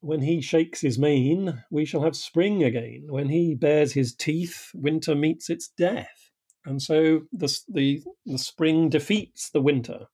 when 0.00 0.20
he 0.20 0.42
shakes 0.42 0.82
his 0.82 0.98
mane, 0.98 1.64
we 1.70 1.86
shall 1.86 2.02
have 2.02 2.16
spring 2.16 2.62
again. 2.62 3.06
When 3.08 3.30
he 3.30 3.54
bares 3.54 3.94
his 3.94 4.14
teeth, 4.14 4.70
winter 4.74 5.14
meets 5.14 5.48
its 5.48 5.68
death. 5.68 6.30
And 6.66 6.82
so 6.82 7.22
the, 7.32 7.54
the, 7.68 8.02
the 8.26 8.38
spring 8.38 8.90
defeats 8.90 9.50
the 9.50 9.62
winter. 9.62 10.06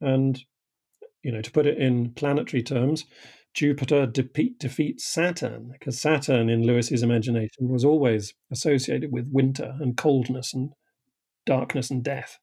And, 0.00 0.38
you 1.22 1.32
know, 1.32 1.40
to 1.40 1.50
put 1.50 1.66
it 1.66 1.78
in 1.78 2.12
planetary 2.12 2.62
terms, 2.62 3.06
Jupiter 3.54 4.06
defeat, 4.06 4.58
defeats 4.58 5.06
Saturn, 5.06 5.70
because 5.72 6.00
Saturn, 6.00 6.50
in 6.50 6.66
Lewis's 6.66 7.02
imagination, 7.02 7.68
was 7.68 7.84
always 7.84 8.34
associated 8.50 9.12
with 9.12 9.30
winter 9.30 9.76
and 9.80 9.96
coldness 9.96 10.52
and 10.52 10.72
darkness 11.46 11.90
and 11.90 12.02
death. 12.02 12.38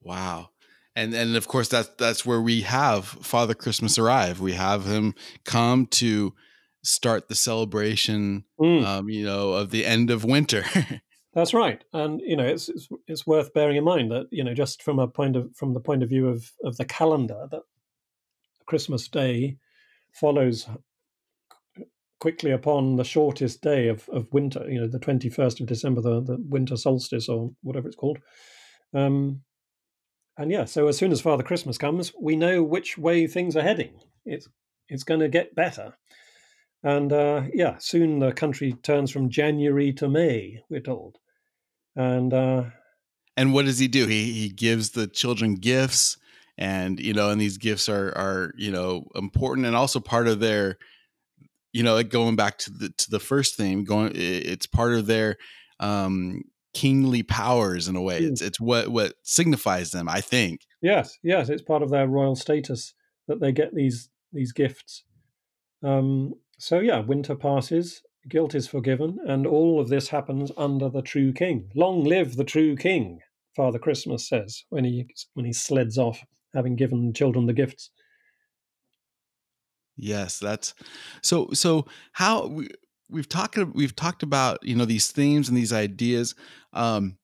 Wow 0.00 0.50
and 0.96 1.14
and 1.14 1.36
of 1.36 1.48
course 1.48 1.68
that's 1.68 1.88
that's 1.98 2.24
where 2.24 2.40
we 2.40 2.62
have 2.62 3.04
Father 3.04 3.54
Christmas 3.54 3.98
arrive. 3.98 4.40
We 4.40 4.52
have 4.52 4.84
him 4.86 5.14
come 5.44 5.86
to 5.86 6.34
start 6.82 7.28
the 7.28 7.34
celebration, 7.34 8.44
mm. 8.60 8.84
um, 8.84 9.08
you 9.08 9.24
know, 9.24 9.54
of 9.54 9.70
the 9.70 9.86
end 9.86 10.10
of 10.10 10.24
winter. 10.24 10.64
that's 11.34 11.54
right, 11.54 11.82
and 11.92 12.20
you 12.20 12.36
know, 12.36 12.44
it's, 12.44 12.68
it's, 12.68 12.88
it's 13.06 13.26
worth 13.26 13.52
bearing 13.52 13.76
in 13.76 13.84
mind 13.84 14.10
that 14.10 14.26
you 14.30 14.44
know, 14.44 14.54
just 14.54 14.82
from 14.82 14.98
a 14.98 15.08
point 15.08 15.36
of 15.36 15.54
from 15.56 15.74
the 15.74 15.80
point 15.80 16.02
of 16.02 16.08
view 16.08 16.28
of 16.28 16.52
of 16.62 16.76
the 16.76 16.84
calendar, 16.84 17.46
that 17.50 17.62
Christmas 18.66 19.08
Day 19.08 19.58
follows 20.12 20.68
quickly 22.20 22.50
upon 22.50 22.96
the 22.96 23.04
shortest 23.04 23.60
day 23.60 23.88
of, 23.88 24.08
of 24.08 24.32
winter. 24.32 24.64
You 24.68 24.80
know, 24.80 24.88
the 24.88 24.98
twenty 24.98 25.28
first 25.28 25.60
of 25.60 25.66
December, 25.66 26.00
the 26.00 26.22
the 26.22 26.38
winter 26.48 26.76
solstice 26.76 27.28
or 27.28 27.50
whatever 27.62 27.88
it's 27.88 27.96
called. 27.96 28.18
Um, 28.94 29.42
and 30.36 30.50
yeah, 30.50 30.64
so 30.64 30.88
as 30.88 30.96
soon 30.96 31.12
as 31.12 31.20
Father 31.20 31.42
Christmas 31.42 31.78
comes, 31.78 32.12
we 32.20 32.34
know 32.36 32.62
which 32.62 32.98
way 32.98 33.26
things 33.26 33.56
are 33.56 33.62
heading. 33.62 34.00
It's 34.24 34.48
it's 34.88 35.04
going 35.04 35.20
to 35.20 35.28
get 35.28 35.54
better. 35.54 35.94
And 36.82 37.12
uh, 37.12 37.44
yeah, 37.52 37.76
soon 37.78 38.18
the 38.18 38.32
country 38.32 38.72
turns 38.72 39.10
from 39.10 39.30
January 39.30 39.92
to 39.94 40.08
May. 40.08 40.62
We're 40.68 40.80
told, 40.80 41.18
and 41.96 42.32
uh, 42.32 42.64
and 43.36 43.52
what 43.52 43.64
does 43.64 43.78
he 43.78 43.88
do? 43.88 44.06
He 44.06 44.32
he 44.32 44.48
gives 44.48 44.90
the 44.90 45.06
children 45.06 45.54
gifts, 45.54 46.16
and 46.56 47.00
you 47.00 47.12
know, 47.12 47.30
and 47.30 47.40
these 47.40 47.58
gifts 47.58 47.88
are 47.88 48.08
are 48.16 48.52
you 48.56 48.70
know 48.70 49.06
important 49.14 49.66
and 49.66 49.76
also 49.76 50.00
part 50.00 50.28
of 50.28 50.40
their, 50.40 50.78
you 51.72 51.82
know, 51.82 51.94
like 51.94 52.10
going 52.10 52.36
back 52.36 52.58
to 52.58 52.70
the 52.70 52.90
to 52.90 53.10
the 53.10 53.20
first 53.20 53.56
theme. 53.56 53.84
Going, 53.84 54.12
it's 54.14 54.66
part 54.66 54.94
of 54.94 55.06
their 55.06 55.36
um 55.80 56.42
kingly 56.74 57.22
powers 57.22 57.88
in 57.88 57.96
a 57.96 58.02
way. 58.02 58.18
It's 58.18 58.42
it's 58.42 58.60
what 58.60 58.88
what 58.88 59.14
signifies 59.22 59.92
them, 59.92 60.08
I 60.08 60.20
think. 60.20 60.62
Yes, 60.82 61.18
yes, 61.22 61.48
it's 61.48 61.62
part 61.62 61.82
of 61.82 61.90
their 61.90 62.06
royal 62.06 62.36
status 62.36 62.94
that 63.28 63.40
they 63.40 63.52
get 63.52 63.74
these 63.74 64.10
these 64.32 64.52
gifts. 64.52 65.04
Um, 65.82 66.34
so 66.58 66.80
yeah, 66.80 67.00
winter 67.00 67.34
passes, 67.34 68.02
guilt 68.28 68.54
is 68.54 68.66
forgiven, 68.68 69.18
and 69.26 69.46
all 69.46 69.80
of 69.80 69.88
this 69.88 70.08
happens 70.08 70.50
under 70.56 70.88
the 70.88 71.02
true 71.02 71.32
king. 71.32 71.70
Long 71.74 72.04
live 72.04 72.36
the 72.36 72.44
true 72.44 72.76
king, 72.76 73.20
Father 73.56 73.78
Christmas 73.78 74.28
says 74.28 74.64
when 74.68 74.84
he 74.84 75.06
when 75.34 75.46
he 75.46 75.52
sleds 75.52 75.96
off, 75.96 76.24
having 76.54 76.76
given 76.76 77.12
children 77.12 77.46
the 77.46 77.52
gifts. 77.52 77.90
Yes, 79.96 80.38
that's 80.38 80.74
so. 81.22 81.50
So 81.52 81.86
how 82.12 82.46
we, 82.48 82.68
we've 83.08 83.28
talked 83.28 83.58
we've 83.74 83.96
talked 83.96 84.22
about 84.22 84.58
you 84.62 84.74
know 84.74 84.84
these 84.84 85.10
themes 85.10 85.48
and 85.48 85.56
these 85.56 85.72
ideas 85.72 86.34
um 86.72 87.16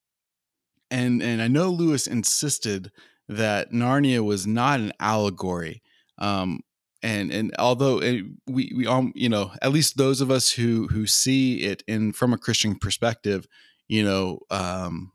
and 0.91 1.23
and 1.23 1.43
i 1.43 1.49
know 1.49 1.71
lewis 1.71 2.07
insisted 2.07 2.91
that 3.29 3.73
narnia 3.73 4.25
was 4.25 4.47
not 4.47 4.81
an 4.81 4.93
allegory 5.01 5.83
um 6.19 6.61
and 7.03 7.33
and 7.33 7.55
although 7.59 7.99
it, 8.01 8.25
we 8.47 8.73
we 8.77 8.87
all 8.87 9.11
you 9.15 9.29
know 9.29 9.53
at 9.63 9.73
least 9.73 9.97
those 9.97 10.21
of 10.21 10.31
us 10.31 10.51
who 10.51 10.87
who 10.89 11.07
see 11.07 11.63
it 11.63 11.83
in 11.87 12.13
from 12.13 12.33
a 12.33 12.39
christian 12.39 12.77
perspective 12.77 13.47
you 13.89 14.05
know 14.05 14.39
um 14.51 15.13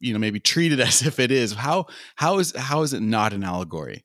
you 0.00 0.12
know 0.12 0.18
maybe 0.18 0.40
treat 0.40 0.72
it 0.72 0.80
as 0.88 1.02
if 1.02 1.18
it 1.18 1.30
is 1.30 1.54
how 1.54 1.86
how 2.16 2.38
is 2.38 2.54
how 2.56 2.82
is 2.82 2.92
it 2.92 3.00
not 3.00 3.32
an 3.32 3.44
allegory 3.44 4.04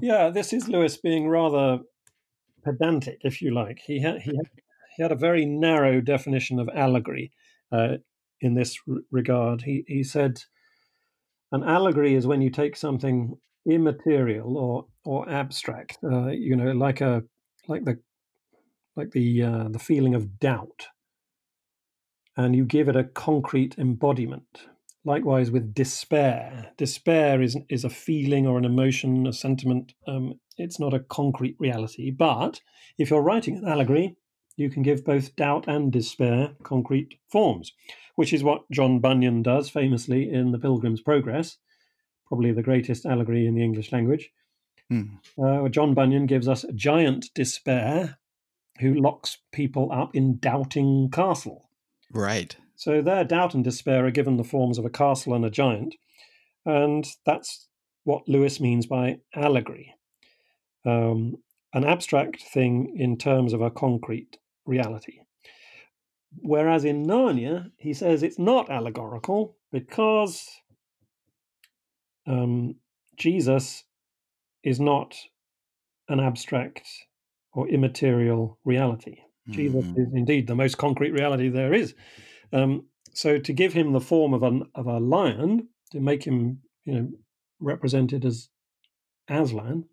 yeah 0.00 0.28
this 0.30 0.52
is 0.52 0.68
lewis 0.68 0.96
being 0.96 1.28
rather 1.28 1.80
pedantic 2.62 3.18
if 3.22 3.40
you 3.40 3.52
like 3.52 3.80
he 3.86 4.00
had 4.00 4.20
he 4.20 4.36
had 4.36 4.46
he 4.96 5.02
had 5.02 5.12
a 5.12 5.16
very 5.16 5.46
narrow 5.46 6.00
definition 6.00 6.58
of 6.58 6.68
allegory 6.74 7.32
uh, 7.72 7.96
in 8.40 8.54
this 8.54 8.78
r- 8.88 8.96
regard. 9.10 9.62
He, 9.62 9.84
he 9.86 10.02
said, 10.02 10.42
an 11.52 11.62
allegory 11.62 12.14
is 12.14 12.26
when 12.26 12.42
you 12.42 12.50
take 12.50 12.76
something 12.76 13.38
immaterial 13.66 14.56
or 14.56 14.86
or 15.04 15.28
abstract, 15.28 15.98
uh, 16.04 16.28
you 16.28 16.54
know, 16.54 16.72
like 16.72 17.00
a 17.00 17.22
like 17.66 17.84
the 17.84 17.98
like 18.96 19.12
the 19.12 19.42
uh, 19.42 19.68
the 19.68 19.78
feeling 19.78 20.14
of 20.14 20.38
doubt, 20.38 20.88
and 22.36 22.54
you 22.54 22.64
give 22.64 22.88
it 22.88 22.96
a 22.96 23.04
concrete 23.04 23.76
embodiment. 23.78 24.66
Likewise 25.04 25.50
with 25.50 25.74
despair. 25.74 26.72
Despair 26.76 27.40
is 27.40 27.56
is 27.68 27.84
a 27.84 27.90
feeling 27.90 28.46
or 28.46 28.58
an 28.58 28.64
emotion, 28.64 29.26
a 29.26 29.32
sentiment. 29.32 29.94
Um, 30.06 30.40
it's 30.58 30.78
not 30.78 30.94
a 30.94 31.00
concrete 31.00 31.56
reality. 31.58 32.10
But 32.10 32.60
if 32.98 33.10
you're 33.10 33.22
writing 33.22 33.56
an 33.56 33.66
allegory, 33.66 34.16
you 34.56 34.68
can 34.68 34.82
give 34.82 35.04
both 35.04 35.34
doubt 35.36 35.66
and 35.66 35.90
despair 35.90 36.52
concrete 36.62 37.14
forms, 37.28 37.72
which 38.16 38.32
is 38.32 38.44
what 38.44 38.70
John 38.70 38.98
Bunyan 38.98 39.42
does 39.42 39.70
famously 39.70 40.30
in 40.30 40.52
The 40.52 40.58
Pilgrim's 40.58 41.00
Progress, 41.00 41.56
probably 42.26 42.52
the 42.52 42.62
greatest 42.62 43.06
allegory 43.06 43.46
in 43.46 43.54
the 43.54 43.64
English 43.64 43.92
language. 43.92 44.30
Hmm. 44.90 45.04
Uh, 45.42 45.68
John 45.68 45.94
Bunyan 45.94 46.26
gives 46.26 46.46
us 46.46 46.66
giant 46.74 47.32
despair 47.34 48.18
who 48.80 48.94
locks 48.94 49.38
people 49.52 49.90
up 49.92 50.14
in 50.14 50.38
Doubting 50.38 51.10
Castle. 51.10 51.70
Right. 52.12 52.56
So 52.80 53.02
their 53.02 53.24
doubt 53.24 53.52
and 53.52 53.62
despair 53.62 54.06
are 54.06 54.10
given 54.10 54.38
the 54.38 54.42
forms 54.42 54.78
of 54.78 54.86
a 54.86 54.90
castle 54.90 55.34
and 55.34 55.44
a 55.44 55.50
giant. 55.50 55.96
And 56.64 57.06
that's 57.26 57.68
what 58.04 58.26
Lewis 58.26 58.58
means 58.58 58.86
by 58.86 59.18
allegory. 59.34 59.94
Um, 60.86 61.36
an 61.74 61.84
abstract 61.84 62.42
thing 62.42 62.96
in 62.96 63.18
terms 63.18 63.52
of 63.52 63.60
a 63.60 63.70
concrete 63.70 64.38
reality. 64.64 65.18
Whereas 66.38 66.86
in 66.86 67.04
Narnia, 67.04 67.70
he 67.76 67.92
says 67.92 68.22
it's 68.22 68.38
not 68.38 68.70
allegorical 68.70 69.58
because 69.70 70.48
um, 72.26 72.76
Jesus 73.18 73.84
is 74.64 74.80
not 74.80 75.14
an 76.08 76.18
abstract 76.18 76.88
or 77.52 77.68
immaterial 77.68 78.58
reality. 78.64 79.18
Jesus 79.50 79.84
is 79.96 80.08
indeed 80.14 80.46
the 80.46 80.54
most 80.54 80.78
concrete 80.78 81.10
reality 81.10 81.50
there 81.50 81.74
is. 81.74 81.94
Um, 82.52 82.86
so 83.12 83.38
to 83.38 83.52
give 83.52 83.72
him 83.72 83.92
the 83.92 84.00
form 84.00 84.34
of 84.34 84.42
an 84.42 84.64
of 84.74 84.86
a 84.86 84.98
lion, 84.98 85.68
to 85.92 86.00
make 86.00 86.24
him 86.24 86.60
you 86.84 86.94
know 86.94 87.08
represented 87.58 88.24
as 88.24 88.48
Aslan, 89.28 89.84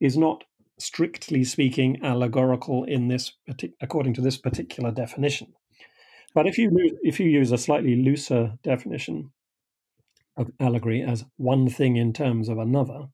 is 0.00 0.16
not 0.16 0.44
strictly 0.78 1.42
speaking 1.42 2.04
allegorical 2.04 2.84
in 2.84 3.08
this 3.08 3.32
according 3.80 4.14
to 4.14 4.20
this 4.20 4.36
particular 4.36 4.90
definition. 4.90 5.54
But 6.34 6.46
if 6.46 6.58
you 6.58 6.70
if 7.02 7.18
you 7.18 7.28
use 7.28 7.52
a 7.52 7.58
slightly 7.58 7.96
looser 7.96 8.58
definition 8.62 9.30
of 10.36 10.50
allegory 10.60 11.02
as 11.02 11.24
one 11.36 11.68
thing 11.70 11.96
in 11.96 12.12
terms 12.12 12.48
of 12.48 12.58
another, 12.58 13.06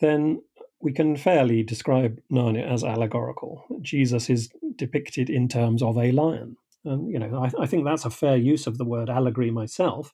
then 0.00 0.40
we 0.80 0.92
can 0.92 1.16
fairly 1.16 1.62
describe 1.62 2.20
Narnia 2.30 2.70
as 2.70 2.82
allegorical. 2.82 3.64
Jesus 3.82 4.30
is 4.30 4.50
depicted 4.76 5.28
in 5.28 5.48
terms 5.48 5.82
of 5.82 5.98
a 5.98 6.12
lion. 6.12 6.56
And, 6.84 7.10
you 7.10 7.18
know, 7.18 7.42
I, 7.42 7.62
I 7.62 7.66
think 7.66 7.84
that's 7.84 8.04
a 8.04 8.10
fair 8.10 8.36
use 8.36 8.66
of 8.66 8.78
the 8.78 8.84
word 8.84 9.08
allegory 9.08 9.50
myself. 9.50 10.12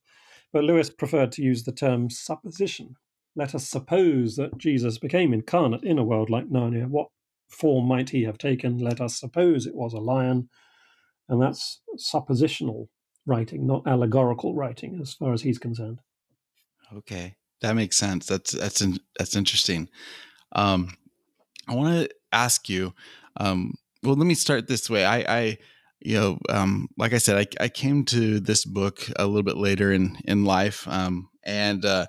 But 0.53 0.65
Lewis 0.65 0.91
preferred 0.91 1.33
to 1.33 1.43
use 1.43 1.65
the 1.65 1.73
term 1.73 2.11
supposition. 2.11 2.97
Let 3.37 3.55
us 3.55 3.69
suppose 3.69 4.37
that 4.37 4.59
Jesus 4.59 4.99
became 4.99 5.33
incarnate 5.33 5.85
in 5.85 5.99
a 5.99 6.05
world 6.05 6.31
like 6.31 6.49
Narnia. 6.49 6.89
What 6.89 7.09
form 7.49 7.87
might 7.87 8.11
he 8.11 8.25
have 8.25 8.39
taken? 8.39 8.79
Let 8.79 9.01
us 9.01 9.19
suppose 9.19 9.67
it 9.67 9.75
was 9.75 9.93
a 9.93 9.99
lion. 9.99 10.49
And 11.29 11.41
that's 11.41 11.81
suppositional 11.97 12.89
writing, 13.27 13.67
not 13.67 13.87
allegorical 13.87 14.55
writing, 14.55 14.99
as 15.01 15.15
far 15.15 15.33
as 15.33 15.43
he's 15.43 15.59
concerned. 15.59 16.01
Okay, 16.97 17.37
that 17.61 17.75
makes 17.75 17.97
sense. 17.97 18.27
That's 18.27 18.51
that's 18.51 18.81
in, 18.81 18.99
that's 19.17 19.37
interesting. 19.37 19.89
Um, 20.53 20.97
I 21.69 21.75
want 21.75 21.95
to 21.95 22.15
ask 22.33 22.69
you. 22.69 22.95
Um, 23.37 23.75
well, 24.03 24.17
let 24.17 24.27
me 24.27 24.35
start 24.35 24.67
this 24.67 24.91
way. 24.91 25.05
I, 25.05 25.19
I 25.19 25.59
you 26.01 26.19
know, 26.19 26.39
um, 26.49 26.89
like 26.97 27.13
I 27.13 27.19
said, 27.19 27.37
I, 27.37 27.65
I 27.65 27.69
came 27.69 28.05
to 28.07 28.41
this 28.41 28.65
book 28.65 29.07
a 29.17 29.27
little 29.27 29.43
bit 29.43 29.57
later 29.57 29.93
in 29.93 30.17
in 30.25 30.45
life, 30.45 30.87
um, 30.89 31.29
and 31.45 31.85
uh, 31.85 32.07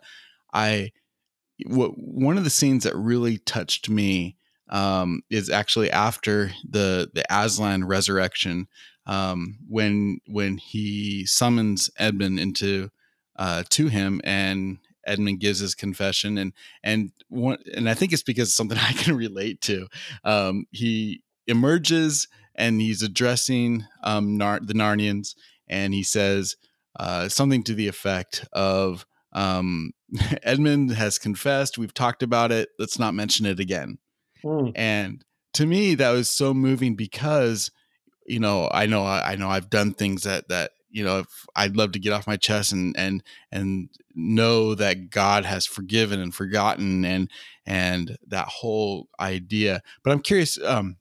one 1.95 2.37
of 2.37 2.43
the 2.43 2.49
scenes 2.49 2.83
that 2.83 2.95
really 2.95 3.37
touched 3.37 3.89
me 3.89 4.37
um, 4.69 5.21
is 5.29 5.49
actually 5.49 5.91
after 5.91 6.51
the 6.67 7.09
the 7.13 7.25
Aslan 7.29 7.85
resurrection, 7.85 8.67
um, 9.05 9.57
when 9.67 10.19
when 10.27 10.57
he 10.57 11.25
summons 11.25 11.89
Edmund 11.97 12.39
into 12.39 12.89
uh, 13.37 13.63
to 13.69 13.87
him, 13.87 14.21
and 14.23 14.79
Edmund 15.05 15.39
gives 15.39 15.59
his 15.59 15.75
confession, 15.75 16.37
and 16.37 16.53
and 16.83 17.11
one, 17.27 17.57
and 17.75 17.89
I 17.89 17.93
think 17.93 18.13
it's 18.13 18.23
because 18.23 18.53
something 18.53 18.77
I 18.81 18.93
can 18.93 19.15
relate 19.15 19.61
to. 19.61 19.87
Um, 20.23 20.65
he 20.71 21.23
emerges 21.47 22.27
and 22.55 22.81
he's 22.81 23.01
addressing 23.01 23.85
um, 24.03 24.37
Nar- 24.37 24.61
the 24.61 24.73
Narnians, 24.73 25.35
and 25.67 25.93
he 25.93 26.03
says 26.03 26.55
uh, 26.99 27.29
something 27.29 27.63
to 27.63 27.73
the 27.73 27.87
effect 27.87 28.45
of. 28.53 29.05
Um, 29.33 29.93
Edmund 30.43 30.91
has 30.91 31.17
confessed. 31.17 31.77
We've 31.77 31.93
talked 31.93 32.21
about 32.21 32.51
it. 32.51 32.69
Let's 32.77 32.99
not 32.99 33.13
mention 33.13 33.45
it 33.45 33.59
again. 33.61 33.97
Mm. 34.43 34.73
And 34.75 35.23
to 35.53 35.65
me, 35.65 35.95
that 35.95 36.11
was 36.11 36.29
so 36.29 36.53
moving 36.53 36.95
because, 36.95 37.71
you 38.25 38.39
know, 38.39 38.69
I 38.71 38.85
know, 38.85 39.05
I 39.05 39.35
know 39.35 39.49
I've 39.49 39.69
done 39.69 39.93
things 39.93 40.23
that, 40.23 40.49
that, 40.49 40.71
you 40.89 41.03
know, 41.03 41.19
if 41.19 41.45
I'd 41.55 41.77
love 41.77 41.93
to 41.93 41.99
get 41.99 42.13
off 42.13 42.27
my 42.27 42.37
chest 42.37 42.73
and, 42.73 42.97
and, 42.97 43.23
and 43.51 43.89
know 44.13 44.75
that 44.75 45.09
God 45.09 45.45
has 45.45 45.65
forgiven 45.65 46.19
and 46.19 46.35
forgotten 46.35 47.05
and, 47.05 47.29
and 47.65 48.17
that 48.27 48.47
whole 48.47 49.07
idea. 49.19 49.81
But 50.03 50.11
I'm 50.11 50.21
curious, 50.21 50.61
um, 50.61 50.97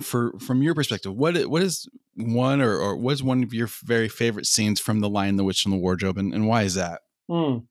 for, 0.00 0.32
from 0.38 0.62
your 0.62 0.74
perspective, 0.74 1.14
what, 1.14 1.36
what 1.46 1.62
is 1.62 1.88
one 2.14 2.60
or, 2.60 2.76
or 2.76 2.96
what 2.96 3.12
is 3.12 3.22
one 3.22 3.42
of 3.42 3.52
your 3.52 3.68
very 3.84 4.08
favorite 4.08 4.46
scenes 4.46 4.80
from 4.80 5.00
The 5.00 5.08
Lion, 5.08 5.36
the 5.36 5.44
Witch, 5.44 5.64
and 5.64 5.72
the 5.74 5.78
Wardrobe, 5.78 6.18
and, 6.18 6.32
and 6.32 6.46
why 6.46 6.62
is 6.62 6.74
that? 6.74 7.02
Mm. 7.30 7.66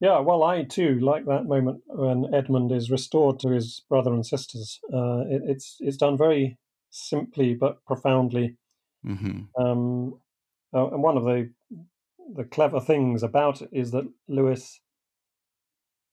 Yeah, 0.00 0.20
well, 0.20 0.42
I 0.42 0.62
too 0.64 0.98
like 0.98 1.26
that 1.26 1.44
moment 1.44 1.82
when 1.86 2.32
Edmund 2.34 2.72
is 2.72 2.90
restored 2.90 3.38
to 3.40 3.50
his 3.50 3.82
brother 3.88 4.12
and 4.12 4.24
sisters. 4.24 4.80
Uh, 4.92 5.24
it, 5.28 5.42
it's 5.44 5.76
it's 5.80 5.98
done 5.98 6.16
very 6.16 6.56
simply 6.88 7.54
but 7.54 7.84
profoundly. 7.84 8.56
Mm-hmm. 9.06 9.62
Um, 9.62 10.18
uh, 10.72 10.88
and 10.88 11.02
one 11.02 11.18
of 11.18 11.24
the 11.24 11.50
the 12.34 12.44
clever 12.44 12.80
things 12.80 13.22
about 13.22 13.60
it 13.60 13.68
is 13.72 13.90
that 13.90 14.08
Lewis 14.26 14.80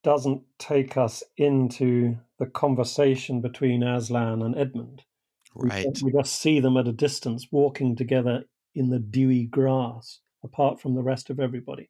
doesn't 0.04 0.44
take 0.60 0.98
us 0.98 1.24
into 1.38 2.18
the 2.40 2.46
conversation 2.46 3.40
between 3.40 3.84
Aslan 3.84 4.42
and 4.42 4.58
Edmund. 4.58 5.04
We- 5.58 5.70
Right. 5.70 6.02
We 6.04 6.12
just 6.12 6.40
see 6.40 6.60
them 6.60 6.78
at 6.78 6.88
a 6.88 6.94
distance 6.94 7.48
walking 7.52 7.96
together 7.96 8.46
in 8.76 8.90
the 8.90 9.00
dewy 9.00 9.46
grass, 9.46 10.20
apart 10.44 10.80
from 10.80 10.96
the 10.96 11.02
rest 11.04 11.30
of 11.30 11.40
everybody. 11.40 11.90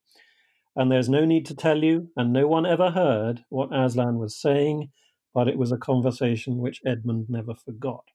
And 0.76 0.91
there's 0.91 1.09
no 1.09 1.26
need 1.26 1.45
to 1.47 1.55
tell 1.55 1.84
you, 1.84 2.11
and 2.15 2.32
no 2.32 2.47
one 2.47 2.65
ever 2.65 2.91
heard 2.91 3.43
what 3.49 3.74
Aslan 3.76 4.20
was 4.20 4.39
saying, 4.39 4.91
but 5.34 5.47
it 5.47 5.57
was 5.57 5.72
a 5.72 5.78
conversation 5.78 6.59
which 6.59 6.82
Edmund 6.86 7.30
never 7.30 7.55
forgot. 7.55 8.05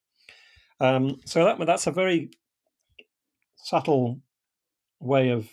Um, 0.79 1.19
so 1.25 1.43
that, 1.45 1.63
that's 1.65 1.87
a 1.87 1.91
very 1.91 2.31
subtle 3.55 4.21
way 4.99 5.29
of 5.29 5.49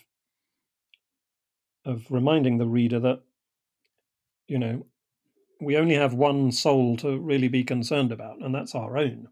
of 1.84 2.06
reminding 2.10 2.58
the 2.58 2.66
reader 2.66 3.00
that 3.00 3.22
you 4.46 4.58
know 4.58 4.86
we 5.60 5.76
only 5.76 5.94
have 5.94 6.14
one 6.14 6.52
soul 6.52 6.96
to 6.98 7.18
really 7.18 7.48
be 7.48 7.64
concerned 7.64 8.12
about, 8.12 8.38
and 8.40 8.54
that's 8.54 8.74
our 8.74 8.96
own. 8.96 9.28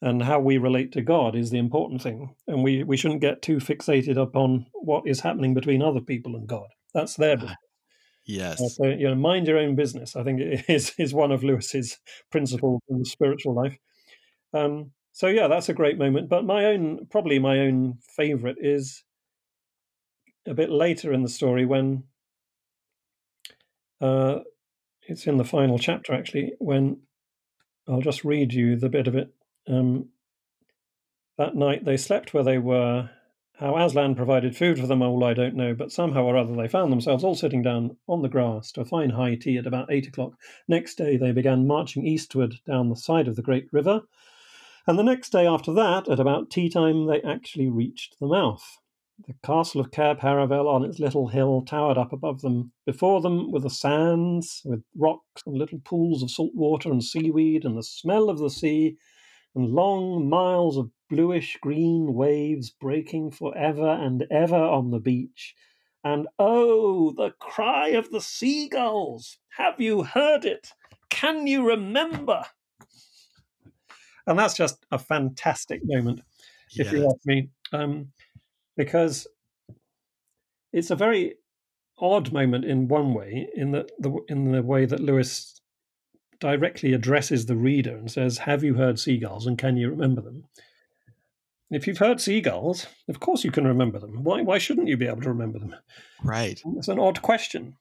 And 0.00 0.22
how 0.22 0.38
we 0.38 0.58
relate 0.58 0.92
to 0.92 1.02
God 1.02 1.34
is 1.34 1.50
the 1.50 1.58
important 1.58 2.02
thing, 2.02 2.36
and 2.46 2.62
we 2.62 2.84
we 2.84 2.96
shouldn't 2.96 3.20
get 3.20 3.42
too 3.42 3.56
fixated 3.56 4.16
upon 4.16 4.66
what 4.72 5.02
is 5.06 5.20
happening 5.20 5.54
between 5.54 5.82
other 5.82 6.00
people 6.00 6.36
and 6.36 6.46
God. 6.46 6.68
That's 6.94 7.16
their 7.16 7.36
business. 7.36 7.56
Yes. 8.28 8.60
Uh, 8.60 8.68
so 8.68 8.84
you 8.84 9.08
know, 9.08 9.14
mind 9.16 9.48
your 9.48 9.58
own 9.58 9.74
business. 9.74 10.14
I 10.14 10.22
think 10.22 10.40
it 10.40 10.64
is 10.68 10.92
is 10.98 11.12
one 11.12 11.32
of 11.32 11.42
Lewis's 11.42 11.98
principles 12.30 12.80
in 12.88 12.98
the 12.98 13.06
spiritual 13.06 13.54
life. 13.54 13.76
Um, 14.52 14.92
so 15.12 15.26
yeah, 15.26 15.48
that's 15.48 15.68
a 15.68 15.74
great 15.74 15.98
moment. 15.98 16.28
But 16.28 16.44
my 16.44 16.66
own, 16.66 17.06
probably 17.10 17.38
my 17.38 17.58
own 17.60 17.98
favorite 18.16 18.58
is 18.60 19.02
a 20.46 20.54
bit 20.54 20.70
later 20.70 21.12
in 21.12 21.22
the 21.22 21.28
story 21.28 21.64
when 21.66 22.04
uh, 24.00 24.40
it's 25.08 25.26
in 25.26 25.38
the 25.38 25.44
final 25.44 25.78
chapter 25.78 26.12
actually. 26.12 26.52
When 26.58 27.00
I'll 27.88 28.02
just 28.02 28.24
read 28.24 28.52
you 28.52 28.76
the 28.76 28.90
bit 28.90 29.08
of 29.08 29.16
it. 29.16 29.34
Um, 29.68 30.08
that 31.36 31.54
night 31.54 31.84
they 31.84 31.96
slept 31.96 32.34
where 32.34 32.44
they 32.44 32.58
were. 32.58 33.10
How 33.58 33.76
Aslan 33.76 34.14
provided 34.14 34.56
food 34.56 34.78
for 34.78 34.86
them 34.86 35.02
all 35.02 35.24
I 35.24 35.34
don't 35.34 35.56
know, 35.56 35.74
but 35.74 35.90
somehow 35.90 36.24
or 36.24 36.36
other 36.36 36.54
they 36.54 36.68
found 36.68 36.92
themselves 36.92 37.24
all 37.24 37.34
sitting 37.34 37.62
down 37.62 37.96
on 38.08 38.22
the 38.22 38.28
grass 38.28 38.70
to 38.72 38.82
a 38.82 38.84
fine 38.84 39.10
high 39.10 39.34
tea 39.34 39.56
at 39.56 39.66
about 39.66 39.90
eight 39.90 40.06
o'clock. 40.06 40.34
Next 40.68 40.94
day 40.94 41.16
they 41.16 41.32
began 41.32 41.66
marching 41.66 42.06
eastward 42.06 42.54
down 42.66 42.88
the 42.88 42.96
side 42.96 43.26
of 43.26 43.34
the 43.34 43.42
great 43.42 43.68
river, 43.72 44.02
and 44.88 44.98
the 44.98 45.04
next 45.04 45.32
day 45.32 45.46
after 45.46 45.70
that, 45.74 46.08
at 46.08 46.18
about 46.18 46.48
tea 46.48 46.70
time, 46.70 47.06
they 47.06 47.20
actually 47.20 47.68
reached 47.68 48.18
the 48.18 48.26
mouth. 48.26 48.78
The 49.26 49.34
castle 49.44 49.82
of 49.82 49.90
Cair 49.90 50.14
Paravel 50.14 50.66
on 50.66 50.82
its 50.82 50.98
little 50.98 51.28
hill 51.28 51.60
towered 51.60 51.98
up 51.98 52.10
above 52.10 52.40
them. 52.40 52.72
Before 52.86 53.20
them 53.20 53.52
were 53.52 53.60
the 53.60 53.68
sands, 53.68 54.62
with 54.64 54.82
rocks 54.96 55.42
and 55.44 55.58
little 55.58 55.80
pools 55.80 56.22
of 56.22 56.30
salt 56.30 56.54
water 56.54 56.90
and 56.90 57.04
seaweed, 57.04 57.66
and 57.66 57.76
the 57.76 57.82
smell 57.82 58.30
of 58.30 58.38
the 58.38 58.48
sea, 58.48 58.96
and 59.58 59.74
long 59.74 60.28
miles 60.28 60.76
of 60.76 60.88
bluish 61.10 61.58
green 61.60 62.14
waves 62.14 62.70
breaking 62.70 63.32
for 63.32 63.56
ever 63.58 63.88
and 63.88 64.24
ever 64.30 64.56
on 64.56 64.92
the 64.92 65.00
beach. 65.00 65.56
And 66.04 66.28
oh, 66.38 67.10
the 67.10 67.32
cry 67.40 67.88
of 67.88 68.10
the 68.10 68.20
seagulls! 68.20 69.38
Have 69.56 69.80
you 69.80 70.04
heard 70.04 70.44
it? 70.44 70.72
Can 71.10 71.48
you 71.48 71.66
remember? 71.66 72.44
And 74.28 74.38
that's 74.38 74.54
just 74.54 74.86
a 74.92 74.98
fantastic 74.98 75.80
moment, 75.82 76.20
if 76.76 76.92
you 76.92 77.06
ask 77.06 77.26
me, 77.26 77.48
um, 77.72 78.12
because 78.76 79.26
it's 80.72 80.90
a 80.90 80.96
very 80.96 81.34
odd 81.98 82.32
moment 82.32 82.64
in 82.64 82.86
one 82.86 83.12
way, 83.12 83.48
in 83.56 83.72
the, 83.72 83.88
the 83.98 84.16
in 84.28 84.52
the 84.52 84.62
way 84.62 84.84
that 84.84 85.00
Lewis 85.00 85.57
directly 86.40 86.92
addresses 86.92 87.46
the 87.46 87.56
reader 87.56 87.96
and 87.96 88.10
says, 88.10 88.38
"Have 88.38 88.62
you 88.62 88.74
heard 88.74 88.98
seagulls, 88.98 89.46
and 89.46 89.58
can 89.58 89.76
you 89.76 89.90
remember 89.90 90.20
them?" 90.20 90.44
If 91.70 91.86
you've 91.86 91.98
heard 91.98 92.20
seagulls, 92.20 92.86
of 93.08 93.20
course 93.20 93.44
you 93.44 93.50
can 93.50 93.66
remember 93.66 93.98
them. 93.98 94.24
Why 94.24 94.42
why 94.42 94.58
shouldn't 94.58 94.88
you 94.88 94.96
be 94.96 95.06
able 95.06 95.22
to 95.22 95.28
remember 95.28 95.58
them? 95.58 95.74
Right. 96.22 96.60
It's 96.76 96.88
an 96.88 96.98
odd 96.98 97.20
question, 97.20 97.76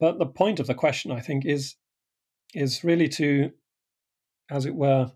but 0.00 0.18
the 0.18 0.26
point 0.26 0.58
of 0.60 0.66
the 0.66 0.74
question, 0.74 1.12
I 1.12 1.20
think, 1.20 1.44
is 1.44 1.76
is 2.54 2.84
really 2.84 3.08
to, 3.08 3.52
as 4.50 4.66
it 4.66 4.74
were, 4.74 5.12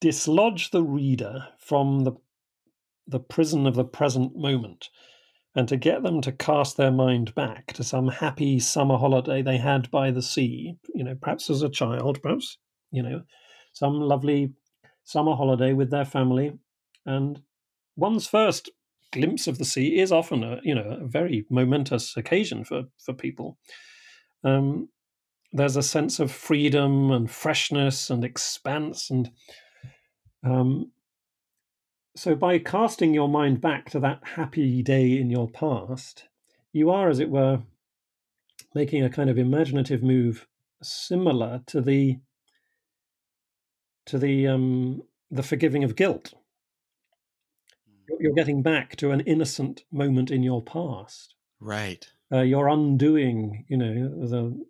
dislodge 0.00 0.70
the 0.70 0.82
reader 0.82 1.48
from 1.58 2.00
the 2.00 2.12
the 3.06 3.20
prison 3.20 3.66
of 3.66 3.74
the 3.74 3.84
present 3.84 4.36
moment 4.36 4.90
and 5.58 5.66
to 5.66 5.76
get 5.76 6.04
them 6.04 6.20
to 6.20 6.30
cast 6.30 6.76
their 6.76 6.92
mind 6.92 7.34
back 7.34 7.72
to 7.72 7.82
some 7.82 8.06
happy 8.06 8.60
summer 8.60 8.96
holiday 8.96 9.42
they 9.42 9.56
had 9.58 9.90
by 9.90 10.08
the 10.12 10.22
sea, 10.22 10.76
you 10.94 11.02
know, 11.02 11.16
perhaps 11.20 11.50
as 11.50 11.62
a 11.62 11.68
child, 11.68 12.22
perhaps, 12.22 12.58
you 12.92 13.02
know, 13.02 13.22
some 13.72 14.00
lovely 14.00 14.52
summer 15.02 15.34
holiday 15.34 15.72
with 15.72 15.90
their 15.90 16.04
family, 16.04 16.52
and 17.06 17.42
one's 17.96 18.28
first 18.28 18.70
glimpse 19.10 19.48
of 19.48 19.58
the 19.58 19.64
sea 19.64 19.98
is 19.98 20.12
often 20.12 20.44
a 20.44 20.60
you 20.62 20.76
know 20.76 21.00
a 21.02 21.08
very 21.08 21.44
momentous 21.50 22.16
occasion 22.16 22.62
for 22.62 22.84
for 23.04 23.12
people. 23.12 23.58
Um, 24.44 24.88
there's 25.52 25.76
a 25.76 25.82
sense 25.82 26.20
of 26.20 26.30
freedom 26.30 27.10
and 27.10 27.28
freshness 27.28 28.10
and 28.10 28.24
expanse 28.24 29.10
and 29.10 29.28
um, 30.44 30.92
so 32.18 32.34
by 32.34 32.58
casting 32.58 33.14
your 33.14 33.28
mind 33.28 33.60
back 33.60 33.88
to 33.90 34.00
that 34.00 34.20
happy 34.34 34.82
day 34.82 35.16
in 35.18 35.30
your 35.30 35.48
past 35.48 36.28
you 36.72 36.90
are 36.90 37.08
as 37.08 37.18
it 37.18 37.30
were 37.30 37.60
making 38.74 39.02
a 39.02 39.10
kind 39.10 39.30
of 39.30 39.38
imaginative 39.38 40.02
move 40.02 40.46
similar 40.82 41.62
to 41.66 41.80
the 41.80 42.18
to 44.06 44.18
the 44.18 44.46
um, 44.46 45.02
the 45.30 45.42
forgiving 45.42 45.84
of 45.84 45.96
guilt. 45.96 46.34
You're 48.18 48.32
getting 48.32 48.62
back 48.62 48.96
to 48.96 49.10
an 49.10 49.20
innocent 49.20 49.84
moment 49.92 50.30
in 50.30 50.42
your 50.42 50.62
past. 50.62 51.34
Right. 51.60 52.06
Uh, 52.32 52.40
you're 52.40 52.68
undoing 52.68 53.64
you 53.68 53.76
know 53.76 54.26
the 54.26 54.66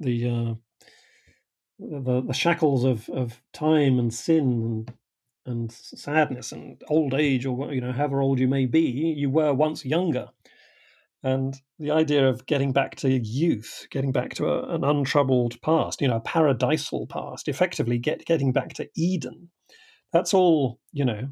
the 0.00 0.28
uh, 0.28 0.54
the, 1.78 2.22
the 2.22 2.34
shackles 2.34 2.84
of, 2.84 3.08
of 3.08 3.40
time 3.52 3.98
and 3.98 4.12
sin 4.12 4.44
and 4.44 4.92
and 5.46 5.70
sadness 5.70 6.52
and 6.52 6.82
old 6.88 7.14
age 7.14 7.44
or 7.46 7.72
you 7.72 7.80
know 7.80 7.92
however 7.92 8.20
old 8.20 8.38
you 8.38 8.48
may 8.48 8.66
be 8.66 8.80
you 9.16 9.30
were 9.30 9.52
once 9.52 9.84
younger. 9.84 10.28
And 11.22 11.58
the 11.78 11.90
idea 11.90 12.28
of 12.28 12.44
getting 12.44 12.72
back 12.72 12.96
to 12.96 13.10
youth 13.10 13.86
getting 13.90 14.12
back 14.12 14.34
to 14.34 14.46
a, 14.46 14.74
an 14.74 14.84
untroubled 14.84 15.60
past 15.62 16.00
you 16.00 16.08
know 16.08 16.16
a 16.16 16.20
paradisal 16.20 17.08
past 17.08 17.48
effectively 17.48 17.98
get 17.98 18.26
getting 18.26 18.52
back 18.52 18.74
to 18.74 18.88
eden 18.94 19.50
that's 20.12 20.34
all 20.34 20.80
you 20.92 21.04
know 21.04 21.28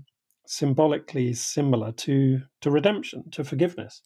symbolically 0.47 1.33
similar 1.33 1.93
to 1.93 2.41
to 2.61 2.71
redemption 2.71 3.31
to 3.31 3.45
forgiveness. 3.45 4.03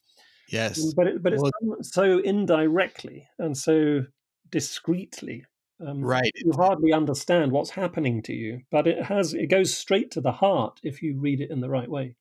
Yes. 0.49 0.95
But 0.95 1.09
it, 1.09 1.23
but 1.23 1.33
it's 1.33 1.43
well, 1.43 1.77
so 1.83 2.21
indirectly 2.21 3.27
and 3.39 3.57
so 3.57 4.03
discreetly 4.51 5.45
um, 5.85 6.03
right. 6.03 6.33
you 6.37 6.53
hardly 6.53 6.93
understand 6.93 7.53
what's 7.53 7.71
happening 7.71 8.23
to 8.23 8.33
you 8.33 8.63
but 8.71 8.87
it 8.87 9.05
has 9.05 9.35
it 9.35 9.49
goes 9.49 9.75
straight 9.75 10.11
to 10.11 10.21
the 10.21 10.33
heart 10.33 10.81
if 10.83 11.03
you 11.03 11.19
read 11.19 11.41
it 11.41 11.51
in 11.51 11.61
the 11.61 11.69
right 11.69 11.91
way. 11.91 12.15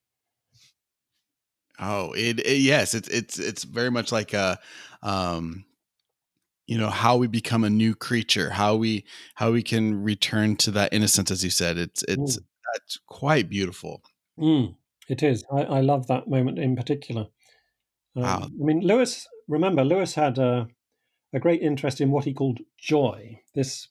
Oh 1.78 2.12
it, 2.12 2.40
it 2.40 2.58
yes 2.58 2.94
it's 2.94 3.08
it's 3.08 3.38
it's 3.38 3.64
very 3.64 3.90
much 3.90 4.10
like 4.12 4.32
a 4.32 4.58
um 5.02 5.64
you 6.66 6.78
know 6.78 6.88
how 6.88 7.16
we 7.16 7.26
become 7.26 7.64
a 7.64 7.70
new 7.70 7.94
creature 7.94 8.50
how 8.50 8.76
we 8.76 9.04
how 9.34 9.52
we 9.52 9.62
can 9.62 10.02
return 10.02 10.56
to 10.56 10.70
that 10.72 10.92
innocence 10.92 11.30
as 11.30 11.44
you 11.44 11.50
said. 11.50 11.78
It's 11.78 12.02
it's 12.04 12.38
mm. 12.38 12.44
that's 12.72 12.98
quite 13.06 13.48
beautiful. 13.48 14.02
Mm, 14.38 14.74
it 15.08 15.22
is. 15.22 15.44
I, 15.52 15.62
I 15.62 15.80
love 15.80 16.06
that 16.08 16.28
moment 16.28 16.58
in 16.58 16.76
particular. 16.76 17.26
Um, 18.16 18.22
wow. 18.22 18.44
i 18.44 18.64
mean 18.64 18.80
lewis 18.80 19.28
remember 19.46 19.84
lewis 19.84 20.14
had 20.14 20.38
a 20.38 20.68
a 21.36 21.38
great 21.38 21.60
interest 21.60 22.00
in 22.00 22.10
what 22.10 22.24
he 22.24 22.32
called 22.32 22.60
joy, 22.78 23.38
this 23.54 23.88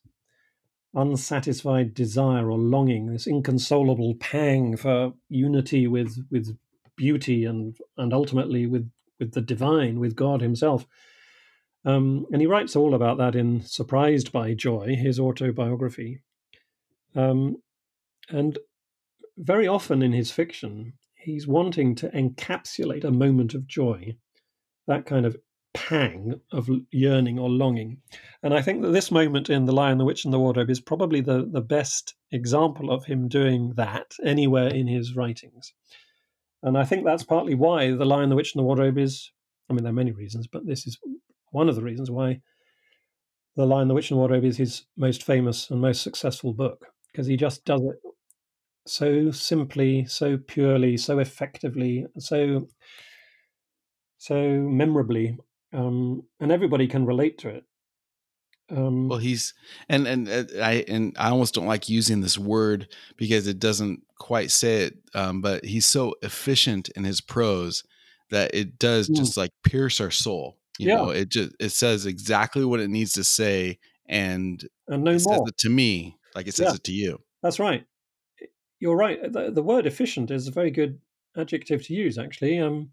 unsatisfied 0.94 1.94
desire 1.94 2.50
or 2.50 2.58
longing, 2.58 3.06
this 3.06 3.28
inconsolable 3.28 4.16
pang 4.16 4.76
for 4.76 5.12
unity 5.28 5.86
with 5.86 6.26
with 6.28 6.58
beauty 6.96 7.44
and 7.44 7.78
and 7.96 8.12
ultimately 8.12 8.66
with 8.66 8.90
with 9.20 9.32
the 9.32 9.40
divine, 9.40 10.00
with 10.00 10.16
God 10.16 10.40
Himself. 10.40 10.88
Um, 11.84 12.26
and 12.32 12.40
he 12.40 12.48
writes 12.48 12.74
all 12.74 12.94
about 12.94 13.16
that 13.18 13.36
in 13.36 13.60
Surprised 13.60 14.32
by 14.32 14.54
Joy, 14.54 14.96
his 14.96 15.20
autobiography. 15.20 16.22
Um, 17.14 17.62
and 18.28 18.58
very 19.38 19.68
often 19.68 20.02
in 20.02 20.12
his 20.12 20.32
fiction, 20.32 20.94
he's 21.14 21.46
wanting 21.46 21.94
to 21.94 22.08
encapsulate 22.08 23.04
a 23.04 23.12
moment 23.12 23.54
of 23.54 23.68
joy, 23.68 24.16
that 24.88 25.06
kind 25.06 25.24
of 25.24 25.36
pang 25.76 26.40
of 26.50 26.68
yearning 26.90 27.38
or 27.38 27.48
longing. 27.48 27.98
And 28.42 28.52
I 28.52 28.62
think 28.62 28.82
that 28.82 28.92
this 28.92 29.10
moment 29.10 29.48
in 29.50 29.66
The 29.66 29.72
Lion, 29.72 29.98
the 29.98 30.04
Witch, 30.04 30.24
and 30.24 30.34
the 30.34 30.40
Wardrobe 30.40 30.70
is 30.70 30.80
probably 30.80 31.20
the, 31.20 31.48
the 31.50 31.60
best 31.60 32.14
example 32.32 32.90
of 32.90 33.04
him 33.04 33.28
doing 33.28 33.74
that 33.76 34.14
anywhere 34.24 34.68
in 34.68 34.86
his 34.86 35.14
writings. 35.14 35.72
And 36.62 36.76
I 36.76 36.84
think 36.84 37.04
that's 37.04 37.22
partly 37.22 37.54
why 37.54 37.92
The 37.92 38.04
Lion, 38.04 38.30
the 38.30 38.36
Witch, 38.36 38.54
and 38.54 38.60
the 38.60 38.66
Wardrobe 38.66 38.98
is, 38.98 39.30
I 39.70 39.74
mean, 39.74 39.84
there 39.84 39.90
are 39.90 40.02
many 40.02 40.12
reasons, 40.12 40.46
but 40.46 40.66
this 40.66 40.86
is 40.86 40.98
one 41.50 41.68
of 41.68 41.76
the 41.76 41.82
reasons 41.82 42.10
why 42.10 42.40
The 43.56 43.66
Lion, 43.66 43.88
the 43.88 43.94
Witch, 43.94 44.10
and 44.10 44.16
the 44.16 44.20
Wardrobe 44.20 44.44
is 44.44 44.56
his 44.56 44.86
most 44.96 45.22
famous 45.22 45.70
and 45.70 45.80
most 45.80 46.02
successful 46.02 46.52
book, 46.52 46.86
because 47.12 47.26
he 47.26 47.36
just 47.36 47.64
does 47.64 47.82
it 47.82 47.96
so 48.88 49.30
simply, 49.32 50.04
so 50.06 50.36
purely, 50.36 50.96
so 50.96 51.18
effectively, 51.18 52.06
so 52.18 52.68
so 54.18 54.34
memorably 54.34 55.36
um, 55.72 56.24
and 56.40 56.52
everybody 56.52 56.86
can 56.86 57.06
relate 57.06 57.38
to 57.38 57.48
it. 57.48 57.64
Um, 58.68 59.08
well, 59.08 59.18
he's 59.18 59.54
and 59.88 60.06
and 60.08 60.28
uh, 60.28 60.44
I 60.60 60.84
and 60.88 61.14
I 61.18 61.30
almost 61.30 61.54
don't 61.54 61.66
like 61.66 61.88
using 61.88 62.20
this 62.20 62.36
word 62.36 62.88
because 63.16 63.46
it 63.46 63.60
doesn't 63.60 64.02
quite 64.18 64.50
say 64.50 64.84
it. 64.84 64.98
Um, 65.14 65.40
but 65.40 65.64
he's 65.64 65.86
so 65.86 66.14
efficient 66.22 66.88
in 66.90 67.04
his 67.04 67.20
prose 67.20 67.84
that 68.30 68.54
it 68.54 68.78
does 68.78 69.08
mm. 69.08 69.16
just 69.16 69.36
like 69.36 69.52
pierce 69.62 70.00
our 70.00 70.10
soul. 70.10 70.58
You 70.78 70.88
yeah. 70.88 70.96
know, 70.96 71.10
it 71.10 71.28
just 71.28 71.54
it 71.60 71.70
says 71.70 72.06
exactly 72.06 72.64
what 72.64 72.80
it 72.80 72.90
needs 72.90 73.12
to 73.12 73.24
say, 73.24 73.78
and 74.06 74.62
and 74.88 75.04
no 75.04 75.12
it 75.12 75.22
more. 75.24 75.34
says 75.34 75.42
it 75.46 75.58
to 75.58 75.70
me 75.70 76.16
like 76.36 76.46
it 76.46 76.54
says 76.54 76.66
yeah. 76.68 76.74
it 76.74 76.84
to 76.84 76.92
you. 76.92 77.20
That's 77.42 77.58
right. 77.58 77.84
You're 78.78 78.96
right. 78.96 79.32
The, 79.32 79.50
the 79.50 79.62
word 79.62 79.86
efficient 79.86 80.30
is 80.30 80.46
a 80.46 80.52
very 80.52 80.70
good 80.70 81.00
adjective 81.36 81.84
to 81.86 81.94
use, 81.94 82.18
actually. 82.18 82.60
Um, 82.60 82.90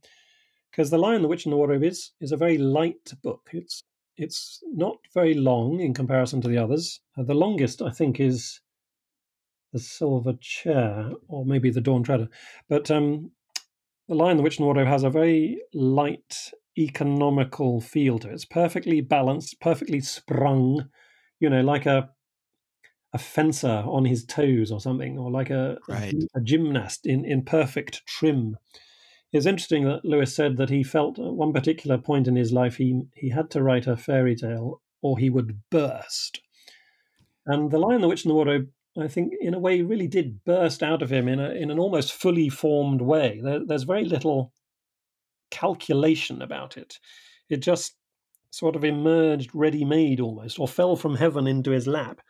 because 0.73 0.89
The 0.89 0.97
Lion, 0.97 1.21
the 1.21 1.27
Witch, 1.27 1.45
and 1.45 1.53
the 1.53 1.57
Wardrobe 1.57 1.83
is 1.83 2.11
is 2.19 2.31
a 2.31 2.37
very 2.37 2.57
light 2.57 3.13
book. 3.21 3.49
It's 3.53 3.83
it's 4.17 4.59
not 4.73 4.97
very 5.13 5.35
long 5.35 5.79
in 5.79 5.93
comparison 5.93 6.41
to 6.41 6.47
the 6.47 6.57
others. 6.57 6.99
Uh, 7.17 7.23
the 7.23 7.35
longest, 7.35 7.81
I 7.81 7.91
think, 7.91 8.19
is 8.19 8.59
the 9.71 9.79
Silver 9.79 10.33
Chair, 10.41 11.11
or 11.27 11.45
maybe 11.45 11.69
the 11.69 11.81
Dawn 11.81 12.03
Treader. 12.03 12.27
But 12.69 12.89
um, 12.91 13.31
The 14.07 14.15
Lion, 14.15 14.37
the 14.37 14.43
Witch, 14.43 14.57
and 14.57 14.63
the 14.63 14.65
Wardrobe 14.65 14.87
has 14.87 15.03
a 15.03 15.09
very 15.09 15.61
light, 15.73 16.51
economical 16.77 17.79
feel 17.79 18.19
to 18.19 18.29
it. 18.29 18.33
It's 18.33 18.45
perfectly 18.45 19.01
balanced, 19.01 19.59
perfectly 19.61 19.99
sprung. 19.99 20.89
You 21.39 21.49
know, 21.49 21.61
like 21.61 21.85
a 21.85 22.09
a 23.13 23.19
fencer 23.19 23.83
on 23.85 24.05
his 24.05 24.25
toes 24.25 24.71
or 24.71 24.81
something, 24.81 25.19
or 25.19 25.29
like 25.29 25.51
a, 25.51 25.77
right. 25.87 26.15
a, 26.35 26.39
a 26.39 26.41
gymnast 26.41 27.05
in, 27.05 27.23
in 27.25 27.43
perfect 27.43 28.03
trim. 28.07 28.57
It's 29.33 29.47
interesting 29.47 29.85
that 29.85 30.05
Lewis 30.05 30.33
said 30.33 30.57
that 30.57 30.69
he 30.69 30.83
felt 30.83 31.17
at 31.17 31.33
one 31.33 31.53
particular 31.53 31.97
point 31.97 32.27
in 32.27 32.35
his 32.35 32.53
life 32.53 32.77
he 32.77 33.01
he 33.15 33.29
had 33.29 33.49
to 33.51 33.63
write 33.63 33.87
a 33.87 33.97
fairy 33.97 34.35
tale 34.35 34.81
or 35.01 35.17
he 35.17 35.29
would 35.29 35.59
burst. 35.71 36.39
And 37.45 37.71
the 37.71 37.79
Lion, 37.79 38.01
the 38.01 38.07
Witch, 38.07 38.23
and 38.23 38.29
the 38.29 38.35
Wardrobe, 38.35 38.69
I 38.97 39.07
think, 39.07 39.33
in 39.41 39.53
a 39.53 39.59
way, 39.59 39.81
really 39.81 40.07
did 40.07 40.45
burst 40.45 40.81
out 40.83 41.01
of 41.01 41.11
him 41.11 41.27
in 41.27 41.39
a 41.39 41.49
in 41.49 41.71
an 41.71 41.79
almost 41.79 42.13
fully 42.13 42.47
formed 42.47 43.01
way. 43.01 43.41
There, 43.43 43.65
there's 43.65 43.83
very 43.83 44.05
little 44.05 44.53
calculation 45.49 46.41
about 46.41 46.77
it. 46.77 46.99
It 47.49 47.57
just 47.57 47.95
sort 48.51 48.75
of 48.75 48.83
emerged 48.83 49.49
ready-made 49.55 50.19
almost, 50.19 50.59
or 50.59 50.67
fell 50.67 50.95
from 50.95 51.15
heaven 51.15 51.47
into 51.47 51.71
his 51.71 51.87
lap. 51.87 52.21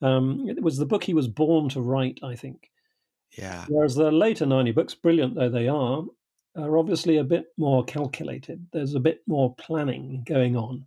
Um, 0.00 0.46
it 0.48 0.62
was 0.62 0.78
the 0.78 0.86
book 0.86 1.04
he 1.04 1.14
was 1.14 1.28
born 1.28 1.68
to 1.70 1.82
write, 1.82 2.18
I 2.22 2.34
think. 2.34 2.70
Yeah. 3.36 3.64
Whereas 3.68 3.94
the 3.94 4.10
later 4.10 4.46
Narnia 4.46 4.74
books, 4.74 4.94
brilliant 4.94 5.34
though 5.34 5.48
they 5.48 5.68
are, 5.68 6.04
are 6.56 6.78
obviously 6.78 7.16
a 7.18 7.24
bit 7.24 7.46
more 7.56 7.84
calculated. 7.84 8.66
There's 8.72 8.94
a 8.94 9.00
bit 9.00 9.22
more 9.26 9.54
planning 9.56 10.22
going 10.26 10.56
on, 10.56 10.86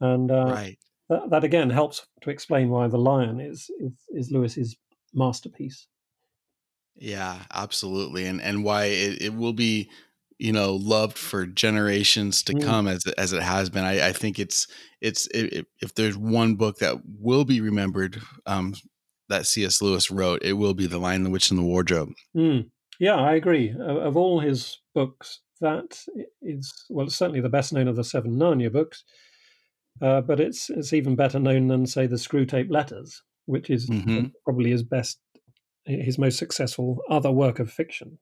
and 0.00 0.30
uh, 0.30 0.46
right. 0.46 0.78
that, 1.08 1.30
that 1.30 1.44
again 1.44 1.70
helps 1.70 2.06
to 2.22 2.30
explain 2.30 2.70
why 2.70 2.88
the 2.88 2.98
Lion 2.98 3.40
is 3.40 3.70
is, 3.78 3.92
is 4.08 4.30
Lewis's 4.30 4.76
masterpiece. 5.12 5.86
Yeah, 6.96 7.40
absolutely, 7.52 8.26
and 8.26 8.40
and 8.40 8.64
why 8.64 8.84
it, 8.84 9.22
it 9.22 9.34
will 9.34 9.52
be 9.52 9.90
you 10.38 10.52
know 10.52 10.74
loved 10.74 11.18
for 11.18 11.46
generations 11.46 12.42
to 12.44 12.54
mm. 12.54 12.64
come 12.64 12.88
as 12.88 13.04
as 13.18 13.32
it 13.32 13.42
has 13.42 13.70
been. 13.70 13.84
I, 13.84 14.08
I 14.08 14.12
think 14.12 14.38
it's 14.38 14.66
it's 15.00 15.26
it, 15.28 15.66
if 15.80 15.94
there's 15.94 16.16
one 16.16 16.54
book 16.54 16.78
that 16.78 16.96
will 17.20 17.44
be 17.44 17.60
remembered 17.60 18.20
um, 18.46 18.74
that 19.32 19.46
C.S. 19.46 19.82
Lewis 19.82 20.10
wrote, 20.10 20.42
it 20.42 20.52
will 20.54 20.74
be 20.74 20.86
The 20.86 20.98
Lion, 20.98 21.24
the 21.24 21.30
Witch, 21.30 21.50
and 21.50 21.58
the 21.58 21.64
Wardrobe. 21.64 22.12
Mm. 22.36 22.70
Yeah, 23.00 23.16
I 23.16 23.34
agree. 23.34 23.74
Of 23.78 24.16
all 24.16 24.40
his 24.40 24.78
books, 24.94 25.40
that 25.60 25.98
is 26.40 26.72
well, 26.88 27.06
it's 27.06 27.16
certainly 27.16 27.40
the 27.40 27.48
best 27.48 27.72
known 27.72 27.88
of 27.88 27.96
the 27.96 28.04
seven 28.04 28.36
Narnia 28.36 28.72
books. 28.72 29.04
Uh, 30.00 30.20
but 30.20 30.40
it's 30.40 30.70
it's 30.70 30.92
even 30.92 31.16
better 31.16 31.38
known 31.38 31.68
than 31.68 31.86
say 31.86 32.06
the 32.06 32.16
Screwtape 32.16 32.70
Letters, 32.70 33.22
which 33.46 33.70
is 33.70 33.88
mm-hmm. 33.88 34.26
probably 34.44 34.70
his 34.70 34.82
best, 34.82 35.18
his 35.84 36.18
most 36.18 36.38
successful 36.38 37.00
other 37.10 37.30
work 37.30 37.58
of 37.58 37.70
fiction, 37.70 38.18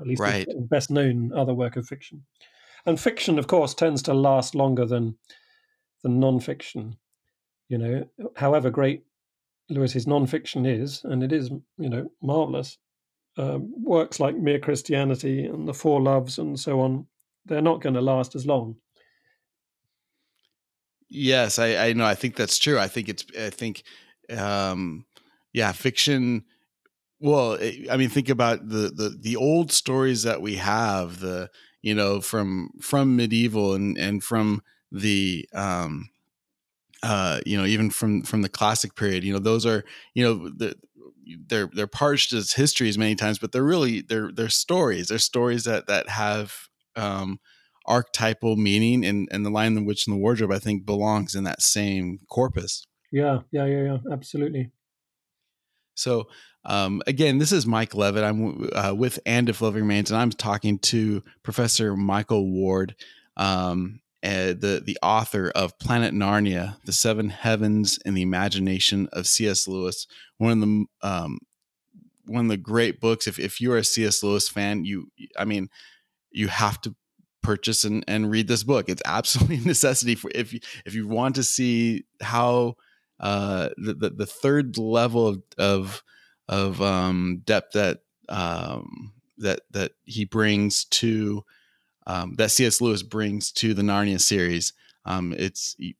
at 0.00 0.06
least 0.06 0.20
right. 0.20 0.46
his 0.46 0.56
best 0.68 0.90
known 0.90 1.32
other 1.34 1.54
work 1.54 1.76
of 1.76 1.86
fiction. 1.86 2.24
And 2.84 3.00
fiction, 3.00 3.38
of 3.38 3.46
course, 3.46 3.74
tends 3.74 4.02
to 4.02 4.14
last 4.14 4.54
longer 4.54 4.86
than 4.86 5.18
than 6.02 6.20
non-fiction. 6.20 6.96
You 7.68 7.78
know, 7.78 8.04
however 8.36 8.70
great 8.70 9.04
Lewis's 9.68 10.06
non-fiction 10.06 10.66
is, 10.66 11.02
and 11.04 11.22
it 11.22 11.32
is, 11.32 11.50
you 11.78 11.88
know, 11.88 12.10
marvelous. 12.22 12.78
Um, 13.38 13.72
works 13.82 14.18
like 14.18 14.36
Mere 14.36 14.58
Christianity 14.58 15.44
and 15.44 15.68
The 15.68 15.74
Four 15.74 16.00
Loves 16.00 16.38
and 16.38 16.58
so 16.58 16.80
on, 16.80 17.06
they're 17.44 17.60
not 17.60 17.82
going 17.82 17.94
to 17.94 18.00
last 18.00 18.34
as 18.34 18.46
long. 18.46 18.76
Yes, 21.08 21.58
I, 21.58 21.76
I 21.76 21.92
know. 21.92 22.06
I 22.06 22.14
think 22.14 22.36
that's 22.36 22.58
true. 22.58 22.78
I 22.78 22.88
think 22.88 23.08
it's. 23.08 23.24
I 23.38 23.50
think, 23.50 23.82
um, 24.36 25.04
yeah, 25.52 25.72
fiction. 25.72 26.44
Well, 27.20 27.58
I 27.90 27.96
mean, 27.96 28.08
think 28.08 28.28
about 28.28 28.68
the 28.68 28.90
the 28.90 29.16
the 29.20 29.36
old 29.36 29.70
stories 29.70 30.24
that 30.24 30.42
we 30.42 30.56
have. 30.56 31.20
The 31.20 31.50
you 31.82 31.94
know 31.94 32.20
from 32.20 32.70
from 32.80 33.16
medieval 33.16 33.74
and 33.74 33.96
and 33.96 34.22
from 34.24 34.62
the 34.90 35.48
um, 35.54 36.08
uh, 37.02 37.40
you 37.46 37.56
know, 37.56 37.64
even 37.64 37.90
from 37.90 38.22
from 38.22 38.42
the 38.42 38.48
classic 38.48 38.94
period. 38.94 39.24
You 39.24 39.32
know, 39.32 39.38
those 39.38 39.66
are 39.66 39.84
you 40.14 40.24
know 40.24 40.48
the 40.48 40.76
they're 41.46 41.70
they're 41.72 41.86
parched 41.86 42.32
as 42.32 42.52
histories 42.52 42.98
many 42.98 43.14
times, 43.14 43.38
but 43.38 43.52
they're 43.52 43.62
really 43.62 44.00
they're 44.02 44.30
they're 44.32 44.48
stories. 44.48 45.08
They're 45.08 45.18
stories 45.18 45.64
that 45.64 45.86
that 45.86 46.08
have 46.08 46.68
um, 46.94 47.40
archetypal 47.86 48.56
meaning, 48.56 49.04
and 49.04 49.28
and 49.30 49.44
the 49.44 49.50
Lion 49.50 49.74
the 49.74 49.82
Witch, 49.82 50.06
and 50.06 50.14
the 50.14 50.20
Wardrobe, 50.20 50.52
I 50.52 50.58
think, 50.58 50.86
belongs 50.86 51.34
in 51.34 51.44
that 51.44 51.62
same 51.62 52.20
corpus. 52.28 52.86
Yeah, 53.12 53.40
yeah, 53.50 53.66
yeah, 53.66 53.82
yeah, 53.82 53.98
absolutely. 54.12 54.70
So 55.94 56.28
um, 56.64 57.00
again, 57.06 57.38
this 57.38 57.52
is 57.52 57.66
Mike 57.66 57.94
Levitt. 57.94 58.24
I'm 58.24 58.68
uh, 58.74 58.92
with 58.94 59.18
And 59.24 59.48
If 59.48 59.62
Love 59.62 59.76
Remains, 59.76 60.10
and 60.10 60.20
I'm 60.20 60.30
talking 60.30 60.78
to 60.80 61.22
Professor 61.42 61.96
Michael 61.96 62.50
Ward, 62.50 62.96
um, 63.36 64.00
uh, 64.22 64.54
the 64.58 64.82
the 64.84 64.98
author 65.02 65.50
of 65.54 65.78
Planet 65.78 66.14
Narnia, 66.14 66.76
The 66.84 66.92
Seven 66.92 67.30
Heavens 67.30 67.98
and 68.04 68.16
the 68.16 68.22
Imagination 68.22 69.08
of 69.12 69.26
C.S. 69.26 69.68
Lewis. 69.68 70.06
One 70.38 70.50
of 70.52 70.60
the 70.60 70.84
um, 71.02 71.38
one 72.26 72.46
of 72.46 72.50
the 72.50 72.56
great 72.56 73.00
books. 73.00 73.26
If 73.26 73.38
if 73.38 73.60
you're 73.60 73.76
a 73.76 73.84
C.S. 73.84 74.22
Lewis 74.22 74.48
fan, 74.48 74.84
you 74.84 75.10
I 75.38 75.44
mean, 75.44 75.68
you 76.30 76.48
have 76.48 76.80
to 76.82 76.94
purchase 77.42 77.84
and, 77.84 78.04
and 78.08 78.30
read 78.30 78.48
this 78.48 78.64
book. 78.64 78.88
It's 78.88 79.02
absolutely 79.06 79.56
a 79.56 79.60
necessity 79.60 80.14
for 80.14 80.30
if 80.34 80.52
you 80.52 80.60
if 80.84 80.94
you 80.94 81.06
want 81.06 81.36
to 81.36 81.42
see 81.42 82.04
how 82.20 82.76
uh, 83.20 83.70
the, 83.76 83.94
the, 83.94 84.10
the 84.10 84.26
third 84.26 84.76
level 84.76 85.28
of 85.28 85.42
of, 85.56 86.02
of 86.48 86.82
um, 86.82 87.42
depth 87.44 87.72
that 87.72 88.00
um, 88.28 89.12
that 89.38 89.60
that 89.70 89.92
he 90.04 90.24
brings 90.24 90.84
to 90.86 91.44
um, 92.06 92.34
that 92.36 92.50
C.S. 92.50 92.80
Lewis 92.80 93.02
brings 93.02 93.52
to 93.52 93.74
the 93.74 93.82
Narnia 93.82 94.20
series. 94.20 94.72
Um, 95.04 95.34
it's 95.36 95.74
you, 95.78 95.94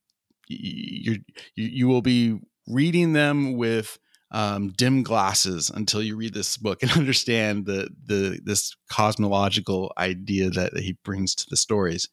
you 0.47 1.19
you 1.55 1.87
will 1.87 2.01
be 2.01 2.39
reading 2.67 3.13
them 3.13 3.55
with 3.55 3.97
um, 4.31 4.69
dim 4.69 5.03
glasses 5.03 5.69
until 5.69 6.01
you 6.01 6.17
read 6.17 6.33
this 6.33 6.57
book 6.57 6.83
and 6.83 6.91
understand 6.95 7.65
the 7.65 7.89
the 8.05 8.39
this 8.43 8.75
cosmological 8.89 9.93
idea 9.97 10.49
that, 10.49 10.73
that 10.73 10.83
he 10.83 10.97
brings 11.03 11.35
to 11.35 11.45
the 11.49 11.57
stories. 11.57 12.09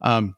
Um, 0.00 0.36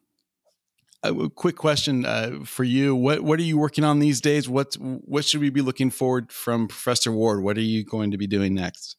a 1.02 1.28
quick 1.28 1.56
question 1.56 2.06
uh, 2.06 2.40
for 2.44 2.64
you: 2.64 2.94
what 2.94 3.20
what 3.20 3.38
are 3.38 3.44
you 3.44 3.58
working 3.58 3.84
on 3.84 3.98
these 3.98 4.20
days? 4.20 4.48
What 4.48 4.74
what 4.74 5.24
should 5.24 5.40
we 5.40 5.50
be 5.50 5.60
looking 5.60 5.90
forward 5.90 6.32
from 6.32 6.68
Professor 6.68 7.12
Ward? 7.12 7.42
What 7.42 7.58
are 7.58 7.62
you 7.62 7.84
going 7.84 8.10
to 8.10 8.16
be 8.16 8.26
doing 8.26 8.54
next? 8.54 8.96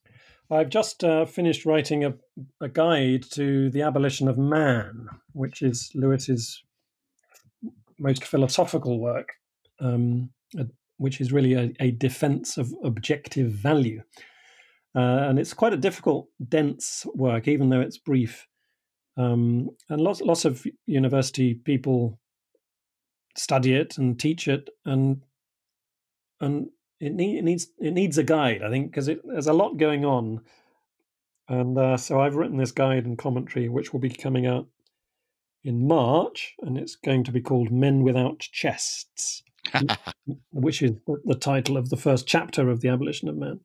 I've 0.51 0.69
just 0.69 1.03
uh, 1.03 1.25
finished 1.25 1.65
writing 1.65 2.05
a, 2.05 2.13
a 2.61 2.69
guide 2.69 3.23
to 3.31 3.69
the 3.69 3.81
abolition 3.81 4.27
of 4.27 4.37
man, 4.37 5.07
which 5.33 5.61
is 5.61 5.91
Lewis's 5.95 6.63
most 7.97 8.23
philosophical 8.23 8.99
work. 8.99 9.33
Um, 9.79 10.29
which 10.97 11.19
is 11.19 11.31
really 11.31 11.53
a, 11.53 11.73
a 11.79 11.91
defense 11.91 12.57
of 12.57 12.73
objective 12.83 13.51
value. 13.51 14.01
Uh, 14.95 15.27
and 15.27 15.39
it's 15.39 15.53
quite 15.53 15.73
a 15.73 15.77
difficult, 15.77 16.29
dense 16.47 17.05
work, 17.15 17.47
even 17.47 17.69
though 17.69 17.81
it's 17.81 17.97
brief. 17.97 18.47
Um, 19.17 19.69
and 19.89 20.01
lots, 20.01 20.21
lots 20.21 20.45
of 20.45 20.65
university 20.85 21.53
people 21.53 22.19
study 23.37 23.73
it 23.73 23.97
and 23.97 24.19
teach 24.19 24.47
it, 24.47 24.69
and 24.85 25.21
and 26.41 26.67
it, 26.99 27.13
need, 27.13 27.37
it 27.37 27.43
needs 27.43 27.67
it 27.79 27.91
needs 27.91 28.17
a 28.17 28.23
guide, 28.23 28.61
I 28.63 28.69
think, 28.69 28.91
because 28.91 29.09
there's 29.23 29.47
a 29.47 29.53
lot 29.53 29.77
going 29.77 30.05
on. 30.05 30.41
And 31.47 31.77
uh, 31.77 31.97
so 31.97 32.19
I've 32.19 32.35
written 32.35 32.57
this 32.57 32.71
guide 32.71 33.05
and 33.05 33.17
commentary, 33.17 33.69
which 33.69 33.93
will 33.93 33.99
be 33.99 34.09
coming 34.09 34.47
out 34.47 34.67
in 35.63 35.87
March, 35.87 36.55
and 36.61 36.77
it's 36.77 36.95
going 36.95 37.23
to 37.25 37.31
be 37.31 37.41
called 37.41 37.71
Men 37.71 38.03
Without 38.03 38.39
Chests. 38.39 39.41
which 40.51 40.81
is 40.81 40.91
the 41.25 41.35
title 41.35 41.77
of 41.77 41.89
the 41.89 41.97
first 41.97 42.27
chapter 42.27 42.69
of 42.69 42.81
The 42.81 42.89
Abolition 42.89 43.27
of 43.27 43.35
Man. 43.35 43.61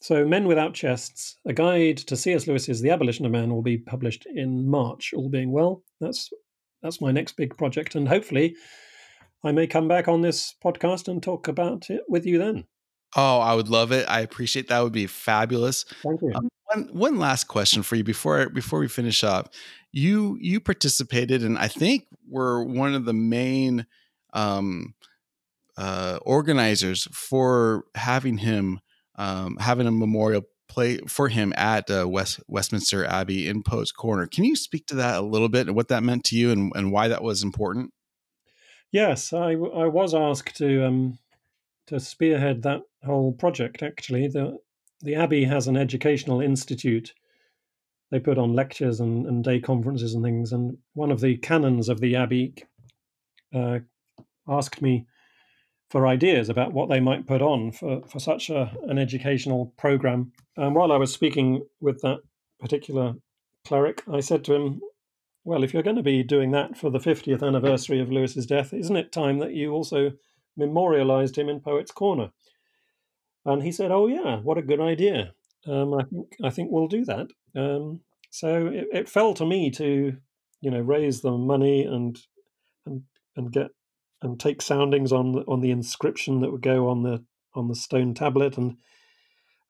So, 0.00 0.24
Men 0.24 0.46
Without 0.46 0.74
Chests, 0.74 1.36
a 1.44 1.52
guide 1.52 1.96
to 1.98 2.16
C.S. 2.16 2.46
Lewis's 2.46 2.80
The 2.80 2.90
Abolition 2.90 3.26
of 3.26 3.32
Man, 3.32 3.52
will 3.52 3.62
be 3.62 3.78
published 3.78 4.26
in 4.26 4.68
March, 4.68 5.12
all 5.14 5.28
being 5.28 5.52
well. 5.52 5.82
That's 6.00 6.30
that's 6.82 7.00
my 7.00 7.10
next 7.10 7.36
big 7.36 7.56
project, 7.56 7.94
and 7.94 8.06
hopefully, 8.06 8.54
I 9.46 9.52
may 9.52 9.66
come 9.66 9.88
back 9.88 10.08
on 10.08 10.22
this 10.22 10.54
podcast 10.62 11.08
and 11.08 11.22
talk 11.22 11.48
about 11.48 11.88
it 11.90 12.02
with 12.08 12.26
you 12.26 12.38
then. 12.38 12.64
Oh, 13.14 13.38
I 13.38 13.54
would 13.54 13.68
love 13.68 13.92
it. 13.92 14.06
I 14.08 14.20
appreciate 14.20 14.68
that. 14.68 14.82
Would 14.82 14.92
be 14.92 15.06
fabulous. 15.06 15.84
Thank 16.02 16.22
you. 16.22 16.32
Um, 16.34 16.48
one 16.66 16.88
one 16.92 17.18
last 17.18 17.44
question 17.44 17.82
for 17.82 17.96
you 17.96 18.04
before 18.04 18.48
before 18.50 18.78
we 18.78 18.88
finish 18.88 19.22
up. 19.22 19.54
You 19.92 20.36
you 20.40 20.60
participated, 20.60 21.42
and 21.42 21.56
I 21.58 21.68
think 21.68 22.06
were 22.28 22.64
one 22.64 22.94
of 22.94 23.04
the 23.04 23.12
main 23.12 23.86
um, 24.32 24.94
uh, 25.76 26.18
organizers 26.22 27.08
for 27.12 27.84
having 27.94 28.38
him 28.38 28.80
um, 29.16 29.56
having 29.58 29.86
a 29.86 29.92
memorial 29.92 30.42
play 30.68 30.98
for 31.06 31.28
him 31.28 31.54
at 31.56 31.90
uh, 31.90 32.06
West 32.08 32.40
Westminster 32.48 33.04
Abbey 33.06 33.48
in 33.48 33.62
Poets 33.62 33.92
Corner. 33.92 34.26
Can 34.26 34.44
you 34.44 34.56
speak 34.56 34.86
to 34.88 34.96
that 34.96 35.18
a 35.18 35.22
little 35.22 35.48
bit 35.48 35.68
and 35.68 35.76
what 35.76 35.88
that 35.88 36.02
meant 36.02 36.24
to 36.24 36.36
you 36.36 36.50
and, 36.50 36.72
and 36.74 36.92
why 36.92 37.08
that 37.08 37.22
was 37.22 37.42
important? 37.42 37.92
Yes, 38.96 39.34
I, 39.34 39.50
I 39.50 39.88
was 39.88 40.14
asked 40.14 40.56
to 40.56 40.86
um, 40.86 41.18
to 41.88 42.00
spearhead 42.00 42.62
that 42.62 42.80
whole 43.04 43.30
project. 43.30 43.82
Actually, 43.82 44.26
the 44.26 44.56
the 45.02 45.16
Abbey 45.16 45.44
has 45.44 45.68
an 45.68 45.76
educational 45.76 46.40
institute. 46.40 47.12
They 48.10 48.20
put 48.20 48.38
on 48.38 48.54
lectures 48.54 48.98
and, 48.98 49.26
and 49.26 49.44
day 49.44 49.60
conferences 49.60 50.14
and 50.14 50.24
things. 50.24 50.50
And 50.50 50.78
one 50.94 51.10
of 51.10 51.20
the 51.20 51.36
canons 51.36 51.90
of 51.90 52.00
the 52.00 52.16
Abbey 52.16 52.54
uh, 53.54 53.80
asked 54.48 54.80
me 54.80 55.04
for 55.90 56.06
ideas 56.06 56.48
about 56.48 56.72
what 56.72 56.88
they 56.88 57.00
might 57.00 57.26
put 57.26 57.42
on 57.42 57.72
for, 57.72 58.00
for 58.08 58.18
such 58.18 58.48
a, 58.48 58.74
an 58.84 58.98
educational 58.98 59.74
program. 59.76 60.32
And 60.56 60.74
while 60.74 60.90
I 60.90 60.96
was 60.96 61.12
speaking 61.12 61.66
with 61.82 62.00
that 62.00 62.20
particular 62.60 63.12
cleric, 63.66 64.02
I 64.10 64.20
said 64.20 64.42
to 64.46 64.54
him, 64.54 64.80
Well, 65.46 65.62
if 65.62 65.72
you're 65.72 65.84
going 65.84 65.94
to 65.94 66.02
be 66.02 66.24
doing 66.24 66.50
that 66.50 66.76
for 66.76 66.90
the 66.90 66.98
50th 66.98 67.40
anniversary 67.40 68.00
of 68.00 68.10
Lewis's 68.10 68.46
death, 68.46 68.74
isn't 68.74 68.96
it 68.96 69.12
time 69.12 69.38
that 69.38 69.54
you 69.54 69.70
also 69.70 70.10
memorialized 70.56 71.38
him 71.38 71.48
in 71.48 71.60
Poets' 71.60 71.92
Corner? 71.92 72.30
And 73.44 73.62
he 73.62 73.70
said, 73.70 73.92
Oh, 73.92 74.08
yeah, 74.08 74.40
what 74.40 74.58
a 74.58 74.62
good 74.62 74.80
idea. 74.80 75.34
Um, 75.64 75.94
I 75.94 76.02
think 76.02 76.26
I 76.42 76.50
think 76.50 76.72
we'll 76.72 76.88
do 76.88 77.04
that. 77.04 77.28
Um, 77.54 78.00
so 78.30 78.66
it, 78.66 78.88
it 78.92 79.08
fell 79.08 79.34
to 79.34 79.46
me 79.46 79.70
to, 79.70 80.16
you 80.62 80.70
know, 80.70 80.80
raise 80.80 81.20
the 81.20 81.30
money 81.30 81.84
and 81.84 82.18
and 82.84 83.02
and 83.36 83.52
get 83.52 83.68
and 84.22 84.40
take 84.40 84.60
soundings 84.60 85.12
on 85.12 85.30
the, 85.30 85.40
on 85.42 85.60
the 85.60 85.70
inscription 85.70 86.40
that 86.40 86.50
would 86.50 86.62
go 86.62 86.88
on 86.88 87.04
the 87.04 87.24
on 87.54 87.68
the 87.68 87.76
stone 87.76 88.14
tablet 88.14 88.58
and 88.58 88.78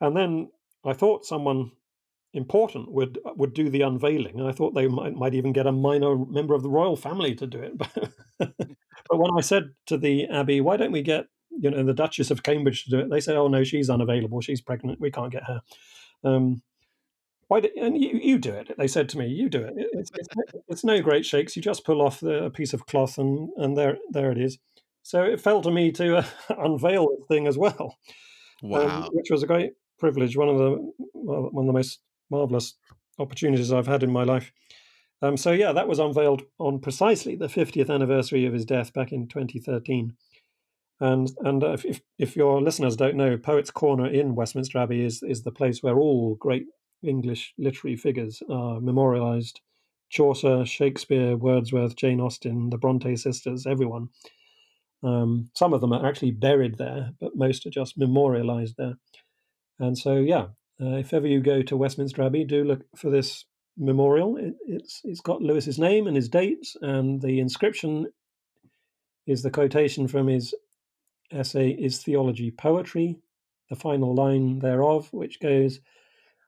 and 0.00 0.16
then 0.16 0.48
I 0.86 0.94
thought 0.94 1.26
someone 1.26 1.72
important 2.36 2.92
would 2.92 3.18
would 3.36 3.54
do 3.54 3.70
the 3.70 3.82
unveiling. 3.82 4.40
I 4.40 4.52
thought 4.52 4.74
they 4.74 4.88
might 4.88 5.14
might 5.14 5.34
even 5.34 5.52
get 5.52 5.66
a 5.66 5.72
minor 5.72 6.16
member 6.16 6.54
of 6.54 6.62
the 6.62 6.70
royal 6.70 6.96
family 6.96 7.34
to 7.36 7.46
do 7.46 7.60
it. 7.60 7.78
but 8.38 9.18
when 9.18 9.30
I 9.36 9.40
said 9.40 9.70
to 9.86 9.96
the 9.96 10.26
abbey, 10.26 10.60
"Why 10.60 10.76
don't 10.76 10.92
we 10.92 11.02
get 11.02 11.26
you 11.50 11.70
know 11.70 11.84
the 11.84 11.94
Duchess 11.94 12.30
of 12.30 12.42
Cambridge 12.42 12.84
to 12.84 12.90
do 12.90 12.98
it?" 12.98 13.10
They 13.10 13.20
said, 13.20 13.36
"Oh 13.36 13.48
no, 13.48 13.64
she's 13.64 13.90
unavailable. 13.90 14.40
She's 14.40 14.60
pregnant. 14.60 15.00
We 15.00 15.10
can't 15.10 15.32
get 15.32 15.44
her." 15.44 15.60
Um, 16.24 16.62
why 17.48 17.60
do, 17.60 17.68
and 17.80 18.00
you, 18.00 18.18
you 18.20 18.38
do 18.38 18.52
it? 18.52 18.72
They 18.76 18.88
said 18.88 19.08
to 19.10 19.18
me, 19.18 19.28
"You 19.28 19.48
do 19.48 19.62
it. 19.62 19.74
It's, 19.76 20.10
it's, 20.14 20.28
it's 20.68 20.84
no 20.84 21.00
great 21.00 21.24
shakes. 21.24 21.56
You 21.56 21.62
just 21.62 21.84
pull 21.84 22.02
off 22.02 22.20
the, 22.20 22.44
a 22.44 22.50
piece 22.50 22.72
of 22.72 22.86
cloth, 22.86 23.18
and 23.18 23.50
and 23.56 23.76
there 23.76 23.98
there 24.10 24.32
it 24.32 24.38
is." 24.38 24.58
So 25.02 25.22
it 25.22 25.40
fell 25.40 25.62
to 25.62 25.70
me 25.70 25.92
to 25.92 26.16
uh, 26.18 26.24
unveil 26.58 27.06
the 27.06 27.24
thing 27.28 27.46
as 27.46 27.56
well, 27.56 27.96
um, 28.64 28.70
wow, 28.70 29.02
um, 29.04 29.10
which 29.12 29.30
was 29.30 29.44
a 29.44 29.46
great 29.46 29.72
privilege. 29.98 30.36
One 30.36 30.48
of 30.48 30.58
the 30.58 30.92
one 31.12 31.64
of 31.64 31.66
the 31.66 31.72
most 31.72 32.00
marvelous 32.30 32.74
opportunities 33.18 33.72
I've 33.72 33.86
had 33.86 34.02
in 34.02 34.12
my 34.12 34.24
life. 34.24 34.52
Um, 35.22 35.36
so 35.36 35.52
yeah, 35.52 35.72
that 35.72 35.88
was 35.88 35.98
unveiled 35.98 36.42
on 36.58 36.78
precisely 36.78 37.36
the 37.36 37.46
50th 37.46 37.90
anniversary 37.90 38.44
of 38.44 38.52
his 38.52 38.64
death 38.64 38.92
back 38.92 39.12
in 39.12 39.28
2013. 39.28 40.14
And 41.00 41.30
and 41.40 41.62
if 41.62 42.00
if 42.18 42.36
your 42.36 42.62
listeners 42.62 42.96
don't 42.96 43.16
know, 43.16 43.36
Poets' 43.36 43.70
Corner 43.70 44.06
in 44.06 44.34
Westminster 44.34 44.78
Abbey 44.78 45.04
is 45.04 45.22
is 45.22 45.42
the 45.42 45.52
place 45.52 45.82
where 45.82 45.98
all 45.98 46.36
great 46.36 46.66
English 47.02 47.52
literary 47.58 47.96
figures 47.96 48.42
are 48.48 48.80
memorialized 48.80 49.60
Chaucer, 50.08 50.64
Shakespeare, 50.64 51.36
Wordsworth, 51.36 51.96
Jane 51.96 52.20
Austen, 52.20 52.70
the 52.70 52.78
Bronte 52.78 53.16
sisters, 53.16 53.66
everyone. 53.66 54.08
Um, 55.02 55.50
some 55.54 55.72
of 55.72 55.80
them 55.80 55.92
are 55.92 56.06
actually 56.06 56.30
buried 56.30 56.78
there, 56.78 57.10
but 57.20 57.36
most 57.36 57.66
are 57.66 57.70
just 57.70 57.98
memorialized 57.98 58.76
there. 58.78 58.94
And 59.78 59.96
so, 59.98 60.16
yeah, 60.16 60.46
uh, 60.80 60.96
if 60.96 61.12
ever 61.12 61.26
you 61.26 61.40
go 61.40 61.62
to 61.62 61.76
Westminster 61.76 62.22
Abbey, 62.22 62.44
do 62.44 62.64
look 62.64 62.82
for 62.96 63.10
this 63.10 63.44
memorial. 63.76 64.36
It, 64.36 64.54
it's 64.66 65.00
it's 65.04 65.20
got 65.20 65.42
Lewis's 65.42 65.78
name 65.78 66.06
and 66.06 66.16
his 66.16 66.28
dates, 66.28 66.76
and 66.80 67.20
the 67.20 67.40
inscription 67.40 68.06
is 69.26 69.42
the 69.42 69.50
quotation 69.50 70.08
from 70.08 70.28
his 70.28 70.54
essay 71.32 71.70
"Is 71.70 72.02
Theology 72.02 72.50
Poetry?" 72.50 73.18
The 73.70 73.76
final 73.76 74.14
line 74.14 74.60
thereof, 74.60 75.08
which 75.12 75.40
goes, 75.40 75.80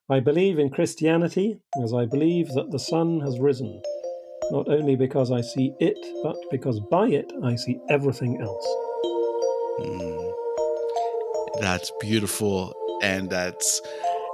"I 0.08 0.20
believe 0.20 0.58
in 0.58 0.70
Christianity 0.70 1.58
as 1.82 1.92
I 1.92 2.06
believe 2.06 2.48
that 2.54 2.70
the 2.70 2.78
sun 2.78 3.20
has 3.20 3.38
risen." 3.38 3.82
not 4.50 4.68
only 4.68 4.96
because 4.96 5.30
I 5.30 5.40
see 5.40 5.74
it, 5.78 5.98
but 6.22 6.36
because 6.50 6.80
by 6.80 7.08
it 7.08 7.30
I 7.42 7.56
see 7.56 7.78
everything 7.88 8.40
else. 8.40 8.66
Mm. 9.80 10.32
That's 11.60 11.92
beautiful, 12.00 12.72
and 13.02 13.28
that's 13.28 13.80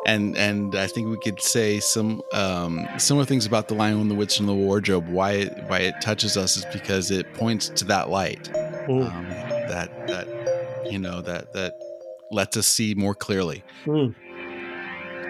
and 0.06 0.36
and 0.36 0.74
I 0.74 0.86
think 0.86 1.08
we 1.08 1.18
could 1.18 1.40
say 1.40 1.80
some 1.80 2.22
um, 2.32 2.86
similar 2.98 3.24
things 3.24 3.46
about 3.46 3.68
the 3.68 3.74
Lion, 3.74 4.08
the 4.08 4.14
Witch, 4.14 4.38
and 4.38 4.48
the 4.48 4.54
Wardrobe. 4.54 5.08
Why 5.08 5.32
it, 5.32 5.64
why 5.66 5.80
it 5.80 5.94
touches 6.00 6.36
us 6.36 6.56
is 6.56 6.64
because 6.66 7.10
it 7.10 7.32
points 7.34 7.68
to 7.70 7.84
that 7.86 8.10
light, 8.10 8.48
um, 8.88 9.26
that 9.68 10.06
that 10.08 10.88
you 10.90 10.98
know 10.98 11.20
that 11.22 11.52
that 11.52 11.74
lets 12.30 12.56
us 12.56 12.66
see 12.66 12.94
more 12.94 13.14
clearly. 13.14 13.64
Mm. 13.86 14.14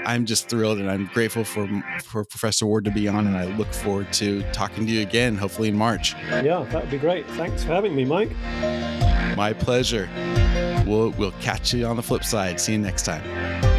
I'm 0.07 0.27
just 0.27 0.51
thrilled 0.51 0.79
and 0.79 0.91
I'm 0.91 1.07
grateful 1.15 1.45
for 1.45 1.69
for 2.05 2.25
Professor 2.25 2.67
Ward 2.67 2.85
to 2.85 2.91
be 2.91 3.09
on, 3.09 3.27
and 3.27 3.37
I 3.37 3.45
look 3.57 3.73
forward 3.73 4.13
to 4.15 4.43
talking 4.53 4.87
to 4.87 4.93
you 4.93 5.03
again, 5.03 5.37
hopefully 5.37 5.69
in 5.69 5.77
March. 5.77 6.15
Yeah, 6.29 6.67
that 6.71 6.83
would 6.83 6.91
be 6.91 6.99
great. 6.99 7.27
Thanks 7.31 7.65
for 7.65 7.73
having 7.73 7.95
me, 7.95 8.05
Mike. 8.05 8.31
My 9.37 9.53
pleasure. 9.53 10.09
We'll 10.87 11.11
we'll 11.11 11.33
catch 11.41 11.73
you 11.73 11.87
on 11.87 11.97
the 11.97 12.03
flip 12.03 12.25
side. 12.25 12.61
See 12.61 12.73
you 12.73 12.79
next 12.79 13.05
time. 13.05 13.74